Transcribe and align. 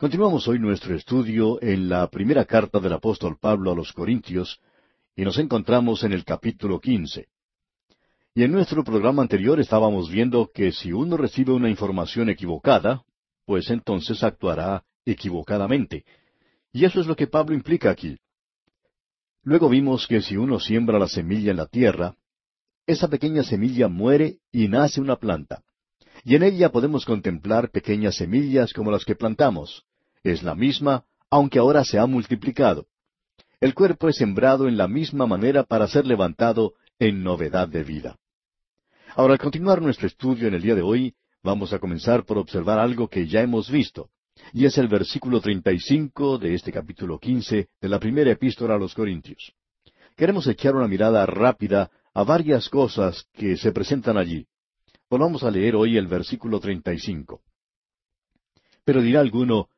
Continuamos 0.00 0.46
hoy 0.46 0.60
nuestro 0.60 0.94
estudio 0.94 1.60
en 1.60 1.88
la 1.88 2.08
primera 2.08 2.44
carta 2.44 2.78
del 2.78 2.92
apóstol 2.92 3.36
Pablo 3.36 3.72
a 3.72 3.74
los 3.74 3.92
Corintios 3.92 4.60
y 5.16 5.24
nos 5.24 5.38
encontramos 5.38 6.04
en 6.04 6.12
el 6.12 6.24
capítulo 6.24 6.78
quince. 6.78 7.26
Y 8.32 8.44
en 8.44 8.52
nuestro 8.52 8.84
programa 8.84 9.22
anterior 9.22 9.58
estábamos 9.58 10.08
viendo 10.08 10.52
que 10.54 10.70
si 10.70 10.92
uno 10.92 11.16
recibe 11.16 11.52
una 11.52 11.68
información 11.68 12.30
equivocada, 12.30 13.02
pues 13.44 13.70
entonces 13.70 14.22
actuará 14.22 14.84
equivocadamente. 15.04 16.04
Y 16.72 16.84
eso 16.84 17.00
es 17.00 17.08
lo 17.08 17.16
que 17.16 17.26
Pablo 17.26 17.56
implica 17.56 17.90
aquí. 17.90 18.18
Luego 19.42 19.68
vimos 19.68 20.06
que 20.06 20.22
si 20.22 20.36
uno 20.36 20.60
siembra 20.60 21.00
la 21.00 21.08
semilla 21.08 21.50
en 21.50 21.56
la 21.56 21.66
tierra, 21.66 22.14
esa 22.86 23.08
pequeña 23.08 23.42
semilla 23.42 23.88
muere 23.88 24.38
y 24.52 24.68
nace 24.68 25.00
una 25.00 25.16
planta. 25.16 25.64
Y 26.22 26.36
en 26.36 26.44
ella 26.44 26.70
podemos 26.70 27.04
contemplar 27.04 27.72
pequeñas 27.72 28.14
semillas 28.14 28.72
como 28.72 28.92
las 28.92 29.04
que 29.04 29.16
plantamos. 29.16 29.87
Es 30.22 30.42
la 30.42 30.54
misma, 30.54 31.04
aunque 31.30 31.58
ahora 31.58 31.84
se 31.84 31.98
ha 31.98 32.06
multiplicado. 32.06 32.86
El 33.60 33.74
cuerpo 33.74 34.08
es 34.08 34.16
sembrado 34.16 34.68
en 34.68 34.76
la 34.76 34.88
misma 34.88 35.26
manera 35.26 35.64
para 35.64 35.88
ser 35.88 36.06
levantado 36.06 36.74
en 36.98 37.22
novedad 37.22 37.68
de 37.68 37.84
vida. 37.84 38.16
Ahora, 39.16 39.34
al 39.34 39.38
continuar 39.40 39.82
nuestro 39.82 40.06
estudio 40.06 40.48
en 40.48 40.54
el 40.54 40.62
día 40.62 40.74
de 40.74 40.82
hoy, 40.82 41.14
vamos 41.42 41.72
a 41.72 41.78
comenzar 41.78 42.24
por 42.24 42.38
observar 42.38 42.78
algo 42.78 43.08
que 43.08 43.26
ya 43.26 43.40
hemos 43.40 43.70
visto, 43.70 44.10
y 44.52 44.64
es 44.64 44.78
el 44.78 44.88
versículo 44.88 45.40
35 45.40 46.38
de 46.38 46.54
este 46.54 46.72
capítulo 46.72 47.18
15 47.18 47.68
de 47.80 47.88
la 47.88 47.98
primera 47.98 48.30
epístola 48.30 48.74
a 48.74 48.78
los 48.78 48.94
Corintios. 48.94 49.52
Queremos 50.16 50.46
echar 50.46 50.74
una 50.74 50.88
mirada 50.88 51.24
rápida 51.26 51.90
a 52.14 52.24
varias 52.24 52.68
cosas 52.68 53.26
que 53.32 53.56
se 53.56 53.72
presentan 53.72 54.16
allí. 54.16 54.46
Volvamos 55.08 55.42
a 55.42 55.50
leer 55.50 55.76
hoy 55.76 55.96
el 55.96 56.06
versículo 56.06 56.60
35. 56.60 57.40
Pero 58.84 59.00
dirá 59.00 59.20
alguno, 59.20 59.68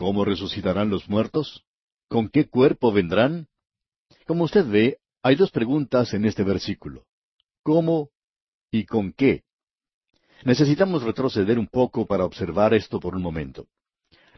¿cómo 0.00 0.24
resucitarán 0.24 0.88
los 0.88 1.10
muertos? 1.10 1.62
¿Con 2.08 2.30
qué 2.30 2.48
cuerpo 2.48 2.90
vendrán? 2.90 3.48
Como 4.26 4.44
usted 4.44 4.66
ve, 4.66 4.96
hay 5.22 5.36
dos 5.36 5.50
preguntas 5.50 6.14
en 6.14 6.24
este 6.24 6.42
versículo. 6.42 7.04
¿Cómo 7.62 8.08
y 8.72 8.86
con 8.86 9.12
qué? 9.12 9.42
Necesitamos 10.42 11.02
retroceder 11.02 11.58
un 11.58 11.66
poco 11.66 12.06
para 12.06 12.24
observar 12.24 12.72
esto 12.72 12.98
por 12.98 13.14
un 13.14 13.20
momento. 13.20 13.66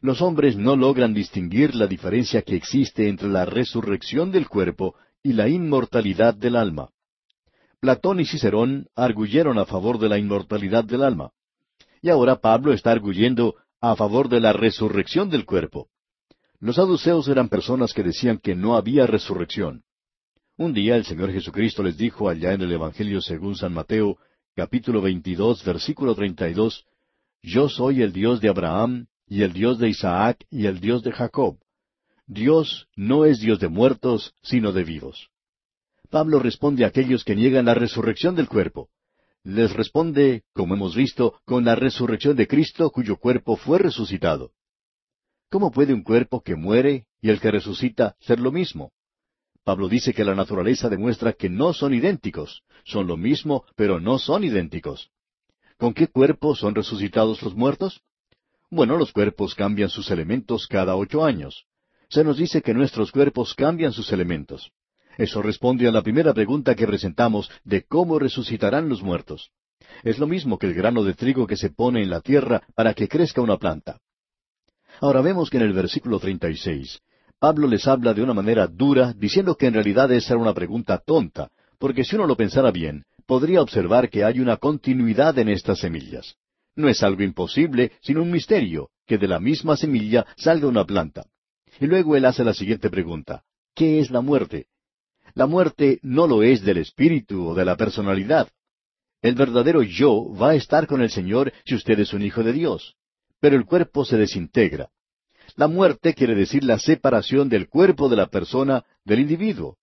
Los 0.00 0.20
hombres 0.20 0.56
no 0.56 0.74
logran 0.74 1.14
distinguir 1.14 1.76
la 1.76 1.86
diferencia 1.86 2.42
que 2.42 2.56
existe 2.56 3.08
entre 3.08 3.28
la 3.28 3.44
resurrección 3.44 4.32
del 4.32 4.48
cuerpo 4.48 4.96
y 5.22 5.32
la 5.32 5.48
inmortalidad 5.48 6.34
del 6.34 6.56
alma. 6.56 6.90
Platón 7.78 8.18
y 8.18 8.26
Cicerón 8.26 8.88
arguyeron 8.96 9.60
a 9.60 9.64
favor 9.64 10.00
de 10.00 10.08
la 10.08 10.18
inmortalidad 10.18 10.82
del 10.82 11.04
alma. 11.04 11.30
Y 12.00 12.08
ahora 12.10 12.40
Pablo 12.40 12.72
está 12.72 12.90
arguyendo 12.90 13.54
a 13.82 13.96
favor 13.96 14.28
de 14.28 14.38
la 14.38 14.52
resurrección 14.52 15.28
del 15.28 15.44
cuerpo. 15.44 15.88
Los 16.60 16.76
saduceos 16.76 17.26
eran 17.26 17.48
personas 17.48 17.92
que 17.92 18.04
decían 18.04 18.38
que 18.38 18.54
no 18.54 18.76
había 18.76 19.08
resurrección. 19.08 19.82
Un 20.56 20.72
día 20.72 20.94
el 20.94 21.04
Señor 21.04 21.32
Jesucristo 21.32 21.82
les 21.82 21.96
dijo 21.96 22.28
allá 22.28 22.52
en 22.52 22.62
el 22.62 22.70
Evangelio 22.70 23.20
según 23.20 23.56
San 23.56 23.74
Mateo, 23.74 24.18
capítulo 24.54 25.02
22, 25.02 25.64
versículo 25.64 26.14
32, 26.14 26.86
Yo 27.42 27.68
soy 27.68 28.02
el 28.02 28.12
Dios 28.12 28.40
de 28.40 28.50
Abraham, 28.50 29.08
y 29.26 29.42
el 29.42 29.52
Dios 29.52 29.80
de 29.80 29.88
Isaac, 29.88 30.46
y 30.48 30.66
el 30.66 30.78
Dios 30.78 31.02
de 31.02 31.10
Jacob. 31.10 31.58
Dios 32.28 32.86
no 32.94 33.24
es 33.24 33.40
Dios 33.40 33.58
de 33.58 33.66
muertos, 33.66 34.32
sino 34.42 34.70
de 34.70 34.84
vivos. 34.84 35.28
Pablo 36.08 36.38
responde 36.38 36.84
a 36.84 36.88
aquellos 36.88 37.24
que 37.24 37.34
niegan 37.34 37.64
la 37.64 37.74
resurrección 37.74 38.36
del 38.36 38.46
cuerpo. 38.46 38.90
Les 39.44 39.72
responde, 39.72 40.44
como 40.52 40.74
hemos 40.74 40.94
visto, 40.94 41.40
con 41.44 41.64
la 41.64 41.74
resurrección 41.74 42.36
de 42.36 42.46
Cristo 42.46 42.90
cuyo 42.90 43.16
cuerpo 43.16 43.56
fue 43.56 43.78
resucitado. 43.78 44.52
¿Cómo 45.50 45.72
puede 45.72 45.92
un 45.92 46.02
cuerpo 46.02 46.42
que 46.42 46.54
muere 46.54 47.06
y 47.20 47.30
el 47.30 47.40
que 47.40 47.50
resucita 47.50 48.16
ser 48.20 48.38
lo 48.38 48.52
mismo? 48.52 48.92
Pablo 49.64 49.88
dice 49.88 50.14
que 50.14 50.24
la 50.24 50.34
naturaleza 50.34 50.88
demuestra 50.88 51.32
que 51.32 51.48
no 51.48 51.72
son 51.72 51.92
idénticos, 51.92 52.62
son 52.84 53.06
lo 53.06 53.16
mismo, 53.16 53.64
pero 53.76 54.00
no 54.00 54.18
son 54.18 54.44
idénticos. 54.44 55.10
¿Con 55.76 55.92
qué 55.92 56.06
cuerpo 56.06 56.54
son 56.54 56.74
resucitados 56.74 57.42
los 57.42 57.54
muertos? 57.54 58.00
Bueno, 58.70 58.96
los 58.96 59.12
cuerpos 59.12 59.54
cambian 59.54 59.88
sus 59.88 60.10
elementos 60.10 60.66
cada 60.68 60.96
ocho 60.96 61.24
años. 61.24 61.66
Se 62.08 62.22
nos 62.22 62.36
dice 62.38 62.62
que 62.62 62.74
nuestros 62.74 63.10
cuerpos 63.10 63.54
cambian 63.54 63.92
sus 63.92 64.12
elementos. 64.12 64.70
Eso 65.18 65.42
responde 65.42 65.86
a 65.88 65.92
la 65.92 66.02
primera 66.02 66.32
pregunta 66.32 66.74
que 66.74 66.86
presentamos 66.86 67.50
de 67.64 67.82
cómo 67.82 68.18
resucitarán 68.18 68.88
los 68.88 69.02
muertos. 69.02 69.50
Es 70.02 70.18
lo 70.18 70.26
mismo 70.26 70.58
que 70.58 70.66
el 70.66 70.74
grano 70.74 71.04
de 71.04 71.14
trigo 71.14 71.46
que 71.46 71.56
se 71.56 71.70
pone 71.70 72.02
en 72.02 72.10
la 72.10 72.20
tierra 72.20 72.62
para 72.74 72.94
que 72.94 73.08
crezca 73.08 73.40
una 73.40 73.58
planta. 73.58 73.98
Ahora 75.00 75.20
vemos 75.20 75.50
que 75.50 75.58
en 75.58 75.64
el 75.64 75.72
versículo 75.72 76.18
36, 76.18 77.00
Pablo 77.38 77.66
les 77.66 77.88
habla 77.88 78.14
de 78.14 78.22
una 78.22 78.34
manera 78.34 78.66
dura, 78.66 79.12
diciendo 79.12 79.56
que 79.56 79.66
en 79.66 79.74
realidad 79.74 80.12
esa 80.12 80.34
era 80.34 80.42
una 80.42 80.54
pregunta 80.54 80.98
tonta, 81.04 81.50
porque 81.78 82.04
si 82.04 82.14
uno 82.14 82.26
lo 82.26 82.36
pensara 82.36 82.70
bien, 82.70 83.04
podría 83.26 83.62
observar 83.62 84.08
que 84.08 84.24
hay 84.24 84.40
una 84.40 84.56
continuidad 84.58 85.36
en 85.38 85.48
estas 85.48 85.80
semillas. 85.80 86.36
No 86.76 86.88
es 86.88 87.02
algo 87.02 87.22
imposible, 87.22 87.92
sino 88.00 88.22
un 88.22 88.30
misterio, 88.30 88.90
que 89.06 89.18
de 89.18 89.28
la 89.28 89.40
misma 89.40 89.76
semilla 89.76 90.24
salga 90.36 90.68
una 90.68 90.84
planta. 90.84 91.26
Y 91.80 91.86
luego 91.86 92.16
él 92.16 92.24
hace 92.24 92.44
la 92.44 92.54
siguiente 92.54 92.90
pregunta. 92.90 93.42
¿Qué 93.74 93.98
es 93.98 94.10
la 94.10 94.20
muerte? 94.20 94.66
La 95.34 95.46
muerte 95.46 95.98
no 96.02 96.26
lo 96.26 96.42
es 96.42 96.62
del 96.62 96.78
espíritu 96.78 97.48
o 97.48 97.54
de 97.54 97.64
la 97.64 97.76
personalidad. 97.76 98.48
El 99.20 99.34
verdadero 99.34 99.82
yo 99.82 100.34
va 100.34 100.50
a 100.50 100.54
estar 100.54 100.86
con 100.86 101.00
el 101.00 101.10
Señor 101.10 101.52
si 101.64 101.74
usted 101.74 101.98
es 102.00 102.12
un 102.12 102.22
hijo 102.22 102.42
de 102.42 102.52
Dios 102.52 102.96
pero 103.42 103.56
el 103.56 103.66
cuerpo 103.66 104.04
se 104.04 104.16
desintegra. 104.16 104.90
La 105.56 105.66
muerte 105.66 106.14
quiere 106.14 106.36
decir 106.36 106.62
la 106.62 106.78
separación 106.78 107.48
del 107.48 107.68
cuerpo 107.68 108.08
de 108.08 108.14
la 108.14 108.28
persona 108.28 108.84
del 109.04 109.18
individuo. 109.18 109.78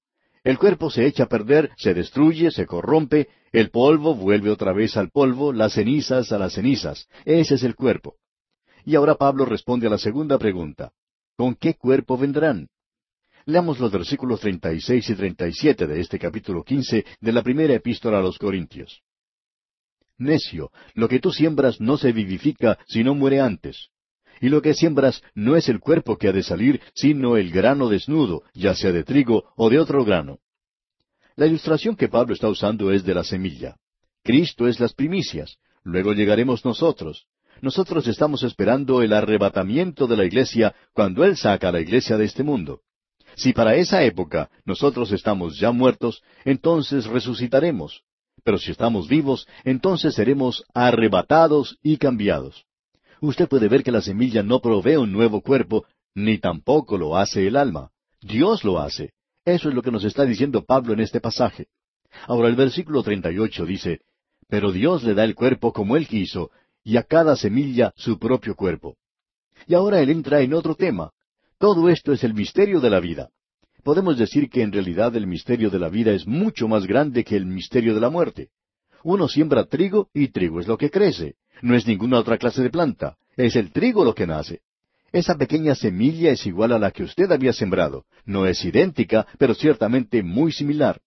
El 0.46 0.58
cuerpo 0.58 0.90
se 0.90 1.06
echa 1.06 1.24
a 1.24 1.28
perder, 1.28 1.70
se 1.76 1.94
destruye, 1.94 2.52
se 2.52 2.66
corrompe, 2.66 3.28
el 3.52 3.70
polvo 3.70 4.16
vuelve 4.16 4.50
otra 4.50 4.72
vez 4.72 4.96
al 4.96 5.10
polvo, 5.10 5.52
las 5.52 5.74
cenizas 5.74 6.32
a 6.32 6.40
las 6.40 6.54
cenizas. 6.54 7.10
Ese 7.26 7.56
es 7.56 7.64
el 7.64 7.76
cuerpo. 7.76 8.16
Y 8.86 8.96
ahora 8.96 9.16
Pablo 9.16 9.44
responde 9.44 9.88
a 9.88 9.90
la 9.90 9.98
segunda 9.98 10.38
pregunta. 10.40 10.94
¿Con 11.36 11.56
qué 11.56 11.74
cuerpo 11.74 12.18
vendrán? 12.18 12.70
Leamos 13.50 13.80
los 13.80 13.92
versículos 13.92 14.42
36 14.42 15.10
y 15.10 15.16
37 15.16 15.88
de 15.88 16.00
este 16.00 16.20
capítulo 16.20 16.64
15 16.64 17.04
de 17.20 17.32
la 17.32 17.42
primera 17.42 17.74
epístola 17.74 18.20
a 18.20 18.22
los 18.22 18.38
Corintios. 18.38 19.02
Necio, 20.20 20.70
lo 20.94 21.10
que 21.10 21.20
tú 21.20 21.32
siembras 21.32 21.82
no 21.82 21.98
se 21.98 22.12
vivifica 22.12 22.78
si 22.86 23.04
no 23.04 23.16
muere 23.16 23.42
antes. 23.42 23.90
Y 24.40 24.50
lo 24.50 24.62
que 24.62 24.76
siembras 24.76 25.24
no 25.34 25.56
es 25.56 25.68
el 25.68 25.80
cuerpo 25.80 26.16
que 26.16 26.28
ha 26.28 26.32
de 26.32 26.44
salir, 26.44 26.80
sino 26.94 27.38
el 27.38 27.50
grano 27.50 27.90
desnudo, 27.90 28.44
ya 28.54 28.76
sea 28.76 28.92
de 28.92 29.04
trigo 29.04 29.52
o 29.56 29.72
de 29.72 29.80
otro 29.80 30.06
grano. 30.06 30.38
La 31.36 31.48
ilustración 31.48 31.96
que 31.96 32.08
Pablo 32.08 32.36
está 32.36 32.50
usando 32.50 32.92
es 32.92 33.04
de 33.04 33.16
la 33.16 33.24
semilla. 33.24 33.78
Cristo 34.24 34.68
es 34.68 34.80
las 34.80 34.94
primicias, 34.94 35.58
luego 35.82 36.14
llegaremos 36.14 36.64
nosotros. 36.66 37.26
Nosotros 37.64 38.08
estamos 38.08 38.44
esperando 38.44 39.02
el 39.02 39.12
arrebatamiento 39.12 40.06
de 40.06 40.18
la 40.18 40.26
iglesia 40.26 40.76
cuando 40.94 41.24
Él 41.26 41.36
saca 41.36 41.70
a 41.70 41.72
la 41.72 41.82
iglesia 41.82 42.16
de 42.16 42.26
este 42.26 42.44
mundo. 42.44 42.82
Si 43.40 43.54
para 43.54 43.76
esa 43.76 44.04
época 44.04 44.50
nosotros 44.66 45.14
estamos 45.14 45.58
ya 45.58 45.72
muertos, 45.72 46.22
entonces 46.44 47.06
resucitaremos. 47.06 48.04
Pero 48.44 48.58
si 48.58 48.72
estamos 48.72 49.08
vivos, 49.08 49.48
entonces 49.64 50.14
seremos 50.14 50.66
arrebatados 50.74 51.78
y 51.82 51.96
cambiados. 51.96 52.66
Usted 53.22 53.48
puede 53.48 53.70
ver 53.70 53.82
que 53.82 53.94
la 53.94 54.02
semilla 54.02 54.44
no 54.44 54.60
provee 54.60 54.98
un 54.98 55.14
nuevo 55.14 55.40
cuerpo, 55.40 55.86
ni 56.14 56.38
tampoco 56.38 56.98
lo 56.98 57.16
hace 57.16 57.48
el 57.48 57.56
alma. 57.56 57.92
Dios 58.20 58.66
lo 58.66 58.78
hace. 58.78 59.14
Eso 59.46 59.70
es 59.70 59.76
lo 59.76 59.84
que 59.84 59.92
nos 59.92 60.04
está 60.04 60.26
diciendo 60.26 60.66
Pablo 60.66 60.92
en 60.92 61.00
este 61.00 61.22
pasaje. 61.22 61.68
Ahora 62.28 62.50
el 62.50 62.58
versículo 62.58 63.04
38 63.04 63.66
dice, 63.66 64.02
Pero 64.50 64.74
Dios 64.74 65.02
le 65.04 65.14
da 65.14 65.24
el 65.24 65.34
cuerpo 65.34 65.72
como 65.72 65.96
Él 65.96 66.10
quiso, 66.10 66.52
y 66.84 66.98
a 66.98 67.04
cada 67.04 67.38
semilla 67.38 67.94
su 67.96 68.20
propio 68.20 68.54
cuerpo. 68.54 68.98
Y 69.66 69.76
ahora 69.76 70.02
Él 70.02 70.10
entra 70.10 70.42
en 70.42 70.54
otro 70.54 70.76
tema. 70.76 71.14
Todo 71.60 71.90
esto 71.90 72.14
es 72.14 72.24
el 72.24 72.34
misterio 72.34 72.80
de 72.80 72.90
la 72.90 73.00
vida 73.00 73.30
podemos 73.84 74.18
decir 74.18 74.50
que 74.50 74.62
en 74.62 74.72
realidad 74.72 75.16
el 75.16 75.28
misterio 75.28 75.70
de 75.70 75.80
la 75.80 75.90
vida 75.90 76.12
es 76.12 76.28
mucho 76.28 76.68
más 76.68 76.86
grande 76.86 77.24
que 77.24 77.36
el 77.36 77.46
misterio 77.46 77.96
de 77.96 78.02
la 78.02 78.10
muerte. 78.10 78.50
Uno 79.04 79.28
siembra 79.28 79.66
trigo 79.66 80.10
y 80.14 80.28
trigo 80.28 80.60
es 80.60 80.68
lo 80.68 80.78
que 80.78 80.90
crece. 80.90 81.36
No 81.62 81.76
es 81.76 81.88
ninguna 81.88 82.20
otra 82.20 82.38
clase 82.38 82.62
de 82.62 82.70
planta. 82.70 83.18
Es 83.36 83.56
el 83.56 83.72
trigo 83.72 84.04
lo 84.04 84.14
que 84.14 84.28
nace. 84.28 84.62
Esa 85.12 85.36
pequeña 85.36 85.74
semilla 85.74 86.32
es 86.32 86.46
igual 86.46 86.74
a 86.74 86.80
la 86.80 86.92
que 86.92 87.04
usted 87.04 87.32
había 87.32 87.54
sembrado. 87.54 88.06
No 88.26 88.46
es 88.46 88.64
idéntica, 88.64 89.26
pero 89.38 89.56
ciertamente 89.56 90.22
muy 90.22 90.52
similar. 90.52 91.02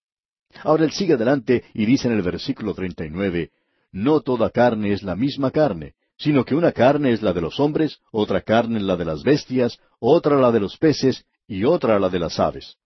Ahora 0.65 0.85
él 0.85 0.91
sigue 0.91 1.15
adelante 1.15 1.63
y 1.75 1.87
dice 1.87 2.09
en 2.09 2.15
el 2.15 2.23
versículo 2.23 2.75
39, 2.75 3.51
No 3.93 4.21
toda 4.23 4.51
carne 4.51 4.93
es 4.93 5.03
la 5.03 5.15
misma 5.15 5.51
carne, 5.51 5.95
sino 6.23 6.45
que 6.45 6.55
una 6.55 6.71
carne 6.71 7.11
es 7.11 7.21
la 7.21 7.33
de 7.33 7.41
los 7.41 7.59
hombres, 7.59 7.99
otra 8.13 8.43
carne 8.43 8.79
la 8.79 8.97
de 8.97 9.05
las 9.05 9.25
bestias, 9.25 9.81
otra 9.99 10.37
la 10.37 10.53
de 10.53 10.61
los 10.61 10.77
peces, 10.77 11.25
y 11.49 11.65
otra 11.65 11.99
la 11.99 12.09
de 12.09 12.21
las 12.21 12.39
aves. 12.39 12.77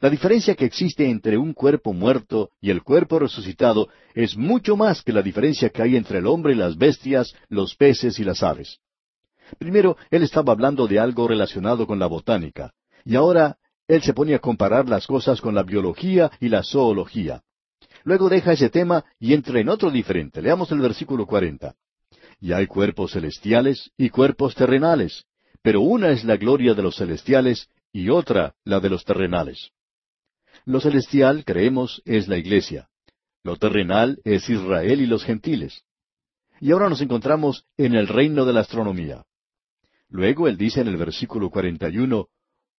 La 0.00 0.10
diferencia 0.10 0.56
que 0.56 0.64
existe 0.64 1.08
entre 1.08 1.38
un 1.38 1.52
cuerpo 1.52 1.92
muerto 1.92 2.50
y 2.60 2.70
el 2.70 2.82
cuerpo 2.82 3.20
resucitado 3.20 3.88
es 4.14 4.36
mucho 4.36 4.76
más 4.76 5.02
que 5.02 5.12
la 5.12 5.22
diferencia 5.22 5.70
que 5.70 5.80
hay 5.80 5.94
entre 5.94 6.18
el 6.18 6.26
hombre 6.26 6.54
y 6.54 6.56
las 6.56 6.76
bestias, 6.76 7.34
los 7.48 7.76
peces 7.76 8.18
y 8.18 8.24
las 8.24 8.42
aves. 8.42 8.80
Primero, 9.58 9.96
él 10.10 10.24
estaba 10.24 10.52
hablando 10.52 10.88
de 10.88 10.98
algo 10.98 11.28
relacionado 11.28 11.86
con 11.86 12.00
la 12.00 12.08
botánica, 12.08 12.72
y 13.04 13.14
ahora 13.14 13.58
él 13.86 14.02
se 14.02 14.12
pone 14.12 14.34
a 14.34 14.40
comparar 14.40 14.88
las 14.88 15.06
cosas 15.06 15.40
con 15.40 15.54
la 15.54 15.62
biología 15.62 16.32
y 16.40 16.48
la 16.48 16.64
zoología. 16.64 17.42
Luego 18.02 18.28
deja 18.28 18.54
ese 18.54 18.70
tema 18.70 19.04
y 19.20 19.34
entra 19.34 19.60
en 19.60 19.68
otro 19.68 19.92
diferente. 19.92 20.42
Leamos 20.42 20.72
el 20.72 20.80
versículo 20.80 21.26
cuarenta. 21.26 21.76
Y 22.40 22.52
hay 22.52 22.66
cuerpos 22.66 23.12
celestiales 23.12 23.90
y 23.96 24.10
cuerpos 24.10 24.54
terrenales, 24.54 25.24
pero 25.62 25.80
una 25.80 26.10
es 26.10 26.24
la 26.24 26.36
gloria 26.36 26.74
de 26.74 26.82
los 26.82 26.96
celestiales 26.96 27.68
y 27.92 28.10
otra 28.10 28.54
la 28.64 28.80
de 28.80 28.90
los 28.90 29.04
terrenales. 29.04 29.70
Lo 30.64 30.80
celestial, 30.80 31.44
creemos, 31.44 32.02
es 32.04 32.28
la 32.28 32.36
iglesia. 32.36 32.88
Lo 33.42 33.56
terrenal 33.56 34.20
es 34.24 34.48
Israel 34.50 35.00
y 35.00 35.06
los 35.06 35.24
gentiles. 35.24 35.82
Y 36.60 36.72
ahora 36.72 36.88
nos 36.88 37.00
encontramos 37.00 37.64
en 37.76 37.94
el 37.94 38.08
reino 38.08 38.44
de 38.44 38.52
la 38.52 38.60
astronomía. 38.60 39.24
Luego 40.08 40.48
él 40.48 40.56
dice 40.56 40.80
en 40.80 40.88
el 40.88 40.96
versículo 40.96 41.50
41, 41.50 42.28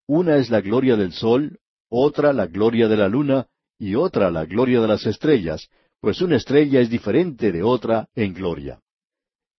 una 0.06 0.36
es 0.36 0.50
la 0.50 0.60
gloria 0.60 0.96
del 0.96 1.12
sol, 1.12 1.58
otra 1.88 2.32
la 2.32 2.46
gloria 2.46 2.88
de 2.88 2.96
la 2.96 3.08
luna, 3.08 3.46
y 3.78 3.94
otra 3.94 4.30
la 4.30 4.44
gloria 4.44 4.80
de 4.80 4.88
las 4.88 5.06
estrellas, 5.06 5.68
pues 6.00 6.20
una 6.20 6.36
estrella 6.36 6.80
es 6.80 6.90
diferente 6.90 7.52
de 7.52 7.62
otra 7.62 8.08
en 8.14 8.34
gloria. 8.34 8.80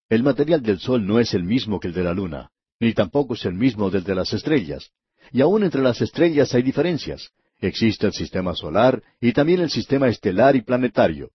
El 0.08 0.22
material 0.22 0.62
del 0.62 0.78
sol 0.78 1.06
no 1.06 1.20
es 1.20 1.34
el 1.34 1.44
mismo 1.44 1.78
que 1.78 1.88
el 1.88 1.94
de 1.94 2.02
la 2.02 2.14
luna, 2.14 2.50
ni 2.80 2.94
tampoco 2.94 3.34
es 3.34 3.44
el 3.44 3.54
mismo 3.54 3.90
del 3.90 4.04
de 4.04 4.14
las 4.14 4.32
estrellas. 4.32 4.90
Y 5.32 5.42
aún 5.42 5.64
entre 5.64 5.82
las 5.82 6.00
estrellas 6.00 6.54
hay 6.54 6.62
diferencias. 6.62 7.30
Existe 7.60 8.06
el 8.06 8.12
sistema 8.12 8.54
solar 8.54 9.02
y 9.20 9.32
también 9.32 9.60
el 9.60 9.70
sistema 9.70 10.08
estelar 10.08 10.56
y 10.56 10.62
planetario. 10.62 11.30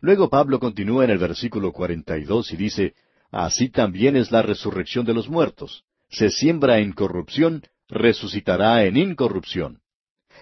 Luego 0.00 0.30
Pablo 0.30 0.58
continúa 0.60 1.04
en 1.04 1.10
el 1.10 1.18
versículo 1.18 1.72
42 1.72 2.52
y 2.52 2.56
dice, 2.56 2.94
Así 3.30 3.68
también 3.68 4.16
es 4.16 4.30
la 4.30 4.42
resurrección 4.42 5.04
de 5.04 5.14
los 5.14 5.28
muertos. 5.28 5.84
Se 6.08 6.30
siembra 6.30 6.78
en 6.78 6.92
corrupción, 6.92 7.62
resucitará 7.88 8.84
en 8.84 8.96
incorrupción. 8.96 9.80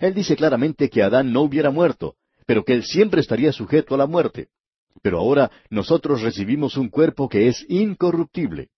Él 0.00 0.14
dice 0.14 0.36
claramente 0.36 0.88
que 0.90 1.02
Adán 1.02 1.32
no 1.32 1.42
hubiera 1.42 1.70
muerto, 1.70 2.14
pero 2.46 2.64
que 2.64 2.74
él 2.74 2.84
siempre 2.84 3.20
estaría 3.20 3.52
sujeto 3.52 3.94
a 3.94 3.98
la 3.98 4.06
muerte. 4.06 4.48
Pero 5.02 5.18
ahora 5.18 5.50
nosotros 5.70 6.22
recibimos 6.22 6.76
un 6.76 6.88
cuerpo 6.88 7.28
que 7.28 7.48
es 7.48 7.64
incorruptible. 7.68 8.68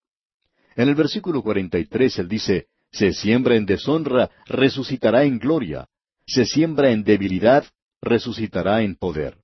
En 0.76 0.88
el 0.88 0.94
versículo 0.94 1.42
43 1.42 2.18
él 2.18 2.28
dice, 2.28 2.66
Se 2.90 3.12
siembra 3.12 3.56
en 3.56 3.66
deshonra, 3.66 4.30
resucitará 4.46 5.24
en 5.24 5.38
gloria. 5.38 5.88
Se 6.26 6.44
siembra 6.44 6.90
en 6.90 7.02
debilidad, 7.02 7.64
resucitará 8.00 8.82
en 8.82 8.96
poder. 8.96 9.38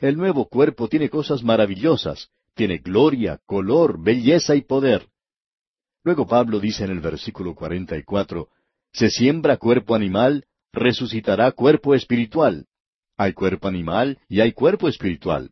El 0.00 0.16
nuevo 0.16 0.48
cuerpo 0.48 0.88
tiene 0.88 1.10
cosas 1.10 1.42
maravillosas, 1.42 2.30
tiene 2.54 2.78
gloria, 2.78 3.40
color, 3.46 4.02
belleza 4.02 4.54
y 4.54 4.62
poder. 4.62 5.06
Luego 6.04 6.26
Pablo 6.26 6.58
dice 6.58 6.84
en 6.84 6.90
el 6.90 7.00
versículo 7.00 7.54
44, 7.54 8.48
Se 8.92 9.10
siembra 9.10 9.56
cuerpo 9.56 9.94
animal, 9.94 10.44
resucitará 10.72 11.52
cuerpo 11.52 11.94
espiritual. 11.94 12.66
Hay 13.16 13.34
cuerpo 13.34 13.68
animal 13.68 14.18
y 14.28 14.40
hay 14.40 14.52
cuerpo 14.52 14.88
espiritual. 14.88 15.50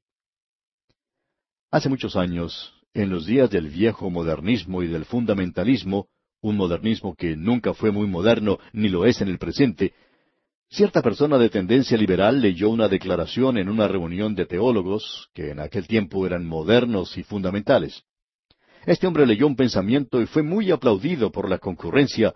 Hace 1.73 1.89
muchos 1.89 2.17
años, 2.17 2.75
en 2.95 3.11
los 3.11 3.27
días 3.27 3.49
del 3.49 3.69
viejo 3.69 4.11
modernismo 4.11 4.83
y 4.83 4.89
del 4.89 5.05
fundamentalismo, 5.05 6.09
un 6.43 6.57
modernismo 6.57 7.15
que 7.15 7.37
nunca 7.37 7.75
fue 7.75 7.93
muy 7.93 8.09
moderno 8.09 8.59
ni 8.73 8.89
lo 8.89 9.07
es 9.07 9.21
en 9.21 9.29
el 9.29 9.39
presente, 9.39 9.95
cierta 10.69 11.01
persona 11.01 11.39
de 11.39 11.49
tendencia 11.49 11.97
liberal 11.97 12.41
leyó 12.41 12.71
una 12.71 12.89
declaración 12.89 13.57
en 13.57 13.69
una 13.69 13.87
reunión 13.87 14.35
de 14.35 14.47
teólogos 14.47 15.29
que 15.33 15.51
en 15.51 15.61
aquel 15.61 15.87
tiempo 15.87 16.27
eran 16.27 16.45
modernos 16.45 17.17
y 17.17 17.23
fundamentales. 17.23 18.03
Este 18.85 19.07
hombre 19.07 19.25
leyó 19.25 19.47
un 19.47 19.55
pensamiento 19.55 20.21
y 20.21 20.27
fue 20.27 20.43
muy 20.43 20.73
aplaudido 20.73 21.31
por 21.31 21.49
la 21.49 21.59
concurrencia 21.59 22.35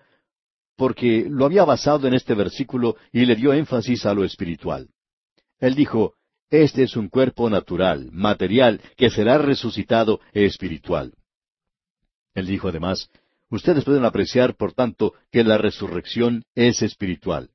porque 0.77 1.27
lo 1.29 1.45
había 1.45 1.65
basado 1.65 2.07
en 2.07 2.15
este 2.15 2.35
versículo 2.35 2.97
y 3.11 3.25
le 3.25 3.35
dio 3.35 3.53
énfasis 3.53 4.07
a 4.07 4.15
lo 4.15 4.23
espiritual. 4.23 4.89
Él 5.59 5.75
dijo, 5.75 6.15
Este 6.55 6.85
es 6.85 6.97
un 6.97 7.09
cuerpo 7.09 7.51
natural, 7.51 8.11
material, 8.13 8.81
que 8.97 9.11
será 9.11 9.39
resucitado 9.39 10.21
espiritual. 10.33 11.13
Él 12.33 12.47
dijo 12.47 12.69
además, 12.69 13.11
Ustedes 13.51 13.83
pueden 13.83 14.05
apreciar, 14.05 14.55
por 14.55 14.73
tanto, 14.73 15.15
que 15.33 15.43
la 15.43 15.59
resurrección 15.59 16.45
es 16.55 16.81
espiritual. 16.81 17.51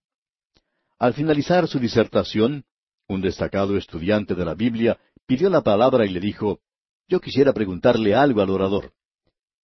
Al 0.98 1.14
finalizar 1.14 1.70
su 1.70 1.80
disertación, 1.80 2.66
un 3.08 3.22
destacado 3.22 3.78
estudiante 3.78 4.36
de 4.36 4.44
la 4.44 4.54
Biblia 4.54 5.00
pidió 5.26 5.50
la 5.50 5.62
palabra 5.62 6.06
y 6.06 6.10
le 6.10 6.20
dijo, 6.20 6.60
Yo 7.08 7.22
quisiera 7.22 7.54
preguntarle 7.54 8.16
algo 8.16 8.42
al 8.42 8.50
orador. 8.50 8.92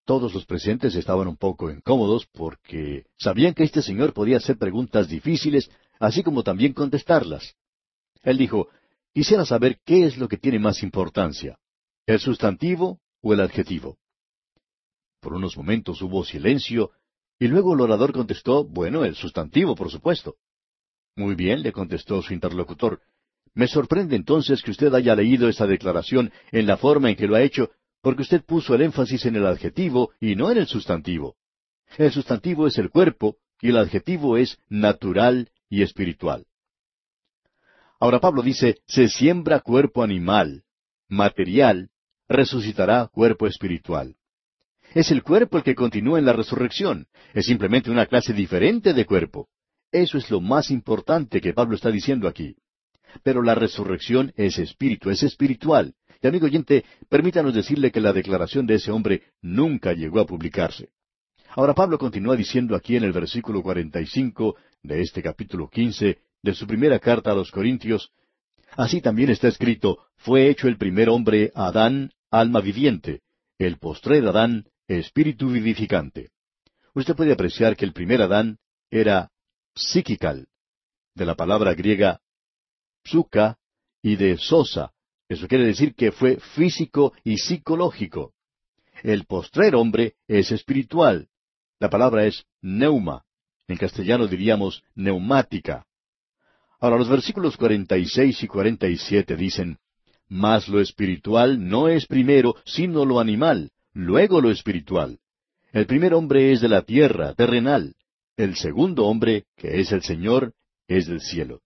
Todos 0.05 0.33
los 0.33 0.45
presentes 0.45 0.95
estaban 0.95 1.27
un 1.27 1.35
poco 1.35 1.69
incómodos 1.69 2.25
porque 2.31 3.03
sabían 3.17 3.53
que 3.53 3.65
este 3.65 3.81
señor 3.81 4.13
podía 4.13 4.37
hacer 4.37 4.57
preguntas 4.57 5.09
difíciles, 5.09 5.69
así 5.99 6.23
como 6.23 6.41
también 6.41 6.71
contestarlas. 6.71 7.55
Él 8.23 8.37
dijo, 8.37 8.69
quisiera 9.15 9.45
saber 9.45 9.79
qué 9.85 10.05
es 10.05 10.17
lo 10.17 10.27
que 10.27 10.35
tiene 10.35 10.59
más 10.59 10.83
importancia, 10.83 11.57
el 12.05 12.19
sustantivo 12.19 12.99
o 13.21 13.33
el 13.33 13.39
adjetivo. 13.39 13.97
Por 15.21 15.33
unos 15.33 15.55
momentos 15.55 16.01
hubo 16.01 16.25
silencio, 16.25 16.91
y 17.39 17.47
luego 17.47 17.73
el 17.73 17.81
orador 17.81 18.11
contestó, 18.11 18.65
bueno, 18.65 19.05
el 19.05 19.15
sustantivo, 19.15 19.73
por 19.73 19.89
supuesto. 19.89 20.35
Muy 21.15 21.35
bien, 21.35 21.63
le 21.63 21.71
contestó 21.71 22.21
su 22.21 22.33
interlocutor. 22.33 23.01
Me 23.53 23.69
sorprende 23.69 24.17
entonces 24.17 24.61
que 24.61 24.71
usted 24.71 24.93
haya 24.93 25.15
leído 25.15 25.47
esta 25.47 25.65
declaración 25.65 26.33
en 26.51 26.67
la 26.67 26.75
forma 26.75 27.09
en 27.09 27.15
que 27.15 27.27
lo 27.27 27.35
ha 27.35 27.41
hecho, 27.41 27.71
porque 28.01 28.23
usted 28.23 28.43
puso 28.43 28.75
el 28.75 28.81
énfasis 28.81 29.25
en 29.25 29.37
el 29.37 29.45
adjetivo 29.45 30.11
y 30.19 30.35
no 30.35 30.51
en 30.51 30.57
el 30.57 30.67
sustantivo. 30.67 31.37
El 31.97 32.11
sustantivo 32.11 32.67
es 32.67 32.77
el 32.77 32.89
cuerpo 32.89 33.37
y 33.61 33.69
el 33.69 33.77
adjetivo 33.77 34.35
es 34.35 34.59
natural 34.67 35.51
y 35.69 35.83
espiritual. 35.83 36.45
Ahora 38.05 38.19
Pablo 38.19 38.43
dice, 38.43 38.77
se 38.85 39.07
siembra 39.07 39.61
cuerpo 39.61 40.03
animal, 40.03 40.61
material, 41.09 41.89
resucitará 42.29 43.07
cuerpo 43.07 43.47
espiritual. 43.47 44.15
Es 44.93 45.09
el 45.09 45.23
cuerpo 45.23 45.57
el 45.57 45.63
que 45.63 45.73
continúa 45.73 46.19
en 46.19 46.25
la 46.25 46.33
resurrección, 46.33 47.07
es 47.33 47.47
simplemente 47.47 47.89
una 47.89 48.05
clase 48.05 48.31
diferente 48.33 48.93
de 48.93 49.07
cuerpo. 49.07 49.49
Eso 49.91 50.19
es 50.19 50.29
lo 50.29 50.39
más 50.39 50.69
importante 50.69 51.41
que 51.41 51.53
Pablo 51.53 51.73
está 51.73 51.89
diciendo 51.89 52.27
aquí. 52.27 52.55
Pero 53.23 53.41
la 53.41 53.55
resurrección 53.55 54.31
es 54.35 54.59
espíritu, 54.59 55.09
es 55.09 55.23
espiritual, 55.23 55.95
y 56.21 56.27
amigo 56.27 56.45
oyente, 56.45 56.85
permítanos 57.09 57.55
decirle 57.55 57.91
que 57.91 58.01
la 58.01 58.13
declaración 58.13 58.67
de 58.67 58.75
ese 58.75 58.91
hombre 58.91 59.23
nunca 59.41 59.93
llegó 59.93 60.19
a 60.19 60.27
publicarse. 60.27 60.89
Ahora 61.55 61.73
Pablo 61.73 61.97
continúa 61.97 62.35
diciendo 62.35 62.75
aquí 62.75 62.97
en 62.97 63.03
el 63.03 63.13
versículo 63.13 63.63
45 63.63 64.57
de 64.83 65.01
este 65.01 65.23
capítulo 65.23 65.67
15 65.71 66.19
de 66.45 66.53
su 66.53 66.67
primera 66.67 66.99
carta 66.99 67.31
a 67.31 67.33
los 67.33 67.49
Corintios, 67.49 68.11
así 68.77 69.01
también 69.01 69.31
está 69.31 69.47
escrito, 69.47 70.05
fue 70.15 70.47
hecho 70.47 70.67
el 70.67 70.77
primer 70.77 71.09
hombre 71.09 71.51
Adán, 71.55 72.11
alma 72.29 72.61
viviente, 72.61 73.23
el 73.57 73.79
postrer 73.79 74.23
Adán, 74.27 74.65
espíritu 74.87 75.49
vivificante. 75.49 76.29
Usted 76.93 77.15
puede 77.15 77.33
apreciar 77.33 77.75
que 77.75 77.83
el 77.83 77.93
primer 77.93 78.21
Adán 78.21 78.59
era 78.91 79.31
psíquical, 79.73 80.47
de 81.15 81.25
la 81.25 81.33
palabra 81.33 81.73
griega 81.73 82.21
psuka 83.03 83.57
y 84.03 84.15
de 84.15 84.37
sosa, 84.37 84.93
eso 85.27 85.47
quiere 85.47 85.65
decir 85.65 85.95
que 85.95 86.11
fue 86.11 86.37
físico 86.37 87.13
y 87.23 87.37
psicológico. 87.37 88.33
El 89.01 89.25
postrer 89.25 89.73
hombre 89.73 90.13
es 90.27 90.51
espiritual. 90.51 91.27
La 91.79 91.89
palabra 91.89 92.25
es 92.25 92.45
neuma. 92.61 93.23
En 93.67 93.77
castellano 93.77 94.27
diríamos 94.27 94.83
neumática. 94.93 95.87
Ahora 96.79 96.97
los 96.97 97.09
versículos 97.09 97.57
46 97.57 98.43
y 98.43 98.47
47 98.47 99.35
dicen, 99.35 99.77
Mas 100.27 100.67
lo 100.67 100.81
espiritual 100.81 101.67
no 101.67 101.87
es 101.87 102.05
primero, 102.07 102.55
sino 102.65 103.05
lo 103.05 103.19
animal, 103.19 103.71
luego 103.93 104.41
lo 104.41 104.51
espiritual. 104.51 105.19
El 105.71 105.85
primer 105.85 106.13
hombre 106.13 106.51
es 106.51 106.61
de 106.61 106.69
la 106.69 106.81
tierra, 106.81 107.33
terrenal. 107.33 107.95
El 108.37 108.55
segundo 108.55 109.05
hombre, 109.05 109.45
que 109.55 109.79
es 109.79 109.91
el 109.91 110.01
Señor, 110.01 110.53
es 110.87 111.07
del 111.07 111.21
cielo. 111.21 111.61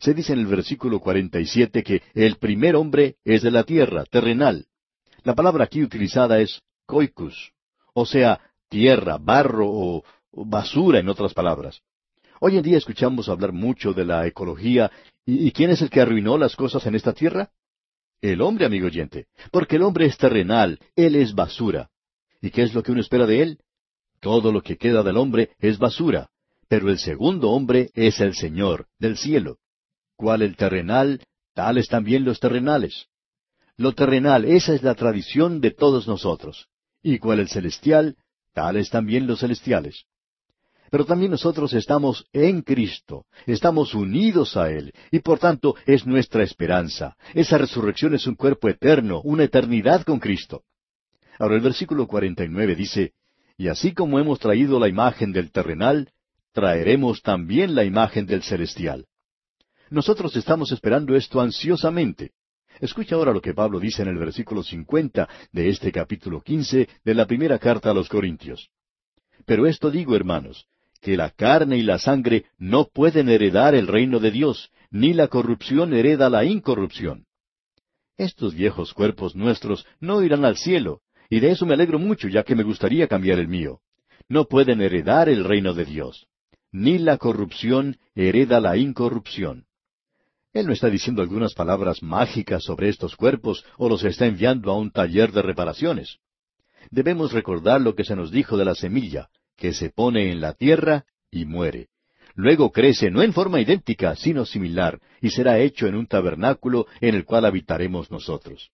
Se 0.00 0.14
dice 0.14 0.32
en 0.32 0.40
el 0.40 0.46
versículo 0.46 0.98
47 0.98 1.82
que 1.82 2.02
el 2.14 2.36
primer 2.36 2.74
hombre 2.76 3.16
es 3.24 3.42
de 3.42 3.50
la 3.50 3.64
tierra, 3.64 4.04
terrenal. 4.04 4.66
La 5.22 5.34
palabra 5.34 5.64
aquí 5.64 5.82
utilizada 5.82 6.40
es 6.40 6.60
koikus, 6.86 7.52
o 7.94 8.04
sea, 8.04 8.40
tierra, 8.68 9.18
barro 9.18 9.68
o 9.68 10.04
basura 10.32 10.98
en 10.98 11.08
otras 11.08 11.34
palabras. 11.34 11.82
Hoy 12.44 12.56
en 12.56 12.62
día 12.64 12.76
escuchamos 12.76 13.28
hablar 13.28 13.52
mucho 13.52 13.92
de 13.92 14.04
la 14.04 14.26
ecología, 14.26 14.90
¿y, 15.24 15.52
quién 15.52 15.70
es 15.70 15.80
el 15.80 15.88
que 15.88 16.00
arruinó 16.00 16.36
las 16.36 16.56
cosas 16.56 16.84
en 16.86 16.96
esta 16.96 17.12
tierra? 17.12 17.52
El 18.20 18.40
hombre, 18.42 18.66
amigo 18.66 18.86
oyente, 18.86 19.28
porque 19.52 19.76
el 19.76 19.82
hombre 19.82 20.06
es 20.06 20.18
terrenal, 20.18 20.80
él 20.96 21.14
es 21.14 21.36
basura. 21.36 21.88
¿Y 22.40 22.50
qué 22.50 22.64
es 22.64 22.74
lo 22.74 22.82
que 22.82 22.90
uno 22.90 23.00
espera 23.00 23.26
de 23.26 23.42
él? 23.42 23.58
Todo 24.18 24.50
lo 24.50 24.60
que 24.60 24.76
queda 24.76 25.04
del 25.04 25.18
hombre 25.18 25.50
es 25.60 25.78
basura, 25.78 26.30
pero 26.66 26.90
el 26.90 26.98
segundo 26.98 27.50
hombre 27.50 27.90
es 27.94 28.18
el 28.18 28.34
Señor, 28.34 28.88
del 28.98 29.16
cielo 29.16 29.58
cual 30.16 30.42
el 30.42 30.56
terrenal, 30.56 31.24
tales 31.54 31.86
también 31.88 32.24
los 32.24 32.40
terrenales. 32.40 33.06
Lo 33.76 33.92
terrenal, 33.92 34.44
esa 34.46 34.74
es 34.74 34.82
la 34.82 34.96
tradición 34.96 35.60
de 35.60 35.70
todos 35.70 36.08
nosotros. 36.08 36.66
y 37.04 37.20
cual 37.20 37.38
el 37.38 37.48
celestial, 37.48 38.16
tales 38.52 38.90
también 38.90 39.28
los 39.28 39.40
celestiales. 39.40 40.06
Pero 40.92 41.06
también 41.06 41.30
nosotros 41.30 41.72
estamos 41.72 42.26
en 42.34 42.60
Cristo, 42.60 43.24
estamos 43.46 43.94
unidos 43.94 44.58
a 44.58 44.70
Él, 44.70 44.92
y 45.10 45.20
por 45.20 45.38
tanto 45.38 45.74
es 45.86 46.06
nuestra 46.06 46.42
esperanza. 46.42 47.16
Esa 47.32 47.56
resurrección 47.56 48.14
es 48.14 48.26
un 48.26 48.34
cuerpo 48.34 48.68
eterno, 48.68 49.22
una 49.24 49.44
eternidad 49.44 50.02
con 50.02 50.18
Cristo. 50.18 50.64
Ahora 51.38 51.54
el 51.54 51.62
versículo 51.62 52.06
49 52.06 52.74
dice, 52.76 53.14
Y 53.56 53.68
así 53.68 53.94
como 53.94 54.18
hemos 54.18 54.38
traído 54.38 54.78
la 54.78 54.86
imagen 54.86 55.32
del 55.32 55.50
terrenal, 55.50 56.10
traeremos 56.52 57.22
también 57.22 57.74
la 57.74 57.84
imagen 57.84 58.26
del 58.26 58.42
celestial. 58.42 59.06
Nosotros 59.88 60.36
estamos 60.36 60.72
esperando 60.72 61.16
esto 61.16 61.40
ansiosamente. 61.40 62.32
Escucha 62.80 63.14
ahora 63.14 63.32
lo 63.32 63.40
que 63.40 63.54
Pablo 63.54 63.80
dice 63.80 64.02
en 64.02 64.08
el 64.08 64.18
versículo 64.18 64.62
50 64.62 65.26
de 65.52 65.70
este 65.70 65.90
capítulo 65.90 66.42
15 66.42 66.86
de 67.02 67.14
la 67.14 67.26
primera 67.26 67.58
carta 67.58 67.92
a 67.92 67.94
los 67.94 68.10
Corintios. 68.10 68.68
Pero 69.46 69.66
esto 69.66 69.90
digo, 69.90 70.14
hermanos, 70.14 70.66
que 71.02 71.16
la 71.16 71.30
carne 71.30 71.76
y 71.76 71.82
la 71.82 71.98
sangre 71.98 72.46
no 72.58 72.86
pueden 72.86 73.28
heredar 73.28 73.74
el 73.74 73.88
reino 73.88 74.20
de 74.20 74.30
Dios, 74.30 74.70
ni 74.90 75.12
la 75.12 75.26
corrupción 75.26 75.92
hereda 75.92 76.30
la 76.30 76.44
incorrupción. 76.44 77.26
Estos 78.16 78.54
viejos 78.54 78.94
cuerpos 78.94 79.34
nuestros 79.34 79.84
no 79.98 80.22
irán 80.22 80.44
al 80.44 80.56
cielo, 80.56 81.00
y 81.28 81.40
de 81.40 81.50
eso 81.50 81.66
me 81.66 81.74
alegro 81.74 81.98
mucho, 81.98 82.28
ya 82.28 82.44
que 82.44 82.54
me 82.54 82.62
gustaría 82.62 83.08
cambiar 83.08 83.40
el 83.40 83.48
mío. 83.48 83.80
No 84.28 84.44
pueden 84.44 84.80
heredar 84.80 85.28
el 85.28 85.44
reino 85.44 85.74
de 85.74 85.84
Dios. 85.84 86.28
Ni 86.70 86.98
la 86.98 87.18
corrupción 87.18 87.98
hereda 88.14 88.60
la 88.60 88.76
incorrupción. 88.76 89.64
Él 90.52 90.66
no 90.66 90.72
está 90.72 90.88
diciendo 90.88 91.20
algunas 91.20 91.54
palabras 91.54 92.02
mágicas 92.02 92.62
sobre 92.62 92.88
estos 92.88 93.16
cuerpos 93.16 93.64
o 93.76 93.88
los 93.88 94.04
está 94.04 94.26
enviando 94.26 94.70
a 94.70 94.78
un 94.78 94.92
taller 94.92 95.32
de 95.32 95.42
reparaciones. 95.42 96.18
Debemos 96.90 97.32
recordar 97.32 97.80
lo 97.80 97.94
que 97.94 98.04
se 98.04 98.14
nos 98.14 98.30
dijo 98.30 98.56
de 98.56 98.66
la 98.66 98.74
semilla, 98.74 99.28
que 99.62 99.72
se 99.72 99.90
pone 99.90 100.32
en 100.32 100.40
la 100.40 100.54
tierra 100.54 101.04
y 101.30 101.44
muere. 101.44 101.86
Luego 102.34 102.72
crece 102.72 103.12
no 103.12 103.22
en 103.22 103.32
forma 103.32 103.60
idéntica, 103.60 104.16
sino 104.16 104.44
similar, 104.44 104.98
y 105.20 105.30
será 105.30 105.60
hecho 105.60 105.86
en 105.86 105.94
un 105.94 106.08
tabernáculo 106.08 106.88
en 107.00 107.14
el 107.14 107.24
cual 107.24 107.44
habitaremos 107.44 108.10
nosotros. 108.10 108.72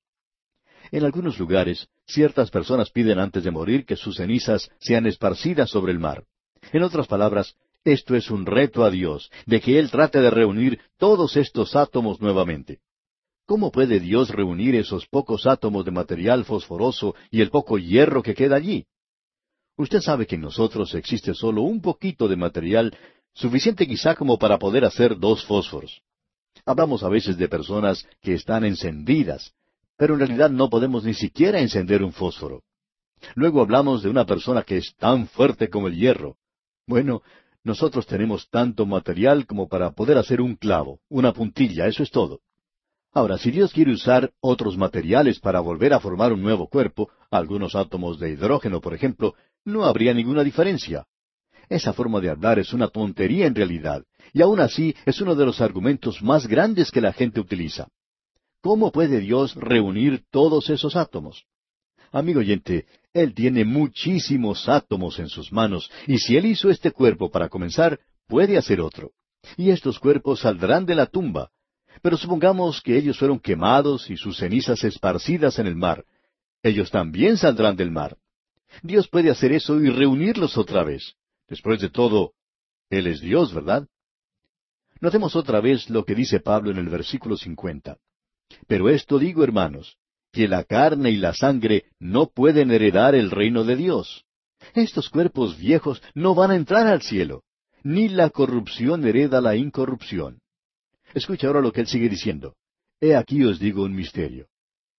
En 0.91 1.05
algunos 1.05 1.39
lugares, 1.39 1.91
ciertas 2.07 2.51
personas 2.51 2.89
piden 2.89 3.19
antes 3.19 3.45
de 3.45 3.51
morir 3.51 3.85
que 3.85 3.97
sus 3.97 4.17
cenizas 4.17 4.71
sean 4.79 5.05
esparcidas 5.07 5.69
sobre 5.69 5.93
el 5.93 5.99
mar. 5.99 6.25
En 6.73 6.83
otras 6.83 7.07
palabras, 7.07 7.55
esto 7.85 8.17
es 8.17 8.31
un 8.31 8.47
reto 8.47 8.83
a 8.83 8.91
Dios, 8.91 9.31
de 9.45 9.61
que 9.61 9.79
Él 9.79 9.91
trate 9.91 10.23
de 10.23 10.31
reunir 10.31 10.81
todos 10.97 11.37
estos 11.37 11.77
átomos 11.77 12.19
nuevamente. 12.23 12.79
¿Cómo 13.45 13.71
puede 13.71 14.01
Dios 14.01 14.31
reunir 14.31 14.75
esos 14.75 15.07
pocos 15.07 15.47
átomos 15.47 15.85
de 15.85 15.91
material 15.91 16.47
fosforoso 16.47 17.15
y 17.31 17.43
el 17.43 17.51
poco 17.51 17.77
hierro 17.77 18.23
que 18.23 18.35
queda 18.35 18.57
allí? 18.57 18.87
Usted 19.79 20.01
sabe 20.01 20.27
que 20.27 20.35
en 20.35 20.41
nosotros 20.41 20.93
existe 20.95 21.35
solo 21.35 21.63
un 21.63 21.81
poquito 21.81 22.27
de 22.27 22.35
material, 22.35 22.97
suficiente 23.33 23.87
quizá 23.87 24.17
como 24.17 24.37
para 24.37 24.59
poder 24.59 24.85
hacer 24.85 25.17
dos 25.17 25.45
fósforos. 25.45 26.03
Hablamos 26.67 27.05
a 27.05 27.09
veces 27.09 27.39
de 27.39 27.49
personas 27.49 28.05
que 28.21 28.35
están 28.35 28.65
encendidas, 28.65 29.55
pero 29.97 30.15
en 30.15 30.21
realidad 30.21 30.51
no 30.51 30.69
podemos 30.69 31.05
ni 31.05 31.15
siquiera 31.15 31.61
encender 31.61 32.03
un 32.03 32.13
fósforo. 32.13 32.65
Luego 33.37 33.61
hablamos 33.61 34.03
de 34.03 34.11
una 34.11 34.27
persona 34.27 34.65
que 34.65 34.79
es 34.79 34.97
tan 34.97 35.29
fuerte 35.29 35.71
como 35.71 35.87
el 35.87 35.97
hierro. 35.97 36.39
Bueno, 36.85 37.23
nosotros 37.63 38.05
tenemos 38.05 38.51
tanto 38.51 38.85
material 38.85 39.47
como 39.47 39.69
para 39.69 39.93
poder 39.93 40.19
hacer 40.19 40.41
un 40.41 40.57
clavo, 40.57 40.99
una 41.09 41.33
puntilla, 41.33 41.87
eso 41.87 42.03
es 42.03 42.11
todo. 42.11 42.41
Ahora, 43.13 43.39
si 43.39 43.53
Dios 43.53 43.73
quiere 43.73 43.93
usar 43.93 44.33
otros 44.41 44.77
materiales 44.77 45.39
para 45.39 45.61
volver 45.61 45.93
a 45.93 46.01
formar 46.01 46.33
un 46.33 46.43
nuevo 46.43 46.69
cuerpo, 46.69 47.11
algunos 47.31 47.75
átomos 47.75 48.19
de 48.19 48.31
hidrógeno, 48.31 48.81
por 48.81 48.93
ejemplo, 48.93 49.35
no 49.65 49.85
habría 49.85 50.15
ninguna 50.15 50.45
diferencia. 50.45 51.07
Esa 51.69 51.93
forma 51.93 52.21
de 52.21 52.31
hablar 52.31 52.59
es 52.59 52.73
una 52.73 52.89
tontería 52.89 53.47
en 53.47 53.55
realidad, 53.55 54.05
y 54.33 54.43
aún 54.43 54.61
así 54.61 54.95
es 55.05 55.21
uno 55.21 55.35
de 55.35 55.45
los 55.45 55.61
argumentos 55.61 56.23
más 56.23 56.47
grandes 56.47 56.91
que 56.91 57.01
la 57.01 57.13
gente 57.13 57.41
utiliza. 57.41 57.89
¿Cómo 58.63 58.91
puede 58.91 59.21
Dios 59.21 59.55
reunir 59.55 60.25
todos 60.31 60.71
esos 60.71 60.97
átomos? 60.97 61.45
Amigo 62.11 62.41
oyente, 62.41 62.87
Él 63.13 63.35
tiene 63.35 63.65
muchísimos 63.65 64.69
átomos 64.69 65.19
en 65.19 65.29
sus 65.29 65.53
manos, 65.53 65.91
y 66.07 66.19
si 66.19 66.37
Él 66.37 66.47
hizo 66.47 66.71
este 66.71 66.91
cuerpo 66.91 67.31
para 67.31 67.49
comenzar, 67.49 68.01
puede 68.27 68.57
hacer 68.57 68.81
otro. 68.81 69.13
Y 69.57 69.71
estos 69.71 69.99
cuerpos 69.99 70.41
saldrán 70.41 70.87
de 70.87 70.95
la 70.95 71.07
tumba. 71.07 71.51
Pero 72.03 72.17
supongamos 72.17 72.81
que 72.81 72.97
ellos 72.97 73.19
fueron 73.19 73.39
quemados 73.39 74.11
y 74.11 74.17
sus 74.17 74.39
cenizas 74.39 74.83
esparcidas 74.85 75.59
en 75.59 75.67
el 75.67 75.77
mar. 75.77 76.05
Ellos 76.63 76.91
también 76.91 77.37
saldrán 77.37 77.77
del 77.77 77.91
mar. 77.91 78.17
Dios 78.83 79.09
puede 79.09 79.31
hacer 79.31 79.53
eso 79.53 79.81
y 79.81 79.91
reunirlos 79.91 80.57
otra 80.57 80.85
vez. 80.85 81.15
Después 81.49 81.81
de 81.81 81.91
todo, 81.91 82.33
Él 82.91 83.07
es 83.07 83.21
Dios, 83.21 83.55
¿verdad? 83.55 83.87
Notemos 85.01 85.37
otra 85.37 85.61
vez 85.61 85.89
lo 85.91 86.05
que 86.05 86.15
dice 86.15 86.41
Pablo 86.41 86.71
en 86.71 86.79
el 86.79 86.89
versículo 86.89 87.37
cincuenta. 87.37 87.99
Pero 88.67 88.89
esto 88.89 89.19
digo, 89.19 89.45
hermanos, 89.45 89.97
que 90.33 90.49
la 90.49 90.65
carne 90.65 91.11
y 91.11 91.17
la 91.17 91.35
sangre 91.35 91.85
no 91.99 92.27
pueden 92.27 92.71
heredar 92.71 93.15
el 93.15 93.31
reino 93.31 93.65
de 93.65 93.77
Dios. 93.77 94.25
Estos 94.75 95.09
cuerpos 95.09 95.57
viejos 95.57 96.03
no 96.15 96.35
van 96.35 96.51
a 96.51 96.57
entrar 96.57 96.87
al 96.87 97.03
cielo, 97.03 97.45
ni 97.83 98.09
la 98.09 98.31
corrupción 98.31 99.07
hereda 99.07 99.41
la 99.41 99.57
incorrupción. 99.57 100.41
Escucha 101.15 101.47
ahora 101.47 101.61
lo 101.61 101.73
que 101.73 101.83
él 101.83 101.87
sigue 101.87 102.09
diciendo. 102.09 102.57
He 103.01 103.15
aquí 103.15 103.45
os 103.45 103.59
digo 103.59 103.85
un 103.85 103.95
misterio. 103.95 104.49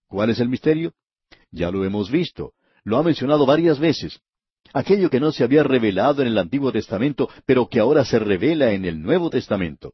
¿Cuál 0.08 0.30
es 0.32 0.40
el 0.40 0.50
misterio? 0.50 0.94
Ya 1.52 1.70
lo 1.70 1.84
hemos 1.84 2.10
visto. 2.10 2.54
Lo 2.84 2.98
ha 2.98 3.04
mencionado 3.04 3.46
varias 3.46 3.80
veces. 3.80 4.20
Aquello 4.74 5.10
que 5.10 5.20
no 5.20 5.32
se 5.32 5.44
había 5.44 5.64
revelado 5.64 6.22
en 6.22 6.28
el 6.28 6.38
Antiguo 6.38 6.72
Testamento, 6.72 7.30
pero 7.46 7.68
que 7.68 7.80
ahora 7.80 8.06
se 8.06 8.20
revela 8.20 8.72
en 8.72 8.86
el 8.86 9.02
Nuevo 9.02 9.30
Testamento. 9.30 9.94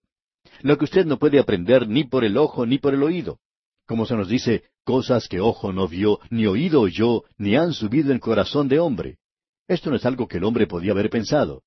Lo 0.61 0.77
que 0.77 0.85
usted 0.85 1.05
no 1.05 1.17
puede 1.17 1.39
aprender 1.39 1.87
ni 1.87 2.03
por 2.03 2.23
el 2.23 2.37
ojo 2.37 2.65
ni 2.65 2.77
por 2.77 2.93
el 2.93 3.03
oído. 3.03 3.39
Como 3.87 4.05
se 4.05 4.15
nos 4.15 4.27
dice, 4.27 4.63
cosas 4.83 5.27
que 5.27 5.39
ojo 5.39 5.71
no 5.71 5.87
vio, 5.87 6.19
ni 6.29 6.45
oído 6.45 6.81
oyó, 6.81 7.23
ni 7.37 7.55
han 7.55 7.73
subido 7.73 8.11
en 8.11 8.19
corazón 8.19 8.67
de 8.67 8.79
hombre. 8.79 9.17
Esto 9.67 9.89
no 9.89 9.95
es 9.95 10.05
algo 10.05 10.27
que 10.27 10.37
el 10.37 10.43
hombre 10.43 10.67
podía 10.67 10.91
haber 10.91 11.09
pensado. 11.09 11.63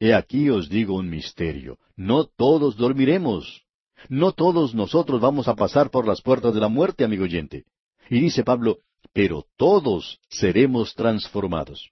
He 0.00 0.14
aquí 0.14 0.48
os 0.48 0.68
digo 0.68 0.94
un 0.94 1.08
misterio. 1.08 1.78
No 1.96 2.24
todos 2.24 2.76
dormiremos. 2.76 3.64
No 4.08 4.32
todos 4.32 4.74
nosotros 4.74 5.20
vamos 5.20 5.48
a 5.48 5.56
pasar 5.56 5.90
por 5.90 6.06
las 6.06 6.22
puertas 6.22 6.54
de 6.54 6.60
la 6.60 6.68
muerte, 6.68 7.04
amigo 7.04 7.24
oyente. 7.24 7.64
Y 8.08 8.20
dice 8.20 8.44
Pablo, 8.44 8.78
pero 9.12 9.44
todos 9.56 10.18
seremos 10.28 10.94
transformados. 10.94 11.90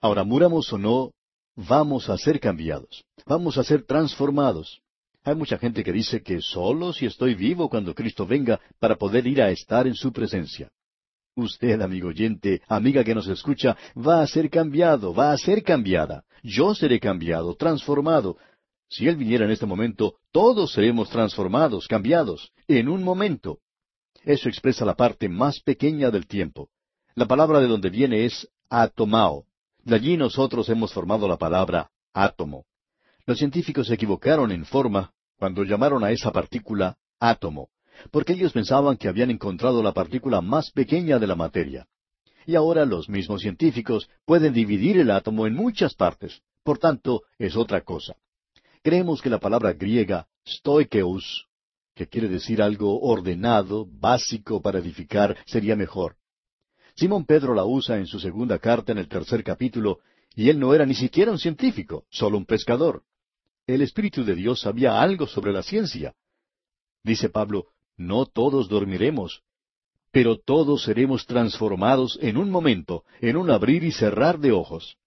Ahora, 0.00 0.24
muramos 0.24 0.72
o 0.72 0.78
no, 0.78 1.12
vamos 1.56 2.08
a 2.08 2.16
ser 2.18 2.38
cambiados, 2.40 3.04
vamos 3.26 3.58
a 3.58 3.64
ser 3.64 3.84
transformados. 3.84 4.80
Hay 5.24 5.34
mucha 5.34 5.58
gente 5.58 5.82
que 5.82 5.92
dice 5.92 6.22
que 6.22 6.40
solo 6.40 6.92
si 6.92 7.06
estoy 7.06 7.34
vivo 7.34 7.68
cuando 7.68 7.94
Cristo 7.94 8.26
venga 8.26 8.60
para 8.78 8.96
poder 8.96 9.26
ir 9.26 9.42
a 9.42 9.50
estar 9.50 9.86
en 9.86 9.94
su 9.94 10.12
presencia. 10.12 10.70
Usted, 11.34 11.80
amigo 11.80 12.08
oyente, 12.08 12.62
amiga 12.66 13.04
que 13.04 13.14
nos 13.14 13.28
escucha, 13.28 13.76
va 13.96 14.22
a 14.22 14.26
ser 14.26 14.50
cambiado, 14.50 15.14
va 15.14 15.32
a 15.32 15.38
ser 15.38 15.62
cambiada. 15.62 16.24
Yo 16.42 16.74
seré 16.74 16.98
cambiado, 16.98 17.54
transformado. 17.54 18.36
Si 18.88 19.06
Él 19.06 19.16
viniera 19.16 19.44
en 19.44 19.50
este 19.50 19.66
momento, 19.66 20.14
todos 20.32 20.72
seremos 20.72 21.10
transformados, 21.10 21.86
cambiados, 21.86 22.50
en 22.66 22.88
un 22.88 23.04
momento. 23.04 23.58
Eso 24.24 24.48
expresa 24.48 24.84
la 24.84 24.94
parte 24.94 25.28
más 25.28 25.60
pequeña 25.60 26.10
del 26.10 26.26
tiempo. 26.26 26.68
La 27.14 27.26
palabra 27.26 27.60
de 27.60 27.66
donde 27.66 27.90
viene 27.90 28.24
es 28.24 28.48
atomao. 28.68 29.46
De 29.84 29.94
allí 29.94 30.16
nosotros 30.16 30.68
hemos 30.68 30.92
formado 30.92 31.26
la 31.26 31.36
palabra 31.36 31.90
átomo. 32.12 32.66
Los 33.26 33.38
científicos 33.38 33.86
se 33.86 33.94
equivocaron 33.94 34.52
en 34.52 34.64
forma 34.64 35.12
cuando 35.38 35.64
llamaron 35.64 36.04
a 36.04 36.10
esa 36.10 36.32
partícula 36.32 36.96
átomo, 37.20 37.70
porque 38.10 38.32
ellos 38.32 38.52
pensaban 38.52 38.96
que 38.96 39.08
habían 39.08 39.30
encontrado 39.30 39.82
la 39.82 39.92
partícula 39.92 40.40
más 40.40 40.70
pequeña 40.70 41.18
de 41.18 41.26
la 41.26 41.34
materia. 41.34 41.86
Y 42.46 42.54
ahora 42.54 42.84
los 42.84 43.08
mismos 43.08 43.42
científicos 43.42 44.08
pueden 44.24 44.52
dividir 44.52 44.98
el 44.98 45.10
átomo 45.10 45.46
en 45.46 45.54
muchas 45.54 45.94
partes, 45.94 46.40
por 46.62 46.78
tanto 46.78 47.22
es 47.38 47.56
otra 47.56 47.82
cosa. 47.82 48.16
Creemos 48.82 49.20
que 49.20 49.30
la 49.30 49.38
palabra 49.38 49.72
griega 49.72 50.26
stoikeus 50.46 51.47
que 51.98 52.06
quiere 52.06 52.28
decir 52.28 52.62
algo 52.62 53.00
ordenado, 53.00 53.84
básico 53.84 54.62
para 54.62 54.78
edificar, 54.78 55.36
sería 55.46 55.74
mejor. 55.74 56.14
Simón 56.94 57.26
Pedro 57.26 57.54
la 57.54 57.64
usa 57.64 57.96
en 57.96 58.06
su 58.06 58.20
segunda 58.20 58.60
carta 58.60 58.92
en 58.92 58.98
el 58.98 59.08
tercer 59.08 59.42
capítulo, 59.42 59.98
y 60.36 60.48
él 60.48 60.60
no 60.60 60.72
era 60.74 60.86
ni 60.86 60.94
siquiera 60.94 61.32
un 61.32 61.40
científico, 61.40 62.04
solo 62.08 62.38
un 62.38 62.46
pescador. 62.46 63.02
El 63.66 63.82
Espíritu 63.82 64.24
de 64.24 64.36
Dios 64.36 64.60
sabía 64.60 65.02
algo 65.02 65.26
sobre 65.26 65.52
la 65.52 65.64
ciencia. 65.64 66.14
Dice 67.02 67.30
Pablo, 67.30 67.66
no 67.96 68.26
todos 68.26 68.68
dormiremos, 68.68 69.42
pero 70.12 70.38
todos 70.38 70.84
seremos 70.84 71.26
transformados 71.26 72.16
en 72.22 72.36
un 72.36 72.48
momento, 72.48 73.02
en 73.20 73.36
un 73.36 73.50
abrir 73.50 73.82
y 73.82 73.90
cerrar 73.90 74.38
de 74.38 74.52
ojos. 74.52 74.98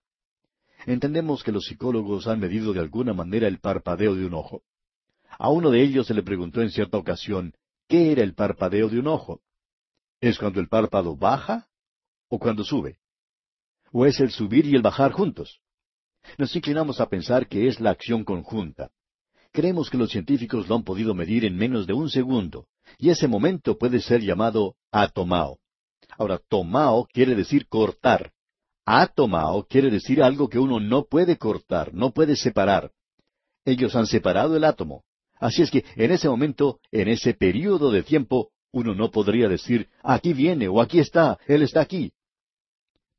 Entendemos 0.86 1.42
que 1.42 1.54
los 1.54 1.64
psicólogos 1.68 2.28
han 2.28 2.42
medido 2.42 2.74
de 2.74 2.82
alguna 2.82 3.14
manera 3.14 3.48
el 3.48 3.60
parpadeo 3.60 4.14
de 4.14 4.26
un 4.26 4.34
ojo. 4.34 4.62
A 5.38 5.50
uno 5.50 5.72
de 5.72 5.82
ellos 5.82 6.08
se 6.08 6.14
le 6.14 6.24
preguntó 6.24 6.62
en 6.62 6.72
cierta 6.72 6.98
ocasión, 6.98 7.54
¿qué 7.88 8.12
era 8.12 8.24
el 8.24 8.34
parpadeo 8.34 8.90
de 8.90 9.00
un 9.00 9.08
ojo? 9.08 9.42
¿Es 10.20 10.38
cuando 10.38 10.60
el 10.60 10.68
párpado 10.68 11.16
baja 11.16 11.68
o 12.30 12.40
cuando 12.40 12.64
sube? 12.64 13.00
¿O 13.92 14.06
es 14.06 14.20
el 14.20 14.32
subir 14.32 14.66
y 14.66 14.76
el 14.76 14.82
bajar 14.82 15.12
juntos? 15.12 15.60
Nos 16.38 16.56
inclinamos 16.56 17.02
a 17.02 17.10
pensar 17.10 17.48
que 17.48 17.68
es 17.68 17.80
la 17.80 17.90
acción 17.90 18.24
conjunta. 18.24 18.92
Creemos 19.52 19.90
que 19.90 19.98
los 19.98 20.12
científicos 20.12 20.70
lo 20.70 20.76
han 20.76 20.84
podido 20.84 21.14
medir 21.14 21.44
en 21.44 21.58
menos 21.58 21.86
de 21.88 21.94
un 21.94 22.10
segundo, 22.10 22.68
y 22.98 23.10
ese 23.10 23.28
momento 23.28 23.78
puede 23.78 24.00
ser 24.00 24.22
llamado 24.22 24.76
atomao. 24.92 25.60
Ahora, 26.18 26.40
tomao 26.48 27.06
quiere 27.06 27.36
decir 27.36 27.68
cortar. 27.68 28.32
Atomao 28.86 29.66
quiere 29.66 29.90
decir 29.90 30.24
algo 30.24 30.48
que 30.48 30.60
uno 30.60 30.80
no 30.80 31.06
puede 31.06 31.38
cortar, 31.38 31.94
no 31.94 32.12
puede 32.12 32.36
separar. 32.36 32.92
Ellos 33.66 33.96
han 33.96 34.08
separado 34.08 34.56
el 34.56 34.64
átomo. 34.64 35.04
Así 35.42 35.64
es 35.64 35.72
que 35.72 35.84
en 35.96 36.12
ese 36.12 36.30
momento, 36.30 36.80
en 36.92 37.08
ese 37.08 37.34
período 37.34 37.92
de 37.92 38.04
tiempo, 38.04 38.52
uno 38.72 38.94
no 38.94 39.10
podría 39.10 39.50
decir, 39.50 39.90
aquí 40.04 40.34
viene 40.34 40.68
o 40.68 40.80
aquí 40.80 41.00
está, 41.00 41.40
Él 41.48 41.64
está 41.64 41.82
aquí. 41.82 42.14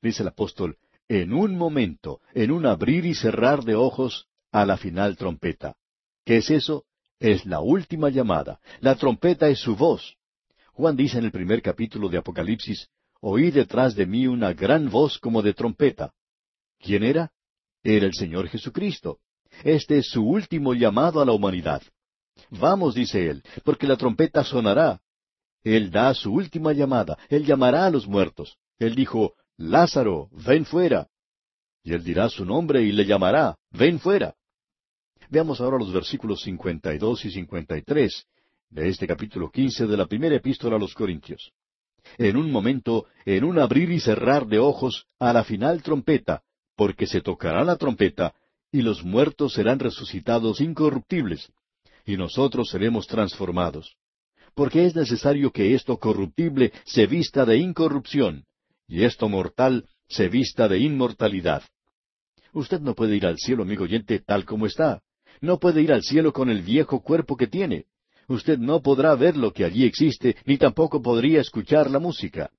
Dice 0.01 0.23
el 0.23 0.29
apóstol, 0.29 0.79
en 1.09 1.33
un 1.33 1.59
momento, 1.59 2.21
en 2.33 2.53
un 2.53 2.65
abrir 2.65 3.05
y 3.07 3.15
cerrar 3.15 3.65
de 3.65 3.75
ojos, 3.75 4.29
a 4.53 4.65
la 4.65 4.77
final 4.77 5.17
trompeta. 5.17 5.75
¿Qué 6.25 6.37
es 6.37 6.51
eso? 6.51 6.85
Es 7.19 7.45
la 7.45 7.59
última 7.59 8.09
llamada. 8.09 8.61
La 8.81 8.95
trompeta 8.95 9.49
es 9.49 9.59
su 9.59 9.75
voz. 9.75 10.17
Juan 10.75 10.97
dice 10.97 11.19
en 11.19 11.25
el 11.25 11.33
primer 11.33 11.61
capítulo 11.61 12.09
de 12.09 12.19
Apocalipsis, 12.19 12.89
oí 13.21 13.51
detrás 13.51 13.97
de 13.97 14.07
mí 14.07 14.29
una 14.29 14.53
gran 14.53 14.89
voz 14.89 15.19
como 15.19 15.43
de 15.43 15.55
trompeta. 15.55 16.15
¿Quién 16.79 17.03
era? 17.03 17.33
Era 17.83 18.07
el 18.07 18.15
Señor 18.15 18.49
Jesucristo. 18.49 19.19
Este 19.65 19.99
es 19.99 20.07
su 20.09 20.25
último 20.25 20.73
llamado 20.73 21.21
a 21.21 21.25
la 21.25 21.33
humanidad. 21.33 21.83
Vamos, 22.51 22.95
dice 22.95 23.31
él, 23.31 23.43
porque 23.65 23.87
la 23.87 23.97
trompeta 23.97 24.45
sonará. 24.45 25.01
Él 25.65 25.91
da 25.91 26.13
su 26.15 26.33
última 26.33 26.73
llamada, 26.73 27.19
él 27.29 27.45
llamará 27.45 27.87
a 27.87 27.91
los 27.91 28.07
muertos. 28.07 28.59
Él 28.79 28.95
dijo, 28.95 29.35
Lázaro, 29.57 30.29
ven 30.33 30.65
fuera. 30.65 31.09
Y 31.85 31.93
él 31.93 32.03
dirá 32.05 32.29
su 32.29 32.45
nombre 32.45 32.83
y 32.83 32.93
le 32.93 33.05
llamará, 33.05 33.57
ven 33.71 33.99
fuera. 33.99 34.35
Veamos 35.31 35.61
ahora 35.61 35.79
los 35.79 35.93
versículos 35.93 36.43
52 36.43 37.25
y 37.25 37.31
53 37.31 38.27
de 38.71 38.89
este 38.89 39.07
capítulo 39.07 39.51
15 39.51 39.87
de 39.87 39.97
la 39.97 40.07
primera 40.07 40.37
epístola 40.37 40.77
a 40.77 40.79
los 40.79 40.95
Corintios. 40.95 41.53
En 42.19 42.37
un 42.37 42.51
momento, 42.51 43.07
en 43.25 43.45
un 43.45 43.59
abrir 43.59 43.91
y 43.91 44.01
cerrar 44.01 44.47
de 44.47 44.59
ojos, 44.59 45.07
a 45.19 45.33
la 45.33 45.45
final 45.45 45.83
trompeta, 45.83 46.43
porque 46.77 47.07
se 47.07 47.21
tocará 47.21 47.65
la 47.65 47.77
trompeta, 47.77 48.35
y 48.71 48.83
los 48.83 49.05
muertos 49.05 49.53
serán 49.53 49.79
resucitados 49.79 50.61
incorruptibles, 50.61 51.53
y 52.05 52.17
nosotros 52.17 52.69
seremos 52.71 53.07
transformados. 53.07 53.97
Porque 54.55 54.85
es 54.85 54.95
necesario 54.95 55.51
que 55.51 55.75
esto 55.75 55.99
corruptible 55.99 56.73
se 56.85 57.07
vista 57.07 57.45
de 57.45 57.57
incorrupción, 57.57 58.45
y 58.87 59.05
esto 59.05 59.29
mortal 59.29 59.87
se 60.09 60.29
vista 60.29 60.69
de 60.69 60.79
inmortalidad. 60.79 61.63
Usted 62.53 62.81
no 62.81 62.95
puede 62.95 63.17
ir 63.17 63.27
al 63.27 63.39
cielo, 63.39 63.63
amigo 63.63 63.85
oyente, 63.85 64.19
tal 64.19 64.45
como 64.45 64.67
está. 64.67 65.03
No 65.41 65.59
puede 65.59 65.81
ir 65.83 65.93
al 65.93 66.03
cielo 66.03 66.33
con 66.33 66.51
el 66.51 66.63
viejo 66.63 67.01
cuerpo 67.01 67.37
que 67.37 67.47
tiene. 67.47 67.87
Usted 68.29 68.59
no 68.59 68.83
podrá 68.83 69.15
ver 69.15 69.37
lo 69.37 69.53
que 69.53 69.65
allí 69.65 69.85
existe, 69.85 70.37
ni 70.45 70.59
tampoco 70.59 71.03
podría 71.03 71.41
escuchar 71.41 71.91
la 71.91 71.99
música. 71.99 72.51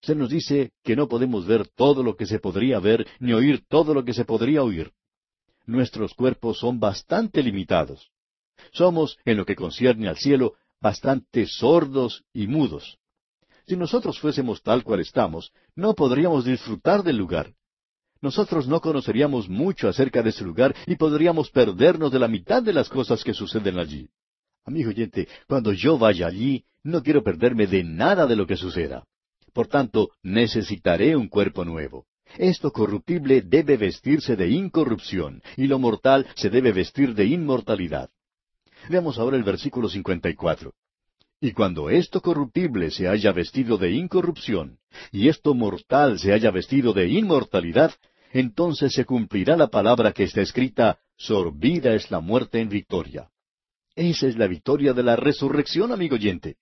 Se 0.00 0.14
nos 0.14 0.30
dice 0.30 0.72
que 0.82 0.96
no 0.96 1.08
podemos 1.08 1.46
ver 1.46 1.68
todo 1.68 2.02
lo 2.02 2.16
que 2.16 2.26
se 2.26 2.38
podría 2.38 2.78
ver, 2.78 3.06
ni 3.20 3.32
oír 3.32 3.64
todo 3.68 3.94
lo 3.94 4.04
que 4.04 4.12
se 4.12 4.24
podría 4.24 4.62
oír. 4.62 4.92
Nuestros 5.66 6.12
cuerpos 6.14 6.58
son 6.58 6.78
bastante 6.78 7.42
limitados. 7.42 8.10
Somos, 8.72 9.18
en 9.24 9.36
lo 9.36 9.44
que 9.44 9.56
concierne 9.56 10.08
al 10.08 10.16
cielo, 10.16 10.54
bastante 10.80 11.46
sordos 11.46 12.24
y 12.32 12.46
mudos. 12.46 12.98
Si 13.66 13.76
nosotros 13.76 14.18
fuésemos 14.18 14.62
tal 14.62 14.84
cual 14.84 15.00
estamos, 15.00 15.52
no 15.74 15.94
podríamos 15.94 16.44
disfrutar 16.44 17.02
del 17.02 17.16
lugar. 17.16 17.54
Nosotros 18.20 18.66
no 18.68 18.80
conoceríamos 18.80 19.48
mucho 19.48 19.88
acerca 19.88 20.22
de 20.22 20.30
ese 20.30 20.44
lugar 20.44 20.74
y 20.86 20.96
podríamos 20.96 21.50
perdernos 21.50 22.12
de 22.12 22.18
la 22.18 22.28
mitad 22.28 22.62
de 22.62 22.72
las 22.72 22.88
cosas 22.88 23.22
que 23.24 23.34
suceden 23.34 23.78
allí. 23.78 24.08
Amigo 24.64 24.90
oyente, 24.90 25.28
cuando 25.46 25.72
yo 25.72 25.98
vaya 25.98 26.26
allí, 26.26 26.64
no 26.82 27.02
quiero 27.02 27.22
perderme 27.22 27.66
de 27.66 27.84
nada 27.84 28.26
de 28.26 28.36
lo 28.36 28.46
que 28.46 28.56
suceda. 28.56 29.04
Por 29.52 29.68
tanto, 29.68 30.10
necesitaré 30.22 31.16
un 31.16 31.28
cuerpo 31.28 31.64
nuevo. 31.64 32.06
Esto 32.38 32.72
corruptible 32.72 33.42
debe 33.42 33.76
vestirse 33.76 34.36
de 34.36 34.48
incorrupción, 34.48 35.42
y 35.56 35.66
lo 35.66 35.78
mortal 35.78 36.26
se 36.34 36.50
debe 36.50 36.72
vestir 36.72 37.14
de 37.14 37.26
inmortalidad. 37.26 38.10
Veamos 38.88 39.18
ahora 39.18 39.36
el 39.36 39.44
versículo 39.44 39.88
54. 39.88 40.72
Y 41.40 41.52
cuando 41.52 41.90
esto 41.90 42.20
corruptible 42.20 42.90
se 42.90 43.08
haya 43.08 43.32
vestido 43.32 43.76
de 43.76 43.92
incorrupción, 43.92 44.78
y 45.12 45.28
esto 45.28 45.54
mortal 45.54 46.18
se 46.18 46.32
haya 46.32 46.50
vestido 46.50 46.92
de 46.92 47.08
inmortalidad, 47.08 47.92
entonces 48.32 48.92
se 48.92 49.04
cumplirá 49.04 49.56
la 49.56 49.68
palabra 49.68 50.12
que 50.12 50.24
está 50.24 50.40
escrita, 50.40 50.98
sorbida 51.16 51.94
es 51.94 52.10
la 52.10 52.20
muerte 52.20 52.60
en 52.60 52.68
victoria. 52.68 53.30
Esa 53.94 54.26
es 54.26 54.36
la 54.36 54.46
victoria 54.46 54.92
de 54.92 55.02
la 55.02 55.16
resurrección, 55.16 55.92
amigo 55.92 56.16
oyente. 56.16 56.56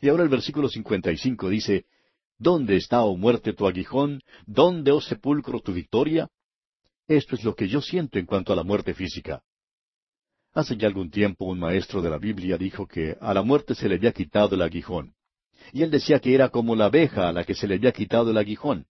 Y 0.00 0.08
ahora 0.08 0.24
el 0.24 0.28
versículo 0.28 0.68
55 0.68 1.48
dice, 1.48 1.86
¿Dónde 2.38 2.76
está, 2.76 3.02
oh 3.02 3.16
muerte, 3.16 3.54
tu 3.54 3.66
aguijón? 3.66 4.20
¿Dónde, 4.44 4.92
oh 4.92 5.00
sepulcro, 5.00 5.60
tu 5.60 5.72
victoria? 5.72 6.28
Esto 7.08 7.34
es 7.34 7.44
lo 7.44 7.54
que 7.54 7.68
yo 7.68 7.80
siento 7.80 8.18
en 8.18 8.26
cuanto 8.26 8.52
a 8.52 8.56
la 8.56 8.62
muerte 8.62 8.92
física. 8.92 9.42
Hace 10.56 10.78
ya 10.78 10.88
algún 10.88 11.10
tiempo 11.10 11.44
un 11.44 11.58
maestro 11.58 12.00
de 12.00 12.08
la 12.08 12.16
Biblia 12.16 12.56
dijo 12.56 12.86
que 12.86 13.14
a 13.20 13.34
la 13.34 13.42
muerte 13.42 13.74
se 13.74 13.90
le 13.90 13.96
había 13.96 14.12
quitado 14.12 14.54
el 14.54 14.62
aguijón. 14.62 15.12
Y 15.70 15.82
él 15.82 15.90
decía 15.90 16.18
que 16.18 16.34
era 16.34 16.48
como 16.48 16.74
la 16.74 16.86
abeja 16.86 17.28
a 17.28 17.32
la 17.32 17.44
que 17.44 17.54
se 17.54 17.68
le 17.68 17.74
había 17.74 17.92
quitado 17.92 18.30
el 18.30 18.38
aguijón. 18.38 18.86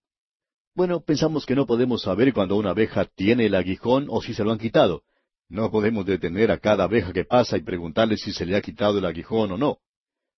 Bueno, 0.77 1.01
pensamos 1.01 1.45
que 1.45 1.57
no 1.57 1.67
podemos 1.67 2.03
saber 2.03 2.33
cuando 2.33 2.55
una 2.55 2.71
abeja 2.71 3.05
tiene 3.17 3.47
el 3.47 3.57
aguijón 3.57 4.07
o 4.09 4.23
si 4.23 4.33
se 4.33 4.45
lo 4.45 4.53
han 4.53 4.61
quitado. 4.61 5.03
No 5.49 5.69
podemos 5.73 6.07
detener 6.07 6.53
a 6.53 6.59
cada 6.59 6.85
abeja 6.85 7.13
que 7.13 7.25
pasa 7.25 7.57
y 7.57 7.63
preguntarle 7.63 8.17
si 8.17 8.33
se 8.33 8.47
le 8.47 8.55
ha 8.55 8.61
quitado 8.61 8.99
el 8.99 9.05
aguijón 9.05 9.51
o 9.51 9.59
no. 9.59 9.79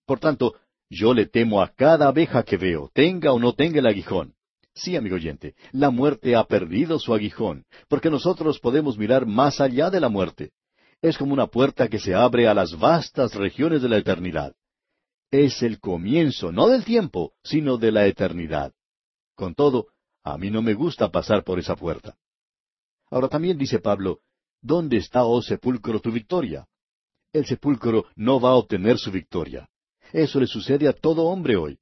Por 0.07 0.21
tanto, 0.21 0.55
yo 0.89 1.13
le 1.13 1.27
temo 1.27 1.61
a 1.61 1.69
cada 1.69 2.09
abeja 2.09 2.43
que 2.43 2.57
veo, 2.57 2.91
tenga 2.95 3.33
o 3.33 3.39
no 3.39 3.53
tenga 3.53 3.81
el 3.81 3.87
aguijón. 3.87 4.33
Sí, 4.73 4.97
amigo 4.97 5.17
oyente, 5.17 5.57
la 5.73 5.91
muerte 5.91 6.37
ha 6.37 6.45
perdido 6.45 6.99
su 6.99 7.13
aguijón, 7.13 7.67
porque 7.87 8.09
nosotros 8.09 8.61
podemos 8.61 8.97
mirar 8.97 9.27
más 9.27 9.61
allá 9.61 9.91
de 9.91 10.01
la 10.01 10.09
muerte 10.09 10.53
es 11.01 11.17
como 11.17 11.33
una 11.33 11.47
puerta 11.47 11.89
que 11.89 11.99
se 11.99 12.15
abre 12.15 12.49
a 12.49 12.55
las 12.55 12.77
vastas 12.77 13.35
regiones 13.35 13.83
de 13.83 13.89
la 13.89 13.99
eternidad. 13.99 14.55
Es 15.31 15.63
el 15.63 15.79
comienzo, 15.79 16.51
no 16.53 16.69
del 16.69 16.85
tiempo, 16.85 17.35
sino 17.43 17.77
de 17.77 17.93
la 17.93 18.07
eternidad. 18.07 18.73
Con 19.35 19.55
todo, 19.55 19.89
a 20.25 20.37
mí 20.39 20.51
no 20.51 20.63
me 20.63 20.75
gusta 20.75 21.11
pasar 21.11 21.45
por 21.45 21.59
esa 21.59 21.77
puerta. 21.77 22.17
Ahora 23.11 23.29
también 23.29 23.57
dice 23.57 23.79
Pablo, 23.79 24.21
¿dónde 24.61 24.97
está, 24.97 25.25
oh 25.25 25.41
sepulcro, 25.41 26.01
tu 26.01 26.11
victoria? 26.11 26.67
El 27.33 27.47
sepulcro 27.47 28.07
no 28.17 28.41
va 28.41 28.51
a 28.51 28.55
obtener 28.55 28.99
su 28.99 29.11
victoria. 29.13 29.69
Eso 30.13 30.41
le 30.41 30.47
sucede 30.47 30.89
a 30.89 30.93
todo 30.93 31.25
hombre 31.27 31.57
hoy. 31.57 31.79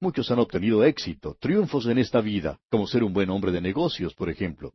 Muchos 0.00 0.30
han 0.30 0.38
obtenido 0.38 0.84
éxito, 0.84 1.36
triunfos 1.40 1.86
en 1.86 1.98
esta 1.98 2.20
vida, 2.20 2.58
como 2.70 2.86
ser 2.86 3.02
un 3.02 3.12
buen 3.12 3.30
hombre 3.30 3.52
de 3.52 3.60
negocios, 3.60 4.14
por 4.14 4.28
ejemplo. 4.28 4.74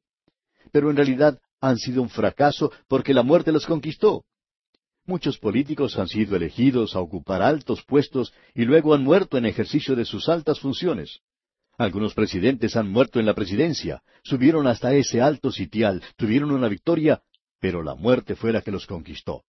Pero 0.71 0.89
en 0.89 0.95
realidad 0.95 1.39
han 1.61 1.77
sido 1.77 2.01
un 2.01 2.09
fracaso 2.09 2.71
porque 2.87 3.13
la 3.13 3.23
muerte 3.23 3.51
los 3.51 3.65
conquistó. 3.65 4.23
Muchos 5.05 5.37
políticos 5.37 5.97
han 5.97 6.07
sido 6.07 6.35
elegidos 6.35 6.95
a 6.95 6.99
ocupar 6.99 7.41
altos 7.41 7.83
puestos 7.83 8.33
y 8.53 8.65
luego 8.65 8.93
han 8.93 9.03
muerto 9.03 9.37
en 9.37 9.45
ejercicio 9.45 9.95
de 9.95 10.05
sus 10.05 10.27
altas 10.27 10.59
funciones. 10.59 11.21
Algunos 11.77 12.13
presidentes 12.13 12.75
han 12.75 12.91
muerto 12.91 13.19
en 13.19 13.25
la 13.25 13.33
presidencia, 13.33 14.01
subieron 14.23 14.67
hasta 14.67 14.93
ese 14.93 15.21
alto 15.21 15.51
sitial, 15.51 16.03
tuvieron 16.17 16.51
una 16.51 16.67
victoria, 16.67 17.21
pero 17.59 17.83
la 17.83 17.95
muerte 17.95 18.35
fue 18.35 18.51
la 18.51 18.61
que 18.61 18.71
los 18.71 18.85
conquistó. 18.85 19.43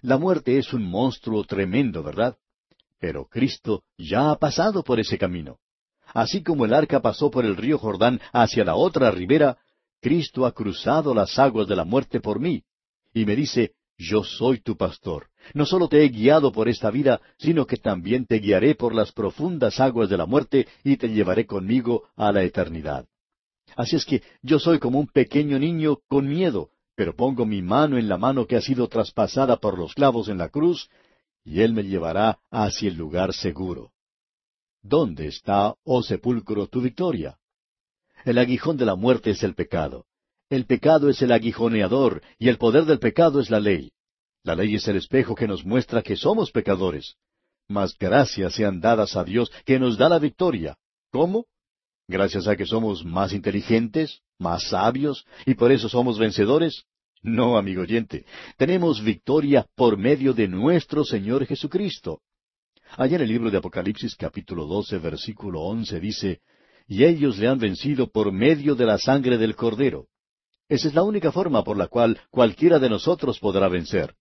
La 0.00 0.16
muerte 0.16 0.56
es 0.58 0.72
un 0.72 0.84
monstruo 0.84 1.44
tremendo, 1.44 2.02
¿verdad? 2.02 2.36
Pero 2.98 3.26
Cristo 3.26 3.82
ya 3.98 4.30
ha 4.30 4.38
pasado 4.38 4.82
por 4.84 5.00
ese 5.00 5.18
camino. 5.18 5.58
Así 6.14 6.42
como 6.42 6.64
el 6.64 6.72
arca 6.72 7.00
pasó 7.00 7.30
por 7.30 7.44
el 7.44 7.56
río 7.56 7.78
Jordán 7.78 8.20
hacia 8.32 8.64
la 8.64 8.76
otra 8.76 9.10
ribera, 9.10 9.58
Cristo 10.04 10.44
ha 10.44 10.52
cruzado 10.52 11.14
las 11.14 11.38
aguas 11.38 11.66
de 11.66 11.74
la 11.74 11.86
muerte 11.86 12.20
por 12.20 12.38
mí, 12.38 12.62
y 13.14 13.24
me 13.24 13.34
dice, 13.34 13.72
yo 13.96 14.22
soy 14.22 14.60
tu 14.60 14.76
pastor. 14.76 15.28
No 15.54 15.64
solo 15.64 15.88
te 15.88 16.04
he 16.04 16.10
guiado 16.10 16.52
por 16.52 16.68
esta 16.68 16.90
vida, 16.90 17.22
sino 17.38 17.64
que 17.64 17.78
también 17.78 18.26
te 18.26 18.38
guiaré 18.38 18.74
por 18.74 18.94
las 18.94 19.12
profundas 19.12 19.80
aguas 19.80 20.10
de 20.10 20.18
la 20.18 20.26
muerte 20.26 20.68
y 20.84 20.98
te 20.98 21.08
llevaré 21.08 21.46
conmigo 21.46 22.02
a 22.16 22.32
la 22.32 22.42
eternidad. 22.42 23.06
Así 23.76 23.96
es 23.96 24.04
que 24.04 24.22
yo 24.42 24.58
soy 24.58 24.78
como 24.78 25.00
un 25.00 25.06
pequeño 25.06 25.58
niño 25.58 25.96
con 26.06 26.28
miedo, 26.28 26.68
pero 26.94 27.16
pongo 27.16 27.46
mi 27.46 27.62
mano 27.62 27.96
en 27.96 28.06
la 28.06 28.18
mano 28.18 28.46
que 28.46 28.56
ha 28.56 28.60
sido 28.60 28.88
traspasada 28.88 29.56
por 29.56 29.78
los 29.78 29.94
clavos 29.94 30.28
en 30.28 30.36
la 30.36 30.50
cruz, 30.50 30.90
y 31.44 31.62
Él 31.62 31.72
me 31.72 31.82
llevará 31.82 32.40
hacia 32.50 32.90
el 32.90 32.96
lugar 32.96 33.32
seguro. 33.32 33.92
¿Dónde 34.82 35.28
está, 35.28 35.74
oh 35.82 36.02
sepulcro, 36.02 36.66
tu 36.66 36.82
victoria? 36.82 37.38
El 38.24 38.38
aguijón 38.38 38.78
de 38.78 38.86
la 38.86 38.94
muerte 38.94 39.30
es 39.30 39.42
el 39.42 39.54
pecado. 39.54 40.06
El 40.48 40.64
pecado 40.64 41.10
es 41.10 41.20
el 41.20 41.30
aguijoneador 41.30 42.22
y 42.38 42.48
el 42.48 42.56
poder 42.56 42.86
del 42.86 42.98
pecado 42.98 43.38
es 43.38 43.50
la 43.50 43.60
ley. 43.60 43.92
La 44.42 44.54
ley 44.54 44.74
es 44.74 44.88
el 44.88 44.96
espejo 44.96 45.34
que 45.34 45.46
nos 45.46 45.64
muestra 45.64 46.02
que 46.02 46.16
somos 46.16 46.50
pecadores. 46.50 47.16
Mas 47.68 47.96
gracias 47.98 48.54
sean 48.54 48.80
dadas 48.80 49.16
a 49.16 49.24
Dios 49.24 49.50
que 49.64 49.78
nos 49.78 49.98
da 49.98 50.08
la 50.08 50.18
victoria. 50.18 50.76
¿Cómo? 51.10 51.46
¿Gracias 52.08 52.46
a 52.46 52.56
que 52.56 52.66
somos 52.66 53.04
más 53.04 53.32
inteligentes, 53.32 54.20
más 54.38 54.68
sabios, 54.68 55.24
y 55.46 55.54
por 55.54 55.72
eso 55.72 55.88
somos 55.88 56.18
vencedores? 56.18 56.84
No, 57.22 57.56
amigo 57.56 57.82
oyente, 57.82 58.26
tenemos 58.58 59.02
victoria 59.02 59.66
por 59.74 59.96
medio 59.96 60.34
de 60.34 60.46
nuestro 60.48 61.04
Señor 61.04 61.46
Jesucristo. 61.46 62.20
Allá 62.96 63.16
en 63.16 63.22
el 63.22 63.28
libro 63.28 63.50
de 63.50 63.56
Apocalipsis 63.56 64.14
capítulo 64.14 64.66
12 64.66 64.98
versículo 64.98 65.62
11 65.62 66.00
dice, 66.00 66.40
Y 66.86 67.04
ellos 67.04 67.38
le 67.38 67.48
han 67.48 67.58
vencido 67.58 68.10
por 68.10 68.32
medio 68.32 68.74
de 68.74 68.84
la 68.84 68.98
sangre 68.98 69.38
del 69.38 69.56
Cordero. 69.56 70.06
Esa 70.68 70.88
es 70.88 70.94
la 70.94 71.02
única 71.02 71.32
forma 71.32 71.62
por 71.62 71.76
la 71.76 71.88
cual 71.88 72.18
cualquiera 72.30 72.78
de 72.78 72.90
nosotros 72.90 73.38
podrá 73.38 73.68
vencer. 73.68 74.14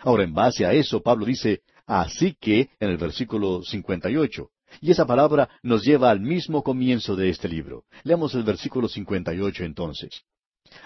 Ahora, 0.00 0.24
en 0.24 0.34
base 0.34 0.66
a 0.66 0.72
eso, 0.72 1.02
Pablo 1.02 1.24
dice, 1.24 1.62
así 1.86 2.36
que, 2.40 2.68
en 2.80 2.90
el 2.90 2.96
versículo 2.96 3.62
58, 3.62 4.48
y 4.80 4.90
esa 4.90 5.06
palabra 5.06 5.48
nos 5.62 5.84
lleva 5.84 6.10
al 6.10 6.20
mismo 6.20 6.62
comienzo 6.62 7.16
de 7.16 7.28
este 7.28 7.48
libro. 7.48 7.84
Leamos 8.02 8.34
el 8.34 8.42
versículo 8.42 8.88
58 8.88 9.64
entonces. 9.64 10.22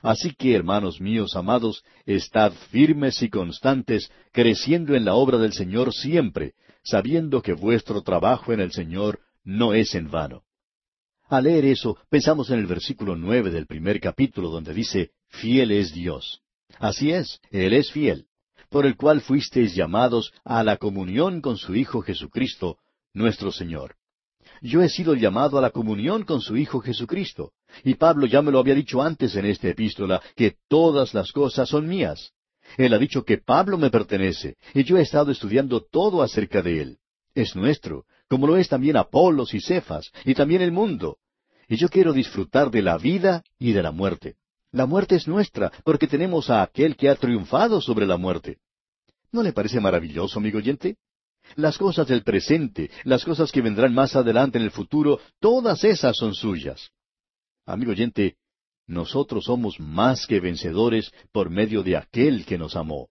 Así 0.03 0.35
que, 0.35 0.55
hermanos 0.55 1.01
míos 1.01 1.37
amados, 1.37 1.85
estad 2.05 2.53
firmes 2.71 3.23
y 3.23 3.31
constantes, 3.31 4.11
creciendo 4.33 4.95
en 4.95 5.05
la 5.05 5.15
obra 5.15 5.39
del 5.39 5.53
Señor 5.53 5.93
siempre, 5.95 6.55
sabiendo 6.83 7.43
que 7.43 7.55
vuestro 7.55 8.03
trabajo 8.03 8.53
en 8.53 8.61
el 8.61 8.73
Señor 8.73 9.21
no 9.45 9.73
es 9.75 9.95
en 9.95 10.11
vano. 10.11 10.43
Al 11.29 11.45
leer 11.45 11.67
eso, 11.67 11.99
pensamos 12.09 12.49
en 12.51 12.59
el 12.59 12.67
versículo 12.67 13.15
nueve 13.15 13.51
del 13.51 13.67
primer 13.67 14.01
capítulo, 14.01 14.49
donde 14.49 14.73
dice, 14.73 15.11
Fiel 15.29 15.71
es 15.73 15.93
Dios. 15.93 16.41
Así 16.79 17.11
es, 17.11 17.41
Él 17.51 17.75
es 17.75 17.91
fiel, 17.91 18.27
por 18.71 18.87
el 18.87 18.97
cual 18.97 19.21
fuisteis 19.21 19.75
llamados 19.75 20.33
a 20.45 20.63
la 20.63 20.79
comunión 20.79 21.41
con 21.43 21.59
su 21.59 21.75
Hijo 21.75 22.01
Jesucristo, 22.01 22.79
nuestro 23.13 23.53
Señor. 23.53 23.97
Yo 24.63 24.83
he 24.83 24.89
sido 24.89 25.15
llamado 25.15 25.59
a 25.59 25.61
la 25.61 25.71
comunión 25.71 26.25
con 26.25 26.41
su 26.41 26.57
Hijo 26.57 26.81
Jesucristo. 26.81 27.53
Y 27.85 27.95
Pablo 27.95 28.27
ya 28.27 28.41
me 28.41 28.51
lo 28.51 28.59
había 28.59 28.75
dicho 28.75 29.03
antes 29.03 29.37
en 29.37 29.45
esta 29.45 29.69
epístola, 29.69 30.23
que 30.35 30.57
todas 30.69 31.13
las 31.13 31.31
cosas 31.33 31.69
son 31.69 31.87
mías. 31.87 32.33
Él 32.77 32.93
ha 32.95 32.99
dicho 32.99 33.25
que 33.25 33.39
Pablo 33.39 33.77
me 33.77 33.91
pertenece, 33.91 34.57
y 34.75 34.85
yo 34.85 34.97
he 34.97 35.03
estado 35.03 35.31
estudiando 35.31 35.83
todo 35.83 36.23
acerca 36.23 36.63
de 36.63 36.81
él. 36.81 36.99
Es 37.35 37.55
nuestro, 37.55 38.05
como 38.29 38.47
lo 38.47 38.57
es 38.57 38.69
también 38.69 38.97
Apolos 38.97 39.55
y 39.55 39.61
Cefas, 39.61 40.11
y 40.25 40.35
también 40.35 40.63
el 40.63 40.73
mundo. 40.73 41.19
Y 41.69 41.77
yo 41.77 41.89
quiero 41.89 42.13
disfrutar 42.13 42.71
de 42.71 42.83
la 42.83 42.99
vida 42.99 43.43
y 43.59 43.73
de 43.73 43.83
la 43.83 43.91
muerte. 43.91 44.37
La 44.71 44.87
muerte 44.87 45.17
es 45.17 45.27
nuestra, 45.27 45.73
porque 45.85 46.07
tenemos 46.07 46.51
a 46.51 46.63
aquel 46.63 46.97
que 46.97 47.09
ha 47.09 47.15
triunfado 47.15 47.81
sobre 47.81 48.07
la 48.07 48.17
muerte. 48.17 48.59
¿No 49.33 49.43
le 49.43 49.53
parece 49.53 49.81
maravilloso, 49.81 50.39
amigo 50.39 50.59
oyente? 50.59 50.97
Las 51.57 51.79
cosas 51.79 52.07
del 52.07 52.23
presente, 52.23 52.91
las 53.05 53.25
cosas 53.25 53.51
que 53.51 53.63
vendrán 53.63 53.95
más 53.95 54.15
adelante 54.17 54.59
en 54.59 54.65
el 54.65 54.71
futuro, 54.71 55.21
todas 55.41 55.85
esas 55.85 56.17
son 56.17 56.35
suyas. 56.35 56.91
Amigo 57.65 57.93
oyente, 57.93 58.37
nosotros 58.87 59.45
somos 59.45 59.79
más 59.81 60.27
que 60.27 60.41
vencedores 60.41 61.13
por 61.33 61.51
medio 61.51 61.83
de 61.83 61.97
aquel 61.97 62.45
que 62.45 62.59
nos 62.59 62.77
amó. 62.77 63.09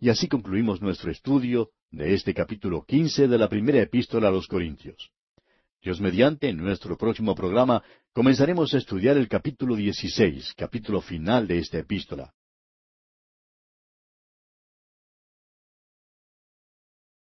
Y 0.00 0.08
así 0.08 0.28
concluimos 0.28 0.80
nuestro 0.80 1.10
estudio 1.10 1.70
de 1.94 2.14
este 2.14 2.34
capítulo 2.34 2.84
quince 2.84 3.28
de 3.28 3.38
la 3.38 3.48
primera 3.48 3.80
epístola 3.80 4.28
a 4.28 4.30
los 4.30 4.46
Corintios. 4.48 5.10
Dios 5.80 6.00
mediante, 6.00 6.48
en 6.48 6.56
nuestro 6.56 6.96
próximo 6.96 7.34
programa 7.34 7.82
comenzaremos 8.12 8.74
a 8.74 8.78
estudiar 8.78 9.16
el 9.16 9.28
capítulo 9.28 9.76
dieciséis, 9.76 10.52
capítulo 10.56 11.00
final 11.00 11.46
de 11.46 11.58
esta 11.58 11.78
epístola. 11.78 12.32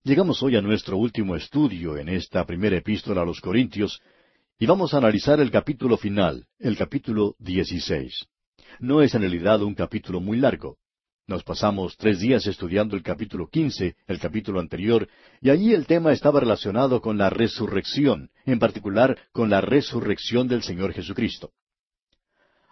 Llegamos 0.03 0.43
hoy 0.43 0.57
a 0.57 0.63
nuestro 0.63 0.97
último 0.97 1.37
estudio 1.37 1.97
en 1.97 2.09
esta 2.09 2.45
primera 2.45 2.77
epístola 2.77 3.23
a 3.23 3.25
los 3.25 3.41
Corintios, 3.41 4.01
y 4.59 4.67
vamos 4.67 4.93
a 4.93 4.99
analizar 4.99 5.41
el 5.41 5.51
capítulo 5.51 5.97
final, 5.97 6.47
el 6.59 6.77
capítulo 6.77 7.35
16. 7.39 8.27
No 8.81 9.01
es 9.01 9.15
en 9.15 9.23
realidad 9.23 9.63
un 9.63 9.75
capítulo 9.75 10.21
muy 10.21 10.39
largo. 10.39 10.77
Nos 11.31 11.45
pasamos 11.45 11.97
tres 11.97 12.19
días 12.19 12.45
estudiando 12.49 12.97
el 12.97 13.05
capítulo 13.05 13.47
15, 13.49 13.95
el 14.09 14.19
capítulo 14.19 14.59
anterior, 14.59 15.07
y 15.41 15.51
allí 15.51 15.73
el 15.73 15.87
tema 15.87 16.11
estaba 16.11 16.41
relacionado 16.41 17.01
con 17.01 17.19
la 17.19 17.31
resurrección, 17.31 18.31
en 18.47 18.59
particular 18.59 19.17
con 19.31 19.49
la 19.49 19.61
resurrección 19.61 20.49
del 20.49 20.65
Señor 20.65 20.93
Jesucristo. 20.93 21.53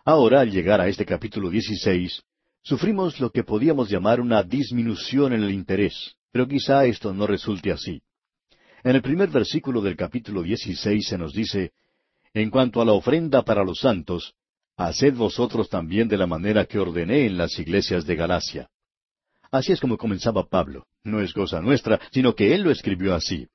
Ahora, 0.05 0.41
al 0.41 0.51
llegar 0.51 0.81
a 0.81 0.89
este 0.89 1.07
capítulo 1.07 1.51
16, 1.51 2.21
sufrimos 2.65 3.21
lo 3.21 3.31
que 3.31 3.45
podíamos 3.45 3.91
llamar 3.91 4.21
una 4.21 4.43
disminución 4.43 5.35
en 5.35 5.45
el 5.45 5.53
interés, 5.53 6.17
pero 6.33 6.49
quizá 6.49 6.85
esto 6.85 7.15
no 7.15 7.29
resulte 7.29 7.71
así. 7.71 8.03
En 8.83 8.97
el 8.97 9.03
primer 9.03 9.29
versículo 9.29 9.81
del 9.83 9.95
capítulo 9.95 10.43
16 10.43 11.07
se 11.07 11.17
nos 11.17 11.33
dice, 11.33 11.71
En 12.35 12.51
cuanto 12.51 12.83
a 12.83 12.85
la 12.85 12.93
ofrenda 12.93 13.45
para 13.45 13.63
los 13.63 13.79
santos, 13.79 14.35
haced 14.79 15.15
vosotros 15.15 15.69
también 15.69 16.09
de 16.09 16.17
la 16.17 16.27
manera 16.27 16.65
que 16.65 16.79
ordené 16.79 17.27
en 17.27 17.37
las 17.37 17.59
iglesias 17.59 18.07
de 18.07 18.15
Galacia. 18.15 18.71
Así 19.51 19.73
es 19.73 19.81
como 19.81 19.99
comenzaba 19.99 20.49
Pablo. 20.49 20.87
No 21.03 21.21
es 21.21 21.33
cosa 21.33 21.61
nuestra, 21.61 22.01
sino 22.13 22.35
que 22.35 22.55
él 22.55 22.63
lo 22.63 22.71
escribió 22.71 23.15
así. 23.15 23.49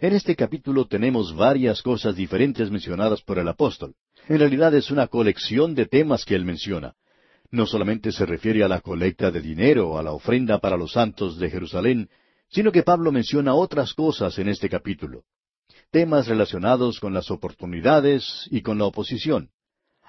En 0.00 0.12
este 0.12 0.34
capítulo 0.34 0.86
tenemos 0.86 1.34
varias 1.34 1.82
cosas 1.82 2.16
diferentes 2.16 2.70
mencionadas 2.70 3.22
por 3.22 3.38
el 3.38 3.46
apóstol. 3.46 3.94
En 4.28 4.40
realidad 4.40 4.74
es 4.74 4.90
una 4.90 5.06
colección 5.06 5.74
de 5.76 5.86
temas 5.86 6.24
que 6.24 6.34
él 6.34 6.44
menciona. 6.44 6.94
No 7.52 7.64
solamente 7.66 8.10
se 8.10 8.26
refiere 8.26 8.64
a 8.64 8.68
la 8.68 8.80
colecta 8.80 9.30
de 9.30 9.40
dinero, 9.40 9.98
a 9.98 10.02
la 10.02 10.12
ofrenda 10.12 10.58
para 10.58 10.76
los 10.76 10.92
santos 10.92 11.38
de 11.38 11.48
Jerusalén, 11.48 12.08
sino 12.48 12.72
que 12.72 12.82
Pablo 12.82 13.12
menciona 13.12 13.54
otras 13.54 13.94
cosas 13.94 14.36
en 14.38 14.48
este 14.48 14.68
capítulo. 14.68 15.22
Temas 15.92 16.26
relacionados 16.26 16.98
con 16.98 17.14
las 17.14 17.30
oportunidades 17.30 18.48
y 18.50 18.62
con 18.62 18.78
la 18.78 18.86
oposición. 18.86 19.50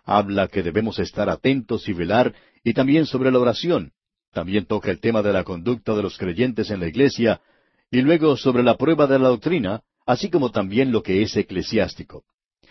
Habla 0.10 0.48
que 0.48 0.64
debemos 0.64 1.00
estar 1.00 1.30
atentos 1.30 1.90
y 1.90 1.94
velar, 1.94 2.34
y 2.64 2.74
también 2.74 3.06
sobre 3.06 3.30
la 3.30 3.40
oración. 3.40 3.92
También 4.32 4.66
toca 4.66 4.90
el 4.90 5.02
tema 5.02 5.22
de 5.22 5.34
la 5.34 5.44
conducta 5.44 5.94
de 5.96 6.02
los 6.02 6.18
creyentes 6.18 6.72
en 6.72 6.80
la 6.80 6.88
iglesia, 6.88 7.42
y 7.92 8.02
luego 8.02 8.38
sobre 8.38 8.64
la 8.64 8.78
prueba 8.78 9.06
de 9.06 9.20
la 9.20 9.28
doctrina, 9.28 9.82
así 10.06 10.30
como 10.30 10.50
también 10.50 10.94
lo 10.94 11.04
que 11.04 11.22
es 11.24 11.36
eclesiástico. 11.36 12.24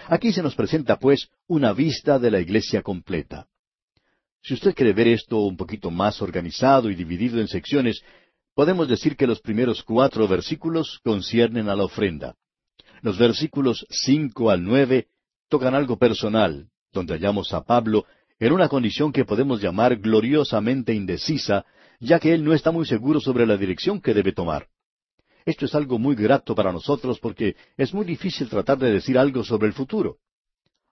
Aquí 0.08 0.32
se 0.32 0.42
nos 0.42 0.54
presenta, 0.54 0.98
pues, 0.98 1.28
una 1.46 1.74
vista 1.74 2.18
de 2.18 2.30
la 2.30 2.40
iglesia 2.40 2.80
completa. 2.80 3.46
Si 4.42 4.54
usted 4.54 4.74
quiere 4.74 4.94
ver 4.94 5.08
esto 5.08 5.40
un 5.40 5.58
poquito 5.58 5.90
más 5.90 6.22
organizado 6.22 6.88
y 6.88 6.94
dividido 6.94 7.38
en 7.38 7.48
secciones, 7.48 8.02
podemos 8.54 8.88
decir 8.88 9.14
que 9.14 9.26
los 9.26 9.42
primeros 9.42 9.82
cuatro 9.82 10.26
versículos 10.26 11.00
conciernen 11.04 11.68
a 11.68 11.76
la 11.76 11.84
ofrenda. 11.84 12.34
Los 13.02 13.18
versículos 13.18 13.84
cinco 13.90 14.50
al 14.50 14.64
nueve 14.64 15.08
tocan 15.50 15.74
algo 15.74 15.98
personal, 15.98 16.70
donde 16.96 17.14
hallamos 17.14 17.52
a 17.52 17.62
Pablo 17.62 18.06
en 18.40 18.52
una 18.52 18.68
condición 18.68 19.12
que 19.12 19.24
podemos 19.24 19.62
llamar 19.62 19.96
gloriosamente 19.96 20.92
indecisa, 20.92 21.64
ya 22.00 22.18
que 22.18 22.34
él 22.34 22.42
no 22.42 22.52
está 22.52 22.70
muy 22.70 22.86
seguro 22.86 23.20
sobre 23.20 23.46
la 23.46 23.56
dirección 23.56 24.00
que 24.00 24.14
debe 24.14 24.32
tomar. 24.32 24.66
Esto 25.44 25.66
es 25.66 25.74
algo 25.74 25.98
muy 25.98 26.16
grato 26.16 26.54
para 26.54 26.72
nosotros 26.72 27.20
porque 27.20 27.54
es 27.76 27.94
muy 27.94 28.04
difícil 28.04 28.48
tratar 28.48 28.78
de 28.78 28.90
decir 28.90 29.16
algo 29.16 29.44
sobre 29.44 29.68
el 29.68 29.74
futuro. 29.74 30.16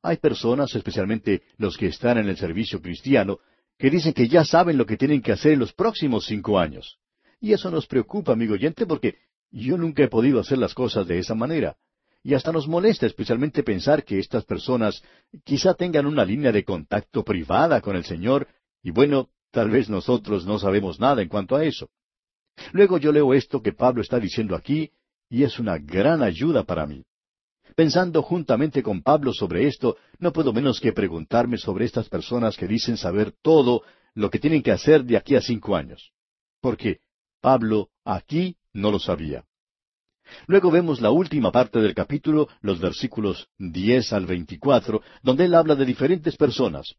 Hay 0.03 0.19
personas, 0.19 0.75
especialmente 0.75 1.43
los 1.57 1.77
que 1.77 1.87
están 1.87 2.19
en 2.19 2.29
el 2.29 2.37
servicio 2.37 2.81
cristiano, 2.81 3.39
que 3.79 3.91
dicen 3.91 4.13
que 4.13 4.29
ya 4.29 4.45
saben 4.45 4.77
lo 4.77 4.87
que 4.87 4.97
tienen 4.97 5.23
que 5.23 5.33
hacer 5.33 5.53
en 5.53 5.59
los 5.59 5.73
próximos 5.73 6.27
cinco 6.27 6.59
años. 6.59 6.99
Y 7.41 7.53
eso 7.53 7.71
nos 7.71 7.87
preocupa, 7.87 8.33
amigo 8.33 8.55
oyente, 8.55 8.87
porque 8.87 9.17
yo 9.51 9.77
nunca 9.77 10.05
he 10.05 10.09
podido 10.09 10.39
hacer 10.39 10.59
las 10.59 10.75
cosas 10.75 11.07
de 11.09 11.19
esa 11.19 11.35
manera. 11.35 11.77
Y 12.27 12.33
hasta 12.33 12.53
nos 12.53 12.67
molesta 12.67 13.05
especialmente 13.05 13.63
pensar 13.63 14.03
que 14.03 14.19
estas 14.19 14.47
personas 14.47 15.03
quizá 15.45 15.75
tengan 15.75 16.07
una 16.07 16.25
línea 16.25 16.53
de 16.53 16.65
contacto 16.65 17.23
privada 17.23 17.83
con 17.83 17.97
el 17.97 18.05
Señor, 18.05 18.49
y 18.83 18.91
bueno, 18.91 19.29
tal 19.51 19.69
vez 19.69 19.91
nosotros 19.91 20.47
no 20.47 20.59
sabemos 20.59 20.99
nada 20.99 21.21
en 21.21 21.29
cuanto 21.29 21.55
a 21.55 21.65
eso. 21.65 21.91
Luego 22.73 22.97
yo 22.97 23.13
leo 23.13 23.35
esto 23.35 23.61
que 23.61 23.75
Pablo 23.75 24.01
está 24.01 24.19
diciendo 24.19 24.57
aquí, 24.57 24.91
y 25.29 25.43
es 25.43 25.59
una 25.59 25.77
gran 25.77 26.23
ayuda 26.23 26.65
para 26.65 26.87
mí. 26.87 27.05
Pensando 27.77 28.23
juntamente 28.23 28.83
con 28.83 29.03
Pablo 29.03 29.35
sobre 29.35 29.67
esto, 29.67 29.99
no 30.19 30.33
puedo 30.33 30.55
menos 30.55 30.81
que 30.81 30.95
preguntarme 30.95 31.59
sobre 31.59 31.85
estas 31.85 32.09
personas 32.09 32.57
que 32.57 32.67
dicen 32.67 32.97
saber 32.97 33.35
todo 33.43 33.83
lo 34.15 34.31
que 34.31 34.39
tienen 34.39 34.63
que 34.63 34.71
hacer 34.73 35.05
de 35.05 35.19
aquí 35.19 35.37
a 35.37 35.43
cinco 35.43 35.77
años. 35.77 36.13
Porque 36.63 37.01
Pablo 37.43 37.91
aquí 38.03 38.57
no 38.73 38.91
lo 38.91 38.99
sabía. 38.99 39.45
Luego 40.47 40.71
vemos 40.71 41.01
la 41.01 41.11
última 41.11 41.53
parte 41.53 41.81
del 41.81 41.95
capítulo, 41.95 42.49
los 42.61 42.81
versículos 42.81 43.49
diez 43.59 44.13
al 44.13 44.27
veinticuatro, 44.27 45.03
donde 45.23 45.45
él 45.45 45.55
habla 45.55 45.75
de 45.75 45.85
diferentes 45.85 46.37
personas. 46.37 46.95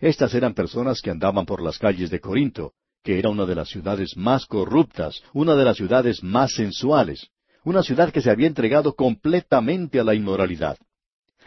Estas 0.00 0.34
eran 0.34 0.54
personas 0.54 1.00
que 1.00 1.10
andaban 1.10 1.46
por 1.46 1.62
las 1.62 1.78
calles 1.78 2.10
de 2.10 2.20
Corinto, 2.20 2.72
que 3.02 3.18
era 3.18 3.30
una 3.30 3.46
de 3.46 3.54
las 3.54 3.68
ciudades 3.68 4.16
más 4.16 4.46
corruptas, 4.46 5.22
una 5.32 5.54
de 5.54 5.64
las 5.64 5.76
ciudades 5.76 6.22
más 6.22 6.54
sensuales, 6.54 7.28
una 7.64 7.82
ciudad 7.82 8.10
que 8.10 8.20
se 8.20 8.30
había 8.30 8.46
entregado 8.46 8.94
completamente 8.94 10.00
a 10.00 10.04
la 10.04 10.14
inmoralidad. 10.14 10.76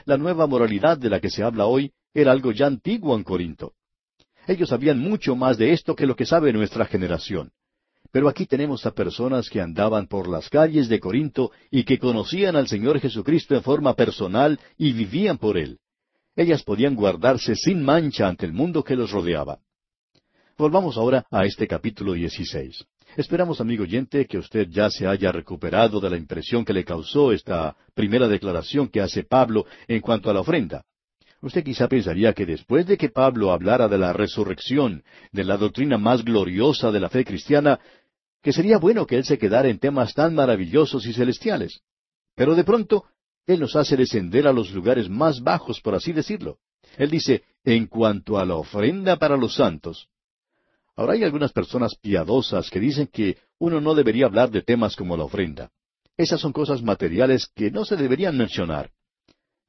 La 0.06 0.18
nueva 0.18 0.48
moralidad 0.48 0.98
de 0.98 1.10
la 1.10 1.20
que 1.20 1.30
se 1.30 1.44
habla 1.44 1.66
hoy 1.66 1.92
era 2.14 2.32
algo 2.32 2.52
ya 2.52 2.68
antiguo 2.68 3.16
en 3.16 3.24
Corinto. 3.24 3.74
Ellos 4.48 4.70
sabían 4.70 5.00
mucho 5.00 5.36
más 5.36 5.58
de 5.58 5.74
esto 5.74 5.96
que 5.96 6.06
lo 6.06 6.16
que 6.16 6.26
sabe 6.26 6.54
nuestra 6.54 6.86
generación. 6.86 7.52
Pero 8.12 8.30
aquí 8.30 8.46
tenemos 8.46 8.86
a 8.86 8.92
personas 8.92 9.50
que 9.50 9.62
andaban 9.62 10.08
por 10.08 10.28
las 10.28 10.50
calles 10.50 10.88
de 10.90 11.00
Corinto 11.00 11.52
y 11.70 11.84
que 11.84 12.00
conocían 12.00 12.56
al 12.56 12.68
Señor 12.68 13.00
Jesucristo 13.00 13.56
en 13.56 13.64
forma 13.64 13.94
personal 13.94 14.60
y 14.78 14.94
vivían 14.94 15.38
por 15.38 15.58
Él. 15.58 15.80
Ellas 16.36 16.64
podían 16.64 16.96
guardarse 16.96 17.56
sin 17.56 17.84
mancha 17.84 18.28
ante 18.28 18.46
el 18.46 18.54
mundo 18.54 18.84
que 18.84 18.96
los 18.96 19.12
rodeaba. 19.12 19.60
Volvamos 20.58 20.98
ahora 20.98 21.26
a 21.30 21.46
este 21.46 21.68
capítulo 21.68 22.14
16. 22.14 22.86
Esperamos, 23.16 23.62
amigo 23.62 23.84
oyente, 23.84 24.26
que 24.26 24.38
usted 24.38 24.68
ya 24.70 24.90
se 24.90 25.08
haya 25.08 25.32
recuperado 25.32 26.00
de 26.00 26.10
la 26.10 26.18
impresión 26.18 26.66
que 26.66 26.74
le 26.74 26.84
causó 26.84 27.32
esta 27.32 27.76
primera 27.94 28.28
declaración 28.28 28.88
que 28.88 29.02
hace 29.02 29.24
Pablo 29.24 29.66
en 29.88 30.02
cuanto 30.02 30.30
a 30.30 30.34
la 30.34 30.42
ofrenda. 30.42 30.84
Usted 31.42 31.64
quizá 31.64 31.88
pensaría 31.88 32.34
que 32.34 32.48
después 32.48 32.88
de 32.88 32.98
que 32.98 33.10
Pablo 33.10 33.52
hablara 33.52 33.88
de 33.88 34.00
la 34.00 34.12
resurrección, 34.12 35.04
de 35.32 35.44
la 35.44 35.58
doctrina 35.58 35.98
más 35.98 36.26
gloriosa 36.26 36.92
de 36.92 37.00
la 37.00 37.10
fe 37.10 37.24
cristiana, 37.24 37.80
que 38.42 38.54
sería 38.54 38.78
bueno 38.78 39.06
que 39.06 39.18
él 39.18 39.26
se 39.26 39.38
quedara 39.38 39.68
en 39.70 39.80
temas 39.80 40.14
tan 40.14 40.36
maravillosos 40.36 41.06
y 41.06 41.14
celestiales. 41.14 41.82
Pero 42.36 42.56
de 42.56 42.64
pronto, 42.64 43.06
él 43.46 43.60
nos 43.60 43.76
hace 43.76 43.96
descender 43.96 44.48
a 44.48 44.54
los 44.54 44.72
lugares 44.72 45.10
más 45.10 45.42
bajos, 45.42 45.82
por 45.82 45.96
así 45.96 46.14
decirlo. 46.14 46.60
Él 46.98 47.10
dice, 47.10 47.44
en 47.64 47.88
cuanto 47.88 48.38
a 48.38 48.46
la 48.46 48.56
ofrenda 48.56 49.18
para 49.18 49.38
los 49.38 49.56
santos. 49.56 50.08
Ahora 50.96 51.14
hay 51.14 51.24
algunas 51.24 51.52
personas 51.52 51.96
piadosas 51.96 52.70
que 52.70 52.80
dicen 52.80 53.08
que 53.08 53.38
uno 53.60 53.80
no 53.82 53.94
debería 53.94 54.26
hablar 54.26 54.50
de 54.50 54.64
temas 54.64 54.96
como 54.96 55.16
la 55.16 55.24
ofrenda. 55.24 55.72
Esas 56.18 56.42
son 56.42 56.52
cosas 56.52 56.82
materiales 56.82 57.52
que 57.56 57.70
no 57.70 57.86
se 57.86 57.96
deberían 57.96 58.38
mencionar. 58.38 58.92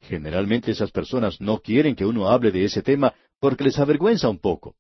Generalmente 0.01 0.71
esas 0.71 0.91
personas 0.91 1.41
no 1.41 1.59
quieren 1.61 1.95
que 1.95 2.07
uno 2.07 2.29
hable 2.29 2.51
de 2.51 2.65
ese 2.65 2.83
tema 2.83 3.15
porque 3.41 3.65
les 3.65 3.79
avergüenza 3.79 4.29
un 4.29 4.39
poco. 4.39 4.77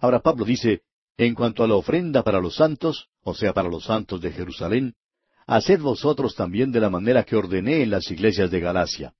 Ahora 0.00 0.20
Pablo 0.20 0.44
dice, 0.44 0.82
en 1.18 1.34
cuanto 1.34 1.64
a 1.64 1.68
la 1.68 1.74
ofrenda 1.74 2.22
para 2.22 2.40
los 2.40 2.56
santos, 2.56 3.08
o 3.22 3.34
sea, 3.34 3.52
para 3.52 3.68
los 3.68 3.84
santos 3.84 4.20
de 4.20 4.32
Jerusalén, 4.32 4.94
haced 5.46 5.80
vosotros 5.80 6.34
también 6.34 6.72
de 6.72 6.80
la 6.80 6.90
manera 6.90 7.24
que 7.24 7.36
ordené 7.36 7.82
en 7.82 7.90
las 7.90 8.10
iglesias 8.10 8.50
de 8.50 8.60
Galacia. 8.60 9.14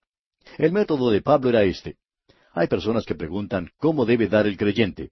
El 0.58 0.72
método 0.72 1.10
de 1.10 1.22
Pablo 1.22 1.50
era 1.50 1.62
este. 1.62 1.96
Hay 2.52 2.68
personas 2.68 3.04
que 3.04 3.14
preguntan 3.14 3.70
cómo 3.78 4.04
debe 4.04 4.28
dar 4.28 4.46
el 4.46 4.56
creyente. 4.56 5.10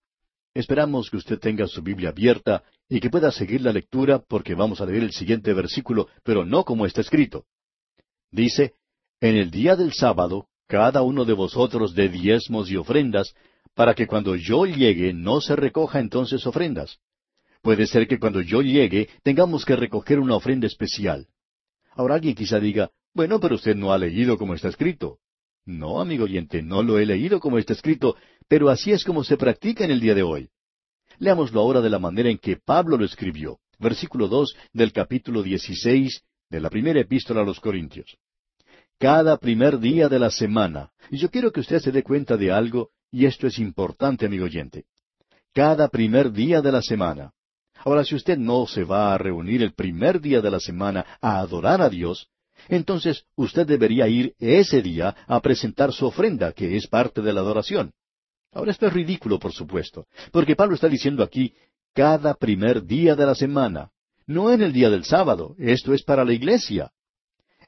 Esperamos 0.54 1.10
que 1.10 1.16
usted 1.16 1.38
tenga 1.38 1.66
su 1.66 1.82
Biblia 1.82 2.10
abierta 2.10 2.62
y 2.88 3.00
que 3.00 3.10
pueda 3.10 3.32
seguir 3.32 3.60
la 3.60 3.72
lectura 3.72 4.20
porque 4.20 4.54
vamos 4.54 4.80
a 4.80 4.86
leer 4.86 5.02
el 5.02 5.12
siguiente 5.12 5.52
versículo, 5.52 6.08
pero 6.22 6.44
no 6.44 6.64
como 6.64 6.86
está 6.86 7.00
escrito. 7.00 7.44
Dice, 8.30 8.74
en 9.20 9.36
el 9.36 9.50
día 9.50 9.74
del 9.74 9.92
sábado, 9.92 10.48
cada 10.66 11.02
uno 11.02 11.24
de 11.24 11.32
vosotros 11.32 11.94
dé 11.94 12.08
diezmos 12.08 12.70
y 12.70 12.76
ofrendas, 12.76 13.34
para 13.74 13.94
que 13.94 14.06
cuando 14.06 14.36
yo 14.36 14.66
llegue 14.66 15.12
no 15.12 15.40
se 15.40 15.56
recoja 15.56 16.00
entonces 16.00 16.46
ofrendas. 16.46 16.98
Puede 17.62 17.86
ser 17.86 18.06
que 18.06 18.18
cuando 18.18 18.40
yo 18.40 18.62
llegue 18.62 19.08
tengamos 19.22 19.64
que 19.64 19.76
recoger 19.76 20.20
una 20.20 20.36
ofrenda 20.36 20.66
especial. 20.66 21.26
Ahora 21.92 22.16
alguien 22.16 22.34
quizá 22.34 22.60
diga, 22.60 22.90
bueno, 23.14 23.40
pero 23.40 23.54
usted 23.56 23.74
no 23.74 23.92
ha 23.92 23.98
leído 23.98 24.36
como 24.36 24.54
está 24.54 24.68
escrito. 24.68 25.18
No, 25.64 26.00
amigo 26.00 26.24
oyente, 26.24 26.62
no 26.62 26.82
lo 26.82 26.98
he 26.98 27.06
leído 27.06 27.40
como 27.40 27.58
está 27.58 27.72
escrito, 27.72 28.16
pero 28.48 28.68
así 28.68 28.92
es 28.92 29.04
como 29.04 29.24
se 29.24 29.36
practica 29.36 29.84
en 29.84 29.90
el 29.90 30.00
día 30.00 30.14
de 30.14 30.22
hoy. 30.22 30.50
Leámoslo 31.18 31.60
ahora 31.60 31.80
de 31.80 31.90
la 31.90 31.98
manera 31.98 32.28
en 32.28 32.38
que 32.38 32.56
Pablo 32.56 32.96
lo 32.96 33.04
escribió. 33.04 33.60
Versículo 33.78 34.28
dos 34.28 34.54
del 34.72 34.92
capítulo 34.92 35.42
dieciséis 35.42 36.22
de 36.50 36.60
la 36.60 36.70
primera 36.70 37.00
epístola 37.00 37.40
a 37.40 37.44
los 37.44 37.60
Corintios 37.60 38.18
cada 38.98 39.36
primer 39.36 39.78
día 39.78 40.08
de 40.08 40.18
la 40.18 40.30
semana. 40.30 40.90
Y 41.10 41.18
yo 41.18 41.30
quiero 41.30 41.52
que 41.52 41.60
usted 41.60 41.78
se 41.80 41.92
dé 41.92 42.02
cuenta 42.02 42.36
de 42.36 42.52
algo, 42.52 42.90
y 43.14 43.26
esto 43.26 43.46
es 43.46 43.60
importante, 43.60 44.26
amigo 44.26 44.46
oyente. 44.46 44.86
Cada 45.54 45.86
primer 45.86 46.32
día 46.32 46.60
de 46.60 46.72
la 46.72 46.82
semana. 46.82 47.30
Ahora, 47.84 48.04
si 48.04 48.16
usted 48.16 48.36
no 48.36 48.66
se 48.66 48.82
va 48.82 49.14
a 49.14 49.18
reunir 49.18 49.62
el 49.62 49.72
primer 49.72 50.20
día 50.20 50.40
de 50.40 50.50
la 50.50 50.58
semana 50.58 51.06
a 51.20 51.38
adorar 51.38 51.80
a 51.80 51.88
Dios, 51.88 52.26
entonces 52.68 53.24
usted 53.36 53.68
debería 53.68 54.08
ir 54.08 54.34
ese 54.40 54.82
día 54.82 55.14
a 55.28 55.40
presentar 55.40 55.92
su 55.92 56.06
ofrenda, 56.06 56.52
que 56.52 56.76
es 56.76 56.88
parte 56.88 57.22
de 57.22 57.32
la 57.32 57.42
adoración. 57.42 57.92
Ahora 58.52 58.72
esto 58.72 58.88
es 58.88 58.92
ridículo, 58.92 59.38
por 59.38 59.52
supuesto, 59.52 60.06
porque 60.32 60.56
Pablo 60.56 60.74
está 60.74 60.88
diciendo 60.88 61.22
aquí 61.22 61.54
cada 61.94 62.34
primer 62.34 62.82
día 62.82 63.14
de 63.14 63.26
la 63.26 63.36
semana, 63.36 63.90
no 64.26 64.50
en 64.50 64.60
el 64.60 64.72
día 64.72 64.90
del 64.90 65.04
sábado, 65.04 65.54
esto 65.56 65.94
es 65.94 66.02
para 66.02 66.24
la 66.24 66.32
iglesia. 66.32 66.90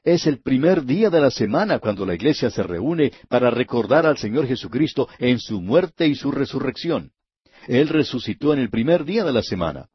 Es 0.07 0.25
el 0.25 0.39
primer 0.39 0.85
día 0.85 1.09
de 1.09 1.19
la 1.19 1.29
semana 1.29 1.79
cuando 1.79 2.05
la 2.05 2.15
iglesia 2.15 2.49
se 2.49 2.63
reúne 2.63 3.11
para 3.27 3.51
recordar 3.51 4.05
al 4.05 4.17
Señor 4.17 4.47
Jesucristo 4.47 5.09
en 5.19 5.37
su 5.37 5.59
muerte 5.59 6.07
y 6.07 6.15
su 6.15 6.31
resurrección. 6.31 7.11
Él 7.67 7.89
resucitó 7.89 8.53
en 8.53 8.59
el 8.59 8.69
primer 8.69 9.03
día 9.03 9.25
de 9.25 9.33
la 9.33 9.43
semana. 9.43 9.89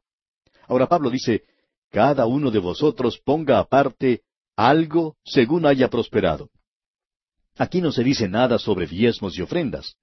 Ahora 0.67 0.85
Pablo 0.85 1.09
dice, 1.09 1.45
cada 1.89 2.27
uno 2.27 2.51
de 2.51 2.59
vosotros 2.59 3.19
ponga 3.25 3.57
aparte 3.57 4.21
algo 4.55 5.15
según 5.25 5.65
haya 5.65 5.89
prosperado. 5.89 6.51
Aquí 7.57 7.81
no 7.81 7.91
se 7.91 8.03
dice 8.03 8.27
nada 8.27 8.59
sobre 8.59 8.85
diezmos 8.85 9.35
y 9.35 9.41
ofrendas, 9.41 9.95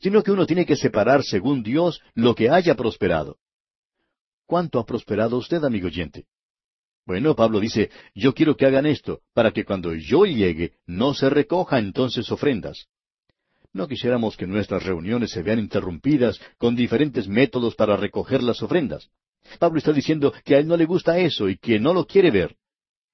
sino 0.00 0.22
que 0.22 0.32
uno 0.32 0.46
tiene 0.46 0.64
que 0.64 0.76
separar 0.76 1.22
según 1.22 1.62
Dios 1.62 2.00
lo 2.14 2.34
que 2.34 2.48
haya 2.48 2.76
prosperado. 2.76 3.36
¿Cuánto 4.46 4.78
ha 4.78 4.86
prosperado 4.86 5.36
usted, 5.36 5.62
amigo 5.62 5.88
oyente? 5.88 6.24
Bueno, 7.06 7.34
Pablo 7.34 7.60
dice, 7.60 7.90
yo 8.14 8.34
quiero 8.34 8.56
que 8.56 8.66
hagan 8.66 8.86
esto, 8.86 9.20
para 9.34 9.52
que 9.52 9.64
cuando 9.64 9.94
yo 9.94 10.24
llegue 10.24 10.74
no 10.86 11.14
se 11.14 11.30
recoja 11.30 11.78
entonces 11.78 12.30
ofrendas. 12.30 12.86
No 13.72 13.86
quisiéramos 13.86 14.36
que 14.36 14.46
nuestras 14.46 14.82
reuniones 14.84 15.30
se 15.30 15.42
vean 15.42 15.58
interrumpidas 15.58 16.40
con 16.58 16.74
diferentes 16.74 17.28
métodos 17.28 17.74
para 17.74 17.96
recoger 17.96 18.42
las 18.42 18.62
ofrendas. 18.62 19.10
Pablo 19.58 19.78
está 19.78 19.92
diciendo 19.92 20.32
que 20.44 20.56
a 20.56 20.58
él 20.58 20.66
no 20.66 20.76
le 20.76 20.86
gusta 20.86 21.18
eso 21.18 21.48
y 21.48 21.56
que 21.56 21.78
no 21.78 21.94
lo 21.94 22.06
quiere 22.06 22.30
ver. 22.30 22.56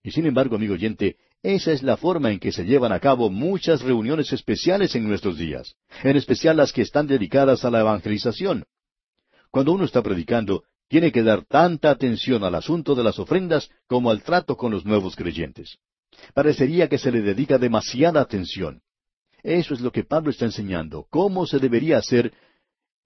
Y 0.03 0.11
sin 0.11 0.27
embargo, 0.27 0.57
amigo 0.57 0.75
oyente, 0.75 1.17
esa 1.43 1.73
es 1.73 1.83
la 1.83 1.97
forma 1.97 2.33
en 2.33 2.39
que 2.39 2.53
se 2.53 2.65
llevan 2.65 2.93
a 2.93 3.01
cabo 3.01 3.31
muchas 3.31 3.83
reuniones 3.83 4.33
especiales 4.33 4.95
en 4.95 5.07
nuestros 5.07 5.39
días, 5.39 5.77
en 6.03 6.17
especial 6.17 6.57
las 6.57 6.73
que 6.73 6.83
están 6.83 7.07
dedicadas 7.07 7.65
a 7.65 7.71
la 7.71 7.81
evangelización. 7.81 8.65
Cuando 9.51 9.73
uno 9.73 9.85
está 9.85 10.03
predicando, 10.03 10.65
tiene 10.89 11.11
que 11.13 11.23
dar 11.23 11.45
tanta 11.45 11.91
atención 11.91 12.45
al 12.45 12.55
asunto 12.55 12.95
de 12.95 13.03
las 13.03 13.19
ofrendas 13.19 13.71
como 13.87 14.11
al 14.11 14.23
trato 14.23 14.57
con 14.57 14.73
los 14.73 14.85
nuevos 14.85 15.17
creyentes. 15.17 15.79
Parecería 16.35 16.89
que 16.89 16.99
se 16.99 17.11
le 17.11 17.23
dedica 17.23 17.59
demasiada 17.59 18.21
atención. 18.21 18.83
Eso 19.43 19.75
es 19.75 19.81
lo 19.81 19.93
que 19.93 20.05
Pablo 20.05 20.31
está 20.31 20.45
enseñando, 20.45 21.07
cómo 21.11 21.47
se 21.47 21.59
debería 21.59 21.99
hacer, 21.99 22.33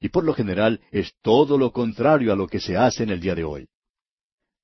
y 0.00 0.08
por 0.08 0.24
lo 0.24 0.32
general 0.32 0.80
es 0.90 1.12
todo 1.22 1.58
lo 1.58 1.72
contrario 1.72 2.32
a 2.32 2.36
lo 2.36 2.46
que 2.46 2.60
se 2.60 2.76
hace 2.76 3.02
en 3.02 3.10
el 3.10 3.20
día 3.20 3.34
de 3.34 3.44
hoy. 3.44 3.68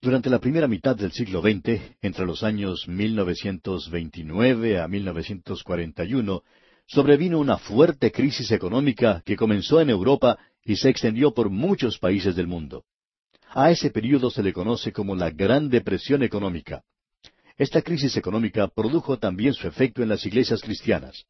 Durante 0.00 0.30
la 0.30 0.38
primera 0.38 0.68
mitad 0.68 0.94
del 0.94 1.12
siglo 1.12 1.40
XX, 1.40 1.80
entre 2.00 2.26
los 2.26 2.42
años 2.42 2.86
1929 2.86 4.80
a 4.80 4.88
1941, 4.88 6.42
sobrevino 6.86 7.40
una 7.40 7.58
fuerte 7.58 8.12
crisis 8.12 8.52
económica 8.52 9.22
que 9.24 9.36
comenzó 9.36 9.80
en 9.80 9.90
Europa 9.90 10.38
y 10.62 10.76
se 10.76 10.90
extendió 10.90 11.34
por 11.34 11.50
muchos 11.50 11.98
países 11.98 12.36
del 12.36 12.46
mundo. 12.46 12.84
A 13.58 13.70
ese 13.70 13.88
período 13.90 14.28
se 14.30 14.42
le 14.42 14.52
conoce 14.52 14.92
como 14.92 15.16
la 15.16 15.30
Gran 15.30 15.70
Depresión 15.70 16.22
Económica. 16.22 16.84
Esta 17.56 17.80
crisis 17.80 18.14
económica 18.18 18.68
produjo 18.68 19.18
también 19.18 19.54
su 19.54 19.66
efecto 19.66 20.02
en 20.02 20.10
las 20.10 20.26
iglesias 20.26 20.60
cristianas. 20.60 21.24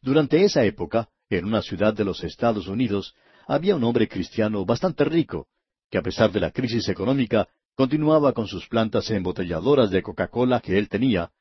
Durante 0.00 0.44
esa 0.44 0.64
época, 0.64 1.08
en 1.28 1.46
una 1.46 1.60
ciudad 1.60 1.92
de 1.92 2.04
los 2.04 2.22
Estados 2.22 2.68
Unidos, 2.68 3.12
había 3.48 3.74
un 3.74 3.82
hombre 3.82 4.06
cristiano 4.06 4.64
bastante 4.64 5.02
rico, 5.02 5.48
que 5.90 5.98
a 5.98 6.02
pesar 6.02 6.30
de 6.30 6.38
la 6.38 6.52
crisis 6.52 6.88
económica, 6.88 7.48
continuaba 7.74 8.32
con 8.32 8.46
sus 8.46 8.68
plantas 8.68 9.10
embotelladoras 9.10 9.90
de 9.90 10.00
Coca-Cola 10.00 10.60
que 10.60 10.78
él 10.78 10.88
tenía, 10.88 11.32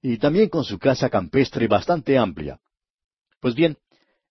y 0.00 0.16
también 0.16 0.48
con 0.48 0.64
su 0.64 0.78
casa 0.78 1.10
campestre 1.10 1.68
bastante 1.68 2.16
amplia. 2.16 2.58
Pues 3.40 3.54
bien, 3.54 3.76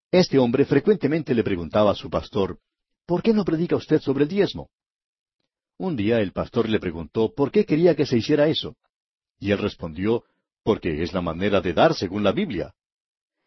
este 0.10 0.39
hombre 0.39 0.65
frecuentemente 0.65 1.36
le 1.36 1.43
preguntaba 1.43 1.91
a 1.91 1.95
su 1.95 2.10
pastor, 2.10 2.58
¿por 3.05 3.21
qué 3.21 3.31
no 3.31 3.45
predica 3.45 3.75
usted 3.75 4.01
sobre 4.01 4.23
el 4.23 4.29
diezmo? 4.29 4.71
Un 5.77 5.95
día 5.95 6.19
el 6.19 6.31
pastor 6.31 6.69
le 6.69 6.79
preguntó 6.79 7.33
por 7.33 7.51
qué 7.51 7.65
quería 7.65 7.95
que 7.95 8.05
se 8.05 8.17
hiciera 8.17 8.47
eso. 8.47 8.75
Y 9.39 9.51
él 9.51 9.57
respondió, 9.57 10.23
porque 10.63 11.03
es 11.03 11.13
la 11.13 11.21
manera 11.21 11.61
de 11.61 11.73
dar 11.73 11.93
según 11.93 12.23
la 12.23 12.31
Biblia. 12.31 12.73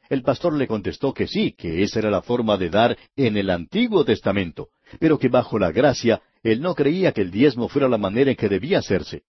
El 0.08 0.22
pastor 0.22 0.54
le 0.54 0.66
contestó 0.66 1.12
que 1.12 1.26
sí, 1.26 1.52
que 1.52 1.82
esa 1.82 1.98
era 1.98 2.10
la 2.10 2.22
forma 2.22 2.56
de 2.56 2.70
dar 2.70 2.96
en 3.16 3.36
el 3.36 3.50
Antiguo 3.50 4.04
Testamento, 4.04 4.68
pero 4.98 5.18
que 5.18 5.28
bajo 5.28 5.58
la 5.58 5.70
gracia 5.70 6.22
él 6.42 6.60
no 6.60 6.74
creía 6.74 7.12
que 7.12 7.22
el 7.22 7.30
diezmo 7.30 7.68
fuera 7.68 7.88
la 7.88 7.98
manera 7.98 8.30
en 8.30 8.36
que 8.36 8.48
debía 8.48 8.78
hacerse. 8.78 9.24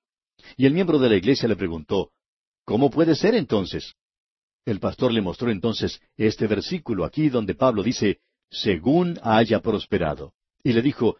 Y 0.55 0.65
el 0.65 0.73
miembro 0.73 0.99
de 0.99 1.09
la 1.09 1.15
iglesia 1.15 1.49
le 1.49 1.55
preguntó, 1.55 2.12
¿Cómo 2.65 2.89
puede 2.89 3.15
ser 3.15 3.33
entonces? 3.33 3.95
El 4.63 4.79
pastor 4.79 5.12
le 5.12 5.21
mostró 5.21 5.49
entonces 5.49 5.99
este 6.17 6.47
versículo 6.47 7.03
aquí 7.03 7.29
donde 7.29 7.55
Pablo 7.55 7.81
dice, 7.81 8.19
según 8.51 9.19
haya 9.23 9.59
prosperado. 9.62 10.33
Y 10.63 10.73
le 10.73 10.81
dijo, 10.81 11.17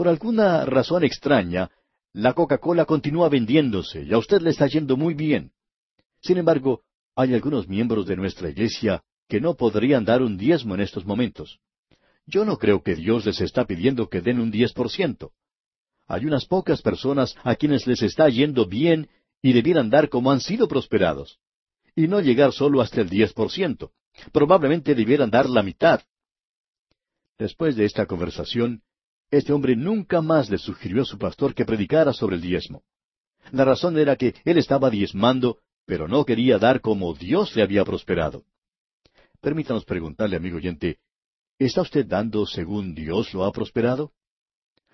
por 0.00 0.08
alguna 0.08 0.64
razón 0.64 1.04
extraña, 1.04 1.70
la 2.14 2.32
Coca-Cola 2.32 2.86
continúa 2.86 3.28
vendiéndose 3.28 4.02
y 4.02 4.14
a 4.14 4.16
usted 4.16 4.40
le 4.40 4.48
está 4.48 4.66
yendo 4.66 4.96
muy 4.96 5.12
bien. 5.12 5.52
Sin 6.22 6.38
embargo, 6.38 6.84
hay 7.14 7.34
algunos 7.34 7.68
miembros 7.68 8.06
de 8.06 8.16
nuestra 8.16 8.48
iglesia 8.48 9.02
que 9.28 9.42
no 9.42 9.56
podrían 9.56 10.06
dar 10.06 10.22
un 10.22 10.38
diezmo 10.38 10.74
en 10.74 10.80
estos 10.80 11.04
momentos. 11.04 11.58
Yo 12.24 12.46
no 12.46 12.56
creo 12.56 12.82
que 12.82 12.96
Dios 12.96 13.26
les 13.26 13.42
está 13.42 13.66
pidiendo 13.66 14.08
que 14.08 14.22
den 14.22 14.40
un 14.40 14.50
diez 14.50 14.72
por 14.72 14.88
ciento. 14.90 15.32
hay 16.06 16.24
unas 16.24 16.46
pocas 16.46 16.80
personas 16.80 17.36
a 17.42 17.54
quienes 17.54 17.86
les 17.86 18.00
está 18.00 18.26
yendo 18.30 18.64
bien 18.64 19.10
y 19.42 19.52
debieran 19.52 19.90
dar 19.90 20.08
como 20.08 20.32
han 20.32 20.40
sido 20.40 20.66
prosperados. 20.66 21.40
Y 21.94 22.08
no 22.08 22.22
llegar 22.22 22.52
solo 22.54 22.80
hasta 22.80 23.02
el 23.02 23.10
diez 23.10 23.34
por 23.34 23.50
ciento. 23.50 23.92
Probablemente 24.32 24.94
debieran 24.94 25.28
dar 25.28 25.46
la 25.50 25.62
mitad. 25.62 26.00
Después 27.38 27.76
de 27.76 27.84
esta 27.84 28.06
conversación, 28.06 28.82
este 29.30 29.52
hombre 29.52 29.76
nunca 29.76 30.20
más 30.20 30.50
le 30.50 30.58
sugirió 30.58 31.02
a 31.02 31.04
su 31.04 31.18
pastor 31.18 31.54
que 31.54 31.64
predicara 31.64 32.12
sobre 32.12 32.36
el 32.36 32.42
diezmo. 32.42 32.82
La 33.52 33.64
razón 33.64 33.98
era 33.98 34.16
que 34.16 34.34
él 34.44 34.58
estaba 34.58 34.90
diezmando, 34.90 35.58
pero 35.86 36.08
no 36.08 36.24
quería 36.24 36.58
dar 36.58 36.80
como 36.80 37.14
Dios 37.14 37.54
le 37.56 37.62
había 37.62 37.84
prosperado. 37.84 38.44
Permítanos 39.40 39.84
preguntarle, 39.84 40.36
amigo 40.36 40.56
oyente, 40.56 40.98
¿está 41.58 41.82
usted 41.82 42.06
dando 42.06 42.46
según 42.46 42.94
Dios 42.94 43.32
lo 43.32 43.44
ha 43.44 43.52
prosperado? 43.52 44.12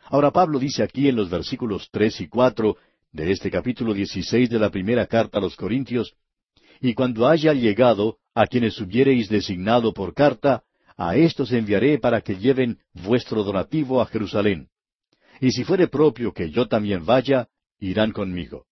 Ahora 0.04 0.30
Pablo 0.30 0.58
dice 0.58 0.82
aquí 0.82 1.08
en 1.08 1.16
los 1.16 1.28
versículos 1.28 1.88
tres 1.90 2.20
y 2.20 2.28
cuatro 2.28 2.76
de 3.12 3.32
este 3.32 3.50
capítulo 3.50 3.92
dieciséis 3.92 4.48
de 4.48 4.58
la 4.58 4.70
primera 4.70 5.06
carta 5.06 5.38
a 5.38 5.40
los 5.40 5.56
Corintios, 5.56 6.14
y 6.80 6.94
cuando 6.94 7.26
haya 7.26 7.52
llegado 7.54 8.18
a 8.34 8.46
quienes 8.46 8.78
hubiereis 8.80 9.28
designado 9.28 9.92
por 9.92 10.14
carta, 10.14 10.62
a 10.96 11.16
éstos 11.16 11.52
enviaré 11.52 11.98
para 11.98 12.20
que 12.20 12.36
lleven 12.36 12.78
vuestro 12.92 13.44
donativo 13.44 14.00
a 14.00 14.06
Jerusalén. 14.06 14.68
Y 15.40 15.52
si 15.52 15.64
fuere 15.64 15.88
propio 15.88 16.32
que 16.32 16.50
yo 16.50 16.66
también 16.66 17.04
vaya, 17.04 17.48
irán 17.78 18.12
conmigo. 18.12 18.66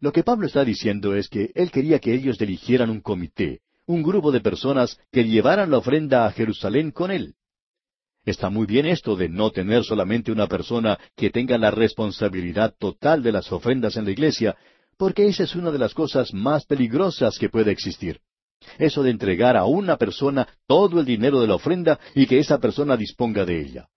Lo 0.00 0.12
que 0.12 0.24
Pablo 0.24 0.46
está 0.46 0.64
diciendo 0.64 1.14
es 1.14 1.28
que 1.28 1.52
él 1.54 1.70
quería 1.70 2.00
que 2.00 2.12
ellos 2.12 2.38
dirigieran 2.38 2.90
un 2.90 3.00
comité, 3.00 3.60
un 3.86 4.02
grupo 4.02 4.32
de 4.32 4.40
personas 4.40 4.98
que 5.12 5.24
llevaran 5.24 5.70
la 5.70 5.78
ofrenda 5.78 6.26
a 6.26 6.32
Jerusalén 6.32 6.90
con 6.90 7.12
él. 7.12 7.34
Está 8.24 8.50
muy 8.50 8.66
bien 8.66 8.86
esto 8.86 9.16
de 9.16 9.28
no 9.28 9.50
tener 9.50 9.84
solamente 9.84 10.32
una 10.32 10.46
persona 10.46 10.98
que 11.16 11.30
tenga 11.30 11.58
la 11.58 11.70
responsabilidad 11.70 12.74
total 12.78 13.22
de 13.22 13.32
las 13.32 13.50
ofrendas 13.52 13.96
en 13.96 14.04
la 14.04 14.12
iglesia, 14.12 14.56
porque 14.96 15.26
esa 15.26 15.44
es 15.44 15.54
una 15.54 15.70
de 15.70 15.78
las 15.78 15.94
cosas 15.94 16.32
más 16.32 16.64
peligrosas 16.64 17.38
que 17.38 17.48
puede 17.48 17.72
existir. 17.72 18.20
Eso 18.78 19.02
de 19.02 19.10
entregar 19.10 19.56
a 19.56 19.64
una 19.64 19.96
persona 19.96 20.48
todo 20.66 21.00
el 21.00 21.06
dinero 21.06 21.40
de 21.40 21.48
la 21.48 21.54
ofrenda 21.54 21.98
y 22.14 22.26
que 22.26 22.38
esa 22.38 22.58
persona 22.58 22.96
disponga 22.96 23.44
de 23.44 23.60
ella. 23.60 23.88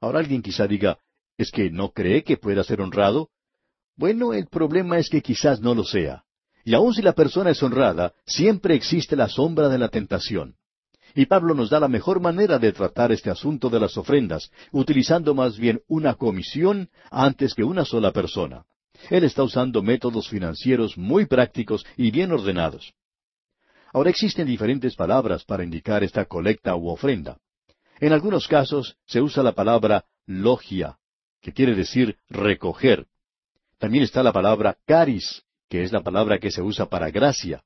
Ahora 0.00 0.20
alguien 0.20 0.42
quizá 0.42 0.66
diga, 0.66 0.98
¿es 1.36 1.50
que 1.50 1.70
no 1.70 1.90
cree 1.90 2.22
que 2.22 2.36
pueda 2.36 2.62
ser 2.64 2.80
honrado? 2.80 3.30
Bueno, 3.96 4.32
el 4.32 4.46
problema 4.46 4.98
es 4.98 5.08
que 5.08 5.22
quizás 5.22 5.60
no 5.60 5.74
lo 5.74 5.84
sea. 5.84 6.24
Y 6.64 6.74
aun 6.74 6.94
si 6.94 7.02
la 7.02 7.14
persona 7.14 7.50
es 7.50 7.62
honrada, 7.62 8.12
siempre 8.26 8.74
existe 8.74 9.16
la 9.16 9.28
sombra 9.28 9.68
de 9.68 9.78
la 9.78 9.88
tentación. 9.88 10.56
Y 11.14 11.26
Pablo 11.26 11.54
nos 11.54 11.70
da 11.70 11.80
la 11.80 11.88
mejor 11.88 12.20
manera 12.20 12.58
de 12.58 12.72
tratar 12.72 13.10
este 13.10 13.30
asunto 13.30 13.70
de 13.70 13.80
las 13.80 13.96
ofrendas, 13.96 14.50
utilizando 14.70 15.34
más 15.34 15.58
bien 15.58 15.80
una 15.88 16.14
comisión 16.14 16.90
antes 17.10 17.54
que 17.54 17.64
una 17.64 17.84
sola 17.84 18.12
persona. 18.12 18.64
Él 19.10 19.24
está 19.24 19.42
usando 19.42 19.82
métodos 19.82 20.28
financieros 20.28 20.98
muy 20.98 21.26
prácticos 21.26 21.86
y 21.96 22.10
bien 22.10 22.32
ordenados. 22.32 22.92
Ahora 23.92 24.10
existen 24.10 24.46
diferentes 24.46 24.94
palabras 24.94 25.44
para 25.44 25.64
indicar 25.64 26.04
esta 26.04 26.26
colecta 26.26 26.76
u 26.76 26.88
ofrenda. 26.88 27.38
En 28.00 28.12
algunos 28.12 28.46
casos 28.46 28.96
se 29.06 29.20
usa 29.20 29.42
la 29.42 29.52
palabra 29.52 30.04
logia, 30.26 30.98
que 31.40 31.52
quiere 31.52 31.74
decir 31.74 32.16
recoger. 32.28 33.06
También 33.78 34.04
está 34.04 34.22
la 34.22 34.32
palabra 34.32 34.76
caris, 34.86 35.42
que 35.68 35.82
es 35.82 35.92
la 35.92 36.02
palabra 36.02 36.38
que 36.38 36.50
se 36.50 36.62
usa 36.62 36.86
para 36.86 37.10
gracia. 37.10 37.62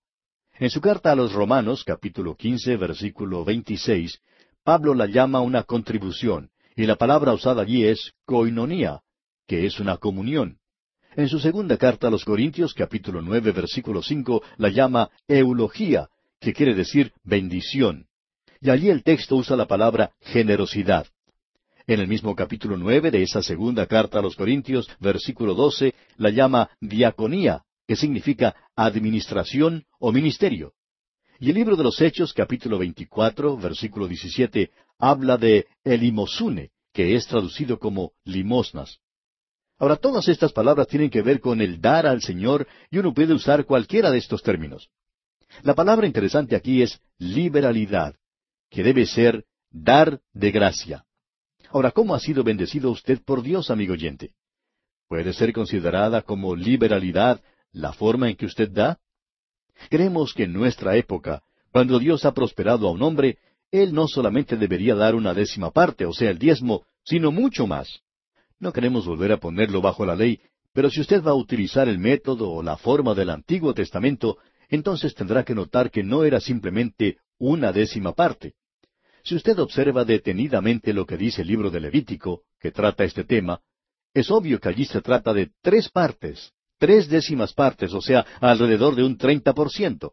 En 0.58 0.70
su 0.70 0.80
carta 0.80 1.12
a 1.12 1.16
los 1.16 1.32
Romanos, 1.32 1.84
capítulo 1.84 2.36
quince, 2.36 2.76
versículo 2.76 3.44
veintiséis, 3.44 4.20
Pablo 4.62 4.94
la 4.94 5.06
llama 5.06 5.40
una 5.40 5.64
contribución, 5.64 6.50
y 6.76 6.86
la 6.86 6.96
palabra 6.96 7.32
usada 7.32 7.62
allí 7.62 7.84
es 7.84 8.12
koinonía, 8.24 9.00
que 9.46 9.66
es 9.66 9.80
una 9.80 9.96
comunión. 9.96 10.58
En 11.14 11.28
su 11.28 11.38
segunda 11.38 11.76
carta 11.76 12.08
a 12.08 12.10
los 12.10 12.24
Corintios, 12.24 12.72
capítulo 12.72 13.20
nueve, 13.20 13.52
versículo 13.52 14.02
cinco, 14.02 14.42
la 14.56 14.70
llama 14.70 15.10
eulogía, 15.28 16.08
que 16.40 16.54
quiere 16.54 16.74
decir 16.74 17.12
bendición. 17.22 18.06
Y 18.62 18.70
allí 18.70 18.88
el 18.88 19.02
texto 19.02 19.36
usa 19.36 19.54
la 19.54 19.66
palabra 19.66 20.12
generosidad. 20.22 21.06
En 21.86 22.00
el 22.00 22.08
mismo 22.08 22.34
capítulo 22.34 22.78
nueve 22.78 23.10
de 23.10 23.22
esa 23.22 23.42
segunda 23.42 23.86
carta 23.86 24.20
a 24.20 24.22
los 24.22 24.36
Corintios, 24.36 24.88
versículo 25.00 25.54
doce, 25.54 25.94
la 26.16 26.30
llama 26.30 26.70
diaconía, 26.80 27.62
que 27.86 27.96
significa 27.96 28.56
administración 28.74 29.84
o 29.98 30.12
ministerio. 30.12 30.72
Y 31.38 31.50
el 31.50 31.56
libro 31.56 31.76
de 31.76 31.82
los 31.82 32.00
Hechos, 32.00 32.32
capítulo 32.32 32.78
veinticuatro, 32.78 33.58
versículo 33.58 34.08
diecisiete, 34.08 34.70
habla 34.98 35.36
de 35.36 35.66
elimosune, 35.84 36.70
que 36.94 37.16
es 37.16 37.26
traducido 37.26 37.78
como 37.78 38.12
limosnas. 38.24 39.00
Ahora, 39.82 39.96
todas 39.96 40.28
estas 40.28 40.52
palabras 40.52 40.86
tienen 40.86 41.10
que 41.10 41.22
ver 41.22 41.40
con 41.40 41.60
el 41.60 41.80
dar 41.80 42.06
al 42.06 42.22
Señor 42.22 42.68
y 42.88 42.98
uno 42.98 43.12
puede 43.12 43.34
usar 43.34 43.64
cualquiera 43.64 44.12
de 44.12 44.18
estos 44.18 44.40
términos. 44.40 44.90
La 45.64 45.74
palabra 45.74 46.06
interesante 46.06 46.54
aquí 46.54 46.82
es 46.82 47.00
liberalidad, 47.18 48.14
que 48.70 48.84
debe 48.84 49.06
ser 49.06 49.44
dar 49.72 50.20
de 50.32 50.52
gracia. 50.52 51.04
Ahora, 51.70 51.90
¿cómo 51.90 52.14
ha 52.14 52.20
sido 52.20 52.44
bendecido 52.44 52.92
usted 52.92 53.20
por 53.24 53.42
Dios, 53.42 53.72
amigo 53.72 53.94
oyente? 53.94 54.30
¿Puede 55.08 55.32
ser 55.32 55.52
considerada 55.52 56.22
como 56.22 56.54
liberalidad 56.54 57.42
la 57.72 57.92
forma 57.92 58.30
en 58.30 58.36
que 58.36 58.46
usted 58.46 58.70
da? 58.70 59.00
Creemos 59.90 60.32
que 60.32 60.44
en 60.44 60.52
nuestra 60.52 60.94
época, 60.94 61.42
cuando 61.72 61.98
Dios 61.98 62.24
ha 62.24 62.32
prosperado 62.32 62.86
a 62.86 62.92
un 62.92 63.02
hombre, 63.02 63.38
él 63.72 63.92
no 63.92 64.06
solamente 64.06 64.56
debería 64.56 64.94
dar 64.94 65.16
una 65.16 65.34
décima 65.34 65.72
parte, 65.72 66.06
o 66.06 66.12
sea, 66.12 66.30
el 66.30 66.38
diezmo, 66.38 66.84
sino 67.02 67.32
mucho 67.32 67.66
más. 67.66 68.00
No 68.62 68.72
queremos 68.72 69.04
volver 69.06 69.32
a 69.32 69.38
ponerlo 69.38 69.80
bajo 69.82 70.06
la 70.06 70.14
ley, 70.14 70.38
pero 70.72 70.88
si 70.88 71.00
usted 71.00 71.20
va 71.20 71.32
a 71.32 71.34
utilizar 71.34 71.88
el 71.88 71.98
método 71.98 72.48
o 72.48 72.62
la 72.62 72.76
forma 72.76 73.12
del 73.12 73.30
Antiguo 73.30 73.74
Testamento, 73.74 74.38
entonces 74.68 75.16
tendrá 75.16 75.42
que 75.42 75.52
notar 75.52 75.90
que 75.90 76.04
no 76.04 76.22
era 76.22 76.38
simplemente 76.38 77.16
una 77.38 77.72
décima 77.72 78.12
parte. 78.12 78.54
Si 79.24 79.34
usted 79.34 79.58
observa 79.58 80.04
detenidamente 80.04 80.92
lo 80.92 81.04
que 81.06 81.16
dice 81.16 81.42
el 81.42 81.48
libro 81.48 81.72
de 81.72 81.80
Levítico, 81.80 82.42
que 82.60 82.70
trata 82.70 83.02
este 83.02 83.24
tema, 83.24 83.60
es 84.14 84.30
obvio 84.30 84.60
que 84.60 84.68
allí 84.68 84.84
se 84.84 85.00
trata 85.00 85.32
de 85.32 85.50
tres 85.60 85.88
partes, 85.90 86.52
tres 86.78 87.08
décimas 87.08 87.52
partes, 87.54 87.92
o 87.92 88.00
sea, 88.00 88.24
alrededor 88.40 88.94
de 88.94 89.02
un 89.02 89.18
treinta 89.18 89.54
por 89.54 89.72
ciento. 89.72 90.12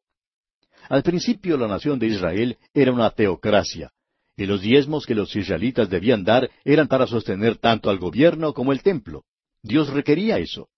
Al 0.89 1.03
principio 1.03 1.55
la 1.55 1.67
nación 1.67 1.99
de 1.99 2.07
Israel 2.07 2.57
era 2.73 2.91
una 2.91 3.11
teocracia, 3.11 3.91
y 4.39 4.45
los 4.45 4.61
diezmos 4.61 5.05
que 5.05 5.15
los 5.15 5.35
israelitas 5.35 5.89
debían 5.89 6.23
dar 6.23 6.49
eran 6.63 6.87
para 6.87 7.07
sostener 7.07 7.57
tanto 7.57 7.89
al 7.89 7.99
gobierno 7.99 8.53
como 8.53 8.71
el 8.71 8.81
templo. 8.81 9.25
Dios 9.61 9.89
requería 9.89 10.37
eso. 10.37 10.69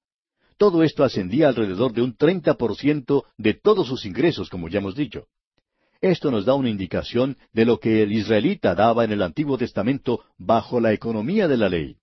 Todo 0.58 0.82
esto 0.82 1.04
ascendía 1.04 1.48
alrededor 1.48 1.94
de 1.94 2.02
un 2.02 2.16
treinta 2.18 2.56
por 2.56 2.76
ciento 2.76 3.26
de 3.38 3.54
todos 3.54 3.88
sus 3.88 4.04
ingresos, 4.06 4.50
como 4.50 4.68
ya 4.68 4.80
hemos 4.80 4.96
dicho. 4.96 5.28
Esto 6.02 6.32
nos 6.32 6.46
da 6.46 6.56
una 6.56 6.72
indicación 6.72 7.38
de 7.54 7.66
lo 7.66 7.80
que 7.80 8.02
el 8.02 8.12
israelita 8.12 8.74
daba 8.74 9.04
en 9.04 9.12
el 9.12 9.22
Antiguo 9.22 9.60
Testamento 9.60 10.24
bajo 10.40 10.80
la 10.80 10.92
economía 10.92 11.48
de 11.48 11.58
la 11.58 11.70
ley. 11.70 11.98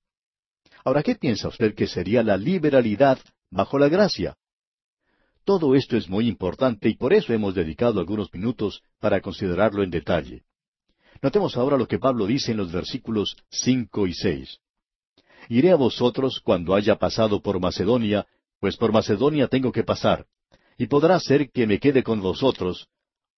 Ahora, 0.84 1.02
¿qué 1.02 1.16
piensa 1.16 1.48
usted 1.48 1.74
que 1.74 1.88
sería 1.88 2.22
la 2.22 2.36
liberalidad 2.36 3.18
bajo 3.50 3.80
la 3.80 3.88
gracia? 3.88 4.36
Todo 5.44 5.74
esto 5.74 5.96
es 5.96 6.08
muy 6.08 6.28
importante 6.28 6.88
y 6.88 6.94
por 6.94 7.12
eso 7.12 7.32
hemos 7.32 7.56
dedicado 7.56 7.98
algunos 7.98 8.32
minutos 8.32 8.84
para 9.00 9.20
considerarlo 9.20 9.82
en 9.82 9.90
detalle. 9.90 10.44
Notemos 11.22 11.56
ahora 11.56 11.76
lo 11.76 11.88
que 11.88 11.98
Pablo 11.98 12.26
dice 12.26 12.52
en 12.52 12.58
los 12.58 12.70
versículos 12.70 13.36
cinco 13.50 14.06
y 14.06 14.14
seis. 14.14 14.58
Iré 15.48 15.70
a 15.70 15.76
vosotros 15.76 16.40
cuando 16.44 16.74
haya 16.74 16.96
pasado 16.96 17.40
por 17.40 17.60
Macedonia, 17.60 18.26
pues 18.60 18.76
por 18.76 18.92
Macedonia 18.92 19.48
tengo 19.48 19.72
que 19.72 19.84
pasar, 19.84 20.26
y 20.76 20.86
podrá 20.86 21.18
ser 21.18 21.50
que 21.50 21.66
me 21.66 21.78
quede 21.78 22.02
con 22.02 22.20
vosotros, 22.20 22.88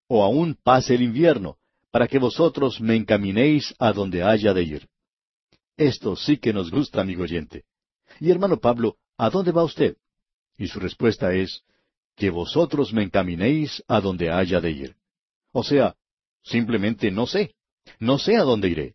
o 0.09 0.25
aún 0.25 0.59
pase 0.63 0.95
el 0.95 1.03
invierno, 1.03 1.57
para 1.91 2.09
que 2.09 2.19
vosotros 2.19 2.81
me 2.81 2.97
encaminéis 2.97 3.75
a 3.79 3.93
donde 3.93 4.23
haya 4.23 4.53
de 4.53 4.63
ir. 4.63 4.89
Esto 5.77 6.17
sí 6.17 6.37
que 6.37 6.53
nos 6.53 6.71
gusta, 6.71 7.01
amigo 7.01 7.23
oyente. 7.23 7.65
Y 8.19 8.31
hermano 8.31 8.59
Pablo, 8.59 8.97
¿a 9.17 9.31
dónde 9.31 9.53
va 9.53 9.65
usted? 9.65 9.97
Y 10.59 10.67
su 10.67 10.79
respuesta 10.81 11.33
es, 11.33 11.63
que 12.17 12.29
vosotros 12.31 12.93
me 12.93 13.03
encaminéis 13.03 13.83
a 13.89 14.01
donde 14.01 14.31
haya 14.31 14.61
de 14.61 14.71
ir. 14.71 14.97
O 15.53 15.63
sea, 15.63 15.97
simplemente 16.43 17.11
no 17.11 17.27
sé. 17.27 17.55
No 17.99 18.19
sé 18.19 18.37
a 18.37 18.43
dónde 18.43 18.69
iré. 18.69 18.95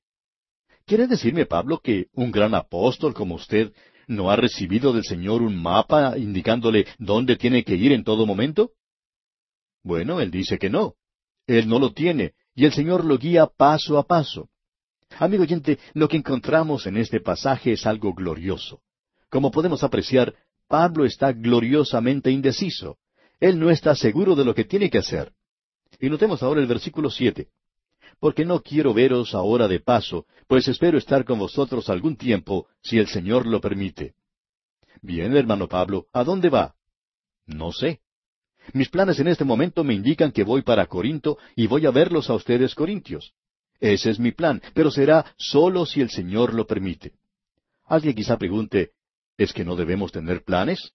¿Quiere 0.86 1.08
decirme, 1.08 1.46
Pablo, 1.46 1.80
que 1.80 2.08
un 2.14 2.32
gran 2.32 2.54
apóstol 2.54 3.14
como 3.14 3.36
usted 3.36 3.74
no 4.08 4.30
ha 4.30 4.36
recibido 4.36 4.94
del 4.94 5.04
Señor 5.04 5.42
un 5.42 5.60
mapa 5.60 6.18
indicándole 6.18 6.86
dónde 7.00 7.38
tiene 7.38 7.64
que 7.64 7.76
ir 7.76 7.92
en 7.92 8.04
todo 8.04 8.26
momento? 8.26 8.72
Bueno, 9.84 10.22
él 10.22 10.30
dice 10.30 10.60
que 10.60 10.70
no. 10.70 10.94
Él 11.48 11.68
no 11.68 11.80
lo 11.80 11.92
tiene, 11.94 12.34
y 12.54 12.66
el 12.66 12.74
Señor 12.74 13.04
lo 13.04 13.18
guía 13.18 13.48
paso 13.48 13.98
a 13.98 14.04
paso. 14.04 14.50
Amigo 15.18 15.44
oyente, 15.44 15.80
lo 15.94 16.08
que 16.08 16.18
encontramos 16.18 16.86
en 16.86 16.98
este 16.98 17.20
pasaje 17.20 17.74
es 17.74 17.86
algo 17.86 18.14
glorioso. 18.14 18.82
Como 19.30 19.52
podemos 19.52 19.84
apreciar, 19.84 20.36
Pablo 20.68 21.06
está 21.06 21.32
gloriosamente 21.32 22.32
indeciso. 22.32 22.98
Él 23.40 23.60
no 23.60 23.70
está 23.70 23.96
seguro 23.96 24.36
de 24.36 24.46
lo 24.46 24.54
que 24.56 24.66
tiene 24.66 24.90
que 24.90 25.00
hacer. 25.00 25.32
Y 26.00 26.10
notemos 26.10 26.44
ahora 26.44 26.62
el 26.62 26.68
versículo 26.68 27.10
siete 27.10 27.50
porque 28.20 28.46
no 28.46 28.62
quiero 28.62 28.94
veros 28.94 29.34
ahora 29.34 29.68
de 29.68 29.80
paso, 29.80 30.26
pues 30.48 30.68
espero 30.68 30.98
estar 30.98 31.26
con 31.26 31.40
vosotros 31.40 31.90
algún 31.90 32.16
tiempo, 32.16 32.68
si 32.82 32.98
el 32.98 33.08
Señor 33.08 33.46
lo 33.46 33.62
permite. 33.62 34.16
Bien, 35.02 35.36
hermano 35.36 35.68
Pablo, 35.68 36.08
¿a 36.14 36.24
dónde 36.24 36.50
va? 36.50 36.76
No 37.46 37.72
sé. 37.72 38.02
Mis 38.74 38.90
planes 38.90 39.20
en 39.20 39.28
este 39.28 39.44
momento 39.44 39.84
me 39.84 39.94
indican 39.94 40.32
que 40.32 40.44
voy 40.44 40.64
para 40.64 40.88
Corinto 40.88 41.38
y 41.56 41.68
voy 41.68 41.86
a 41.86 41.92
verlos 41.92 42.30
a 42.30 42.34
ustedes 42.34 42.74
corintios. 42.74 43.34
Ese 43.80 44.10
es 44.10 44.20
mi 44.20 44.32
plan, 44.32 44.62
pero 44.74 44.90
será 44.90 45.26
solo 45.38 45.86
si 45.86 46.02
el 46.02 46.10
Señor 46.10 46.54
lo 46.54 46.66
permite. 46.66 47.14
Alguien 47.86 48.16
quizá 48.16 48.38
pregunte, 48.38 48.92
¿es 49.38 49.54
que 49.54 49.66
no 49.66 49.76
debemos 49.76 50.12
tener 50.12 50.44
planes? 50.44 50.94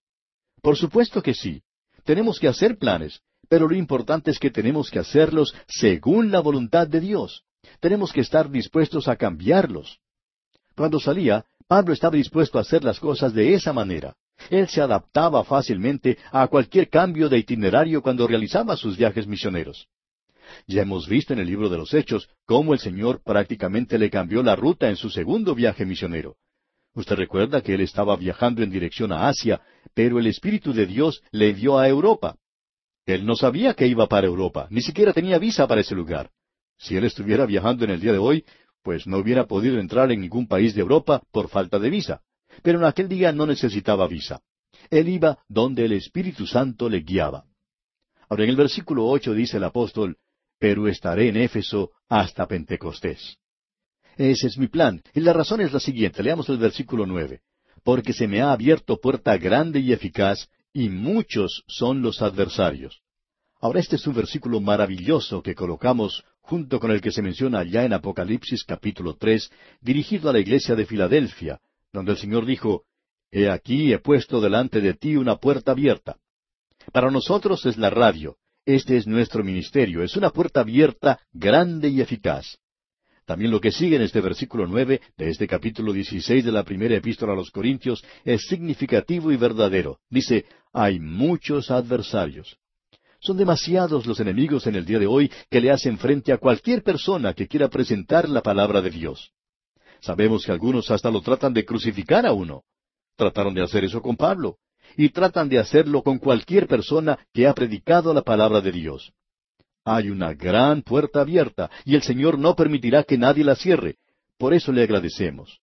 Por 0.61 0.75
supuesto 0.75 1.21
que 1.21 1.33
sí. 1.33 1.63
Tenemos 2.03 2.39
que 2.39 2.47
hacer 2.47 2.77
planes, 2.77 3.21
pero 3.51 3.67
lo 3.67 3.75
importante 3.75 4.31
es 4.31 4.39
que 4.39 4.49
tenemos 4.49 4.89
que 4.89 4.97
hacerlos 4.97 5.53
según 5.67 6.31
la 6.31 6.39
voluntad 6.39 6.87
de 6.87 7.01
Dios. 7.01 7.43
Tenemos 7.81 8.13
que 8.13 8.21
estar 8.21 8.49
dispuestos 8.49 9.09
a 9.09 9.17
cambiarlos. 9.17 9.99
Cuando 10.73 11.01
salía, 11.01 11.43
Pablo 11.67 11.91
estaba 11.91 12.15
dispuesto 12.15 12.57
a 12.57 12.61
hacer 12.61 12.81
las 12.85 12.97
cosas 12.97 13.33
de 13.33 13.53
esa 13.53 13.73
manera. 13.73 14.15
Él 14.49 14.69
se 14.69 14.79
adaptaba 14.79 15.43
fácilmente 15.43 16.17
a 16.31 16.47
cualquier 16.47 16.87
cambio 16.87 17.27
de 17.27 17.39
itinerario 17.39 18.01
cuando 18.01 18.25
realizaba 18.25 18.77
sus 18.77 18.95
viajes 18.95 19.27
misioneros. 19.27 19.89
Ya 20.65 20.83
hemos 20.83 21.09
visto 21.09 21.33
en 21.33 21.39
el 21.39 21.47
libro 21.47 21.67
de 21.67 21.77
los 21.77 21.93
Hechos 21.93 22.29
cómo 22.45 22.73
el 22.73 22.79
Señor 22.79 23.21
prácticamente 23.21 23.99
le 23.99 24.09
cambió 24.09 24.41
la 24.43 24.55
ruta 24.55 24.87
en 24.87 24.95
su 24.95 25.09
segundo 25.09 25.53
viaje 25.55 25.85
misionero. 25.85 26.37
Usted 26.93 27.17
recuerda 27.17 27.59
que 27.59 27.73
él 27.73 27.81
estaba 27.81 28.15
viajando 28.15 28.63
en 28.63 28.69
dirección 28.69 29.11
a 29.11 29.27
Asia, 29.27 29.59
pero 29.93 30.19
el 30.19 30.27
Espíritu 30.27 30.71
de 30.71 30.85
Dios 30.85 31.21
le 31.31 31.53
dio 31.53 31.77
a 31.77 31.89
Europa. 31.89 32.37
Él 33.05 33.25
no 33.25 33.35
sabía 33.35 33.73
que 33.73 33.87
iba 33.87 34.07
para 34.07 34.27
Europa, 34.27 34.67
ni 34.69 34.81
siquiera 34.81 35.13
tenía 35.13 35.39
visa 35.39 35.67
para 35.67 35.81
ese 35.81 35.95
lugar. 35.95 36.29
Si 36.77 36.95
él 36.95 37.03
estuviera 37.03 37.45
viajando 37.45 37.85
en 37.85 37.91
el 37.91 37.99
día 37.99 38.11
de 38.11 38.17
hoy, 38.17 38.45
pues 38.83 39.05
no 39.05 39.17
hubiera 39.17 39.45
podido 39.45 39.79
entrar 39.79 40.11
en 40.11 40.21
ningún 40.21 40.47
país 40.47 40.73
de 40.73 40.81
Europa 40.81 41.21
por 41.31 41.49
falta 41.49 41.79
de 41.79 41.89
visa. 41.89 42.21
Pero 42.63 42.79
en 42.79 42.85
aquel 42.85 43.07
día 43.07 43.31
no 43.31 43.45
necesitaba 43.45 44.07
visa. 44.07 44.41
Él 44.89 45.09
iba 45.09 45.39
donde 45.47 45.85
el 45.85 45.93
Espíritu 45.93 46.47
Santo 46.47 46.89
le 46.89 47.01
guiaba. 47.01 47.45
Ahora 48.29 48.43
en 48.43 48.49
el 48.49 48.55
versículo 48.55 49.05
ocho 49.05 49.33
dice 49.33 49.57
el 49.57 49.63
apóstol, 49.63 50.17
pero 50.57 50.87
estaré 50.87 51.29
en 51.29 51.37
Éfeso 51.37 51.91
hasta 52.07 52.47
Pentecostés. 52.47 53.37
Ese 54.17 54.47
es 54.47 54.57
mi 54.57 54.67
plan, 54.67 55.01
y 55.13 55.21
la 55.21 55.33
razón 55.33 55.61
es 55.61 55.73
la 55.73 55.79
siguiente, 55.79 56.21
leamos 56.23 56.47
el 56.49 56.57
versículo 56.57 57.05
nueve. 57.05 57.41
Porque 57.83 58.13
se 58.13 58.27
me 58.27 58.41
ha 58.41 58.51
abierto 58.51 58.99
puerta 58.99 59.37
grande 59.37 59.79
y 59.79 59.91
eficaz, 59.91 60.49
y 60.73 60.89
muchos 60.89 61.63
son 61.67 62.01
los 62.01 62.21
adversarios. 62.21 63.01
Ahora 63.59 63.79
este 63.79 63.95
es 63.97 64.07
un 64.07 64.15
versículo 64.15 64.59
maravilloso 64.59 65.41
que 65.41 65.55
colocamos 65.55 66.23
junto 66.41 66.79
con 66.79 66.91
el 66.91 67.01
que 67.01 67.11
se 67.11 67.21
menciona 67.21 67.59
allá 67.59 67.85
en 67.85 67.93
Apocalipsis 67.93 68.63
capítulo 68.63 69.15
tres, 69.15 69.51
dirigido 69.79 70.29
a 70.29 70.33
la 70.33 70.39
iglesia 70.39 70.75
de 70.75 70.85
Filadelfia, 70.85 71.59
donde 71.93 72.13
el 72.13 72.17
Señor 72.17 72.45
dijo, 72.45 72.83
He 73.31 73.49
aquí 73.49 73.93
he 73.93 73.99
puesto 73.99 74.41
delante 74.41 74.81
de 74.81 74.93
ti 74.93 75.15
una 75.15 75.37
puerta 75.37 75.71
abierta. 75.71 76.17
Para 76.91 77.11
nosotros 77.11 77.65
es 77.65 77.77
la 77.77 77.89
radio, 77.89 78.37
este 78.65 78.97
es 78.97 79.07
nuestro 79.07 79.43
ministerio, 79.43 80.03
es 80.03 80.15
una 80.17 80.31
puerta 80.31 80.61
abierta, 80.61 81.19
grande 81.31 81.89
y 81.89 82.01
eficaz. 82.01 82.57
También 83.25 83.51
lo 83.51 83.61
que 83.61 83.71
sigue 83.71 83.95
en 83.95 84.01
este 84.01 84.19
versículo 84.21 84.67
nueve 84.67 85.01
de 85.17 85.29
este 85.29 85.47
capítulo 85.47 85.93
dieciséis 85.93 86.43
de 86.43 86.51
la 86.51 86.63
primera 86.63 86.95
epístola 86.95 87.33
a 87.33 87.35
los 87.35 87.51
Corintios 87.51 88.03
es 88.25 88.47
significativo 88.47 89.31
y 89.31 89.37
verdadero. 89.37 89.99
Dice, 90.09 90.45
hay 90.73 90.99
muchos 90.99 91.69
adversarios. 91.71 92.57
Son 93.19 93.37
demasiados 93.37 94.07
los 94.07 94.19
enemigos 94.19 94.65
en 94.65 94.75
el 94.75 94.85
día 94.85 94.97
de 94.97 95.05
hoy 95.05 95.31
que 95.49 95.61
le 95.61 95.69
hacen 95.69 95.99
frente 95.99 96.33
a 96.33 96.39
cualquier 96.39 96.81
persona 96.81 97.33
que 97.33 97.47
quiera 97.47 97.69
presentar 97.69 98.27
la 98.27 98.41
palabra 98.41 98.81
de 98.81 98.89
Dios. 98.89 99.31
Sabemos 99.99 100.43
que 100.43 100.51
algunos 100.51 100.89
hasta 100.89 101.11
lo 101.11 101.21
tratan 101.21 101.53
de 101.53 101.63
crucificar 101.63 102.25
a 102.25 102.33
uno. 102.33 102.63
Trataron 103.15 103.53
de 103.53 103.61
hacer 103.61 103.83
eso 103.83 104.01
con 104.01 104.17
Pablo. 104.17 104.57
Y 104.97 105.09
tratan 105.09 105.47
de 105.47 105.59
hacerlo 105.59 106.01
con 106.01 106.17
cualquier 106.17 106.67
persona 106.67 107.19
que 107.31 107.47
ha 107.47 107.53
predicado 107.53 108.11
la 108.13 108.23
palabra 108.23 108.59
de 108.61 108.71
Dios. 108.71 109.13
Hay 109.83 110.09
una 110.09 110.33
gran 110.33 110.83
puerta 110.83 111.21
abierta 111.21 111.69
y 111.85 111.95
el 111.95 112.03
Señor 112.03 112.37
no 112.37 112.55
permitirá 112.55 113.03
que 113.03 113.17
nadie 113.17 113.43
la 113.43 113.55
cierre. 113.55 113.97
Por 114.37 114.53
eso 114.53 114.71
le 114.71 114.83
agradecemos. 114.83 115.59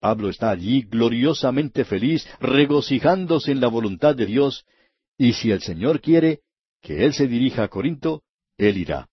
Pablo 0.00 0.30
está 0.30 0.50
allí 0.50 0.82
gloriosamente 0.82 1.84
feliz, 1.84 2.26
regocijándose 2.40 3.52
en 3.52 3.60
la 3.60 3.68
voluntad 3.68 4.16
de 4.16 4.26
Dios, 4.26 4.64
y 5.18 5.34
si 5.34 5.50
el 5.50 5.60
Señor 5.60 6.00
quiere 6.00 6.40
que 6.80 7.04
Él 7.04 7.12
se 7.12 7.26
dirija 7.26 7.64
a 7.64 7.68
Corinto, 7.68 8.22
Él 8.56 8.78
irá. 8.78 9.08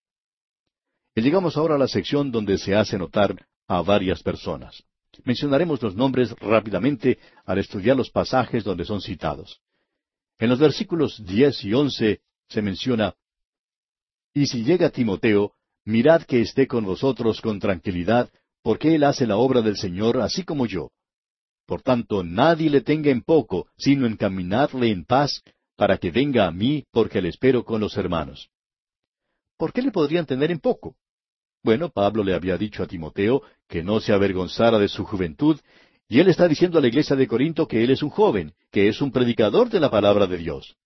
Y 1.14 1.20
llegamos 1.20 1.56
ahora 1.56 1.74
a 1.74 1.78
la 1.78 1.88
sección 1.88 2.32
donde 2.32 2.56
se 2.56 2.74
hace 2.74 2.96
notar 2.96 3.46
a 3.66 3.82
varias 3.82 4.22
personas. 4.22 4.82
Mencionaremos 5.24 5.82
los 5.82 5.94
nombres 5.94 6.30
rápidamente 6.40 7.18
al 7.44 7.58
estudiar 7.58 7.96
los 7.96 8.10
pasajes 8.10 8.64
donde 8.64 8.84
son 8.84 9.00
citados. 9.00 9.60
En 10.38 10.48
los 10.48 10.58
versículos 10.58 11.22
diez 11.24 11.62
y 11.64 11.74
once 11.74 12.20
se 12.48 12.62
menciona 12.62 13.14
y 14.34 14.46
si 14.46 14.64
llega 14.64 14.90
Timoteo, 14.90 15.52
mirad 15.84 16.22
que 16.22 16.40
esté 16.40 16.66
con 16.66 16.84
vosotros 16.84 17.40
con 17.40 17.58
tranquilidad, 17.58 18.30
porque 18.62 18.94
él 18.94 19.04
hace 19.04 19.26
la 19.26 19.36
obra 19.36 19.62
del 19.62 19.76
Señor 19.76 20.20
así 20.20 20.44
como 20.44 20.66
yo. 20.66 20.90
Por 21.66 21.82
tanto, 21.82 22.24
nadie 22.24 22.70
le 22.70 22.80
tenga 22.80 23.10
en 23.10 23.22
poco, 23.22 23.68
sino 23.76 24.06
encaminadle 24.06 24.90
en 24.90 25.04
paz, 25.04 25.42
para 25.76 25.98
que 25.98 26.10
venga 26.10 26.46
a 26.46 26.50
mí, 26.50 26.84
porque 26.90 27.20
le 27.20 27.28
espero 27.28 27.64
con 27.64 27.80
los 27.80 27.96
hermanos. 27.96 28.48
¿Por 29.56 29.72
qué 29.72 29.82
le 29.82 29.90
podrían 29.90 30.26
tener 30.26 30.50
en 30.50 30.60
poco? 30.60 30.96
Bueno, 31.62 31.90
Pablo 31.90 32.24
le 32.24 32.34
había 32.34 32.56
dicho 32.56 32.82
a 32.82 32.86
Timoteo 32.86 33.42
que 33.68 33.82
no 33.82 34.00
se 34.00 34.12
avergonzara 34.12 34.78
de 34.78 34.88
su 34.88 35.04
juventud, 35.04 35.60
y 36.08 36.20
él 36.20 36.28
está 36.28 36.48
diciendo 36.48 36.78
a 36.78 36.80
la 36.80 36.88
iglesia 36.88 37.16
de 37.16 37.26
Corinto 37.26 37.68
que 37.68 37.84
él 37.84 37.90
es 37.90 38.02
un 38.02 38.10
joven, 38.10 38.54
que 38.70 38.88
es 38.88 39.02
un 39.02 39.12
predicador 39.12 39.68
de 39.68 39.80
la 39.80 39.90
palabra 39.90 40.26
de 40.26 40.38
Dios. 40.38 40.76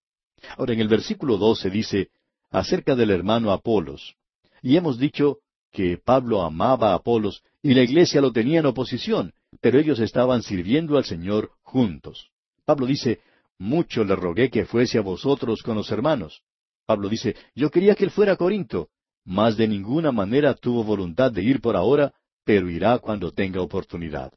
Ahora 0.57 0.73
en 0.73 0.81
el 0.81 0.89
versículo 0.89 1.37
doce 1.37 1.71
dice, 1.71 2.09
acerca 2.53 2.95
del 2.95 3.11
hermano 3.11 3.51
Apolos. 3.51 4.15
Y 4.63 4.77
hemos 4.77 4.99
dicho 4.99 5.39
que 5.73 5.97
Pablo 5.97 6.43
amaba 6.43 6.93
a 6.93 6.97
Apolos 6.97 7.43
y 7.63 7.75
la 7.75 7.83
iglesia 7.83 8.21
lo 8.21 8.31
tenía 8.31 8.61
en 8.61 8.67
oposición, 8.67 9.33
pero 9.61 9.79
ellos 9.79 9.99
estaban 9.99 10.43
sirviendo 10.43 10.97
al 10.97 11.05
Señor 11.05 11.51
juntos. 11.63 12.31
Pablo 12.65 12.87
dice, 12.87 13.21
mucho 13.59 14.05
le 14.05 14.15
rogué 14.15 14.51
que 14.51 14.67
fuese 14.67 14.99
a 14.99 15.03
vosotros 15.03 15.63
con 15.63 15.77
los 15.77 15.91
hermanos. 15.91 16.43
Pablo 16.87 17.09
dice, 17.09 17.35
yo 17.55 17.71
quería 17.71 17.95
que 17.95 18.05
él 18.05 18.11
fuera 18.11 18.33
a 18.33 18.37
Corinto, 18.37 18.89
mas 19.25 19.57
de 19.57 19.67
ninguna 19.67 20.13
manera 20.13 20.55
tuvo 20.55 20.85
voluntad 20.85 21.33
de 21.33 21.43
ir 21.43 21.61
por 21.61 21.77
ahora, 21.77 22.13
pero 22.45 22.69
irá 22.69 22.99
cuando 22.99 23.33
tenga 23.33 23.63
oportunidad. 23.63 24.33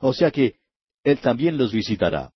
O 0.00 0.12
sea 0.12 0.30
que 0.30 0.56
él 1.04 1.18
también 1.18 1.56
los 1.56 1.72
visitará. 1.72 2.32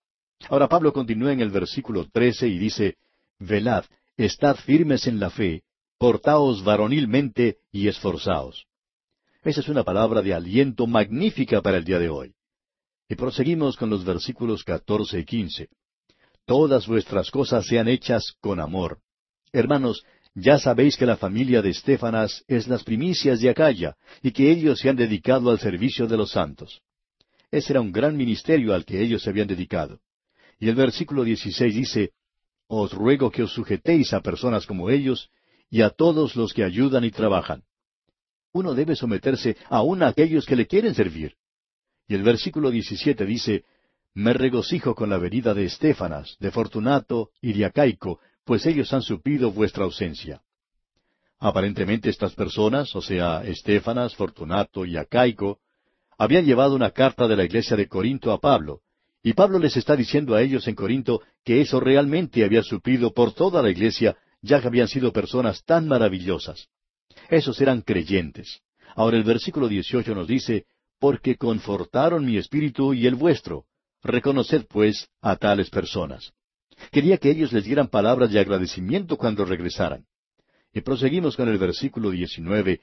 Ahora 0.48 0.68
Pablo 0.68 0.92
continúa 0.92 1.32
en 1.32 1.40
el 1.40 1.50
versículo 1.50 2.08
trece 2.08 2.48
y 2.48 2.58
dice, 2.58 2.96
Velad, 3.38 3.84
Estad 4.20 4.56
firmes 4.56 5.06
en 5.06 5.18
la 5.18 5.30
fe, 5.30 5.62
portaos 5.96 6.62
varonilmente 6.62 7.56
y 7.72 7.88
esforzaos. 7.88 8.66
Esa 9.42 9.60
es 9.60 9.68
una 9.68 9.82
palabra 9.82 10.20
de 10.20 10.34
aliento 10.34 10.86
magnífica 10.86 11.62
para 11.62 11.78
el 11.78 11.84
día 11.84 11.98
de 11.98 12.10
hoy. 12.10 12.34
Y 13.08 13.14
proseguimos 13.14 13.78
con 13.78 13.88
los 13.88 14.04
versículos 14.04 14.62
catorce 14.62 15.20
y 15.20 15.24
quince. 15.24 15.68
Todas 16.44 16.86
vuestras 16.86 17.30
cosas 17.30 17.64
sean 17.64 17.88
hechas 17.88 18.34
con 18.42 18.60
amor. 18.60 18.98
Hermanos, 19.52 20.04
ya 20.34 20.58
sabéis 20.58 20.98
que 20.98 21.06
la 21.06 21.16
familia 21.16 21.62
de 21.62 21.70
Estefanas 21.70 22.44
es 22.46 22.68
las 22.68 22.84
primicias 22.84 23.40
de 23.40 23.48
Acaya, 23.48 23.96
y 24.22 24.32
que 24.32 24.50
ellos 24.50 24.80
se 24.80 24.90
han 24.90 24.96
dedicado 24.96 25.48
al 25.48 25.60
servicio 25.60 26.06
de 26.06 26.18
los 26.18 26.32
santos. 26.32 26.82
Ese 27.50 27.72
era 27.72 27.80
un 27.80 27.90
gran 27.90 28.18
ministerio 28.18 28.74
al 28.74 28.84
que 28.84 29.00
ellos 29.00 29.22
se 29.22 29.30
habían 29.30 29.48
dedicado. 29.48 29.98
Y 30.58 30.68
el 30.68 30.74
versículo 30.74 31.24
dieciséis 31.24 31.74
dice, 31.74 32.10
os 32.72 32.92
ruego 32.92 33.32
que 33.32 33.42
os 33.42 33.52
sujetéis 33.52 34.12
a 34.12 34.20
personas 34.20 34.64
como 34.64 34.90
ellos 34.90 35.28
y 35.68 35.82
a 35.82 35.90
todos 35.90 36.36
los 36.36 36.54
que 36.54 36.62
ayudan 36.62 37.02
y 37.04 37.10
trabajan. 37.10 37.64
Uno 38.52 38.74
debe 38.74 38.94
someterse 38.94 39.56
aún 39.68 40.04
a 40.04 40.08
aquellos 40.08 40.46
que 40.46 40.54
le 40.54 40.68
quieren 40.68 40.94
servir. 40.94 41.34
Y 42.06 42.14
el 42.14 42.22
versículo 42.22 42.70
17 42.70 43.26
dice, 43.26 43.64
Me 44.14 44.32
regocijo 44.34 44.94
con 44.94 45.10
la 45.10 45.18
venida 45.18 45.52
de 45.52 45.64
Estefanas, 45.64 46.36
de 46.38 46.52
Fortunato 46.52 47.30
y 47.42 47.54
de 47.54 47.64
Acaico, 47.64 48.20
pues 48.44 48.64
ellos 48.66 48.92
han 48.92 49.02
suplido 49.02 49.50
vuestra 49.50 49.82
ausencia. 49.82 50.40
Aparentemente 51.40 52.08
estas 52.08 52.34
personas, 52.34 52.94
o 52.94 53.02
sea, 53.02 53.42
Estefanas, 53.42 54.14
Fortunato 54.14 54.84
y 54.84 54.96
Acaico, 54.96 55.58
habían 56.16 56.44
llevado 56.44 56.76
una 56.76 56.92
carta 56.92 57.26
de 57.26 57.34
la 57.34 57.44
iglesia 57.44 57.76
de 57.76 57.88
Corinto 57.88 58.30
a 58.30 58.38
Pablo, 58.38 58.82
y 59.22 59.34
Pablo 59.34 59.58
les 59.58 59.76
está 59.76 59.96
diciendo 59.96 60.34
a 60.34 60.42
ellos 60.42 60.66
en 60.66 60.74
Corinto 60.74 61.22
que 61.44 61.60
eso 61.60 61.78
realmente 61.78 62.44
había 62.44 62.62
suplido 62.62 63.12
por 63.12 63.34
toda 63.34 63.62
la 63.62 63.70
iglesia, 63.70 64.16
ya 64.40 64.60
que 64.60 64.68
habían 64.68 64.88
sido 64.88 65.12
personas 65.12 65.62
tan 65.64 65.86
maravillosas. 65.86 66.68
Esos 67.28 67.60
eran 67.60 67.82
creyentes. 67.82 68.60
Ahora 68.94 69.16
el 69.16 69.24
versículo 69.24 69.68
18 69.68 70.14
nos 70.14 70.26
dice, 70.26 70.64
porque 70.98 71.36
confortaron 71.36 72.24
mi 72.24 72.38
espíritu 72.38 72.94
y 72.94 73.06
el 73.06 73.14
vuestro. 73.14 73.66
Reconoced, 74.02 74.66
pues, 74.68 75.08
a 75.20 75.36
tales 75.36 75.68
personas. 75.68 76.32
Quería 76.90 77.18
que 77.18 77.30
ellos 77.30 77.52
les 77.52 77.64
dieran 77.64 77.88
palabras 77.88 78.30
de 78.32 78.40
agradecimiento 78.40 79.18
cuando 79.18 79.44
regresaran. 79.44 80.06
Y 80.72 80.80
proseguimos 80.80 81.36
con 81.36 81.48
el 81.48 81.58
versículo 81.58 82.10
19. 82.10 82.80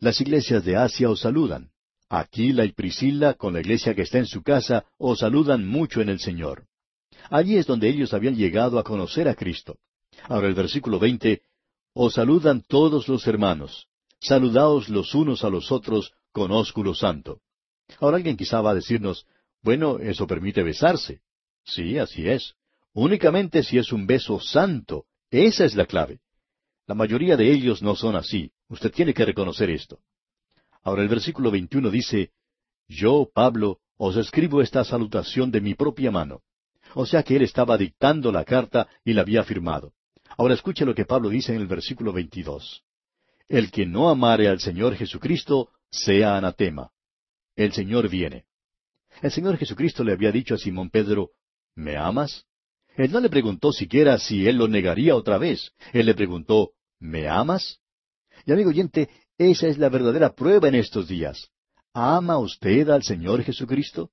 Las 0.00 0.20
iglesias 0.20 0.64
de 0.64 0.76
Asia 0.76 1.08
os 1.08 1.20
saludan. 1.20 1.70
Aquila 2.08 2.64
y 2.64 2.72
Priscila, 2.72 3.34
con 3.34 3.54
la 3.54 3.60
iglesia 3.60 3.94
que 3.94 4.02
está 4.02 4.18
en 4.18 4.26
su 4.26 4.42
casa, 4.42 4.84
os 4.98 5.20
saludan 5.20 5.66
mucho 5.66 6.00
en 6.00 6.08
el 6.08 6.20
Señor. 6.20 6.66
Allí 7.30 7.56
es 7.56 7.66
donde 7.66 7.88
ellos 7.88 8.12
habían 8.12 8.36
llegado 8.36 8.78
a 8.78 8.84
conocer 8.84 9.28
a 9.28 9.34
Cristo. 9.34 9.78
Ahora 10.24 10.48
el 10.48 10.54
versículo 10.54 10.98
veinte, 10.98 11.42
os 11.92 12.14
saludan 12.14 12.62
todos 12.62 13.08
los 13.08 13.26
hermanos. 13.26 13.88
Saludaos 14.20 14.88
los 14.88 15.14
unos 15.14 15.44
a 15.44 15.50
los 15.50 15.70
otros 15.72 16.12
con 16.32 16.50
ósculo 16.50 16.94
santo. 16.94 17.40
Ahora 18.00 18.16
alguien 18.16 18.36
quizá 18.36 18.60
va 18.60 18.70
a 18.70 18.74
decirnos, 18.74 19.26
bueno, 19.62 19.98
eso 19.98 20.26
permite 20.26 20.62
besarse. 20.62 21.20
Sí, 21.64 21.98
así 21.98 22.28
es. 22.28 22.54
Únicamente 22.92 23.62
si 23.62 23.78
es 23.78 23.92
un 23.92 24.06
beso 24.06 24.40
santo. 24.40 25.06
Esa 25.30 25.64
es 25.64 25.74
la 25.74 25.86
clave. 25.86 26.20
La 26.86 26.94
mayoría 26.94 27.36
de 27.36 27.50
ellos 27.50 27.82
no 27.82 27.96
son 27.96 28.14
así. 28.14 28.52
Usted 28.68 28.92
tiene 28.92 29.14
que 29.14 29.24
reconocer 29.24 29.70
esto. 29.70 30.00
Ahora 30.84 31.02
el 31.02 31.08
versículo 31.08 31.50
21 31.50 31.90
dice, 31.90 32.30
Yo, 32.86 33.30
Pablo, 33.32 33.78
os 33.96 34.16
escribo 34.16 34.60
esta 34.60 34.84
salutación 34.84 35.50
de 35.50 35.62
mi 35.62 35.74
propia 35.74 36.10
mano. 36.10 36.42
O 36.94 37.06
sea 37.06 37.22
que 37.22 37.36
él 37.36 37.42
estaba 37.42 37.78
dictando 37.78 38.30
la 38.30 38.44
carta 38.44 38.86
y 39.04 39.14
la 39.14 39.22
había 39.22 39.42
firmado. 39.44 39.94
Ahora 40.36 40.54
escuche 40.54 40.84
lo 40.84 40.94
que 40.94 41.06
Pablo 41.06 41.30
dice 41.30 41.54
en 41.54 41.60
el 41.60 41.66
versículo 41.66 42.12
22. 42.12 42.82
El 43.48 43.70
que 43.70 43.86
no 43.86 44.10
amare 44.10 44.48
al 44.48 44.60
Señor 44.60 44.94
Jesucristo, 44.94 45.70
sea 45.90 46.36
anatema. 46.36 46.90
El 47.56 47.72
Señor 47.72 48.08
viene. 48.08 48.44
El 49.22 49.30
Señor 49.30 49.56
Jesucristo 49.56 50.04
le 50.04 50.12
había 50.12 50.32
dicho 50.32 50.54
a 50.54 50.58
Simón 50.58 50.90
Pedro, 50.90 51.30
¿Me 51.74 51.96
amas? 51.96 52.44
Él 52.96 53.10
no 53.10 53.20
le 53.20 53.28
preguntó 53.28 53.72
siquiera 53.72 54.18
si 54.18 54.46
él 54.46 54.56
lo 54.56 54.68
negaría 54.68 55.16
otra 55.16 55.38
vez. 55.38 55.72
Él 55.92 56.06
le 56.06 56.14
preguntó, 56.14 56.72
¿Me 56.98 57.28
amas? 57.28 57.80
Y 58.44 58.52
amigo 58.52 58.70
oyente, 58.70 59.08
esa 59.38 59.66
es 59.68 59.78
la 59.78 59.88
verdadera 59.88 60.34
prueba 60.34 60.68
en 60.68 60.76
estos 60.76 61.08
días. 61.08 61.50
¿Ama 61.92 62.38
usted 62.38 62.88
al 62.88 63.02
Señor 63.02 63.42
Jesucristo? 63.42 64.10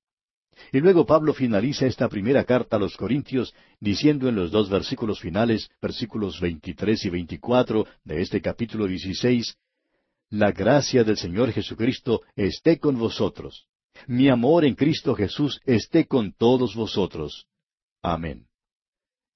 Y 0.72 0.80
luego 0.80 1.06
Pablo 1.06 1.32
finaliza 1.32 1.86
esta 1.86 2.08
primera 2.08 2.44
carta 2.44 2.76
a 2.76 2.78
los 2.78 2.96
Corintios 2.96 3.54
diciendo 3.80 4.28
en 4.28 4.36
los 4.36 4.50
dos 4.50 4.68
versículos 4.68 5.20
finales, 5.20 5.68
versículos 5.80 6.40
23 6.40 7.04
y 7.04 7.10
24 7.10 7.86
de 8.04 8.22
este 8.22 8.40
capítulo 8.40 8.86
16, 8.86 9.56
La 10.30 10.52
gracia 10.52 11.04
del 11.04 11.16
Señor 11.16 11.52
Jesucristo 11.52 12.22
esté 12.36 12.78
con 12.78 12.98
vosotros. 12.98 13.66
Mi 14.06 14.28
amor 14.28 14.64
en 14.64 14.74
Cristo 14.74 15.14
Jesús 15.14 15.60
esté 15.64 16.06
con 16.06 16.32
todos 16.32 16.74
vosotros. 16.74 17.46
Amén. 18.02 18.46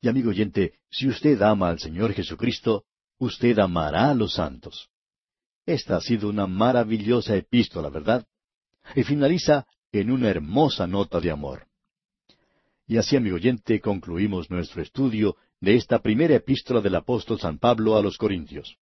Y 0.00 0.08
amigo 0.08 0.30
oyente, 0.30 0.74
si 0.90 1.08
usted 1.08 1.40
ama 1.42 1.68
al 1.68 1.78
Señor 1.78 2.12
Jesucristo, 2.12 2.84
usted 3.18 3.58
amará 3.58 4.10
a 4.10 4.14
los 4.14 4.34
santos. 4.34 4.88
Esta 5.66 5.96
ha 5.96 6.00
sido 6.00 6.28
una 6.28 6.46
maravillosa 6.46 7.34
epístola, 7.36 7.90
¿verdad? 7.90 8.24
Y 8.94 9.02
finaliza 9.02 9.66
en 9.92 10.12
una 10.12 10.30
hermosa 10.30 10.86
nota 10.86 11.20
de 11.20 11.32
amor. 11.32 11.66
Y 12.86 12.98
así, 12.98 13.16
amigo 13.16 13.34
oyente, 13.36 13.80
concluimos 13.80 14.48
nuestro 14.48 14.80
estudio 14.80 15.36
de 15.60 15.74
esta 15.74 15.98
primera 15.98 16.36
epístola 16.36 16.80
del 16.80 16.94
apóstol 16.94 17.40
San 17.40 17.58
Pablo 17.58 17.96
a 17.96 18.02
los 18.02 18.16
Corintios. 18.16 18.78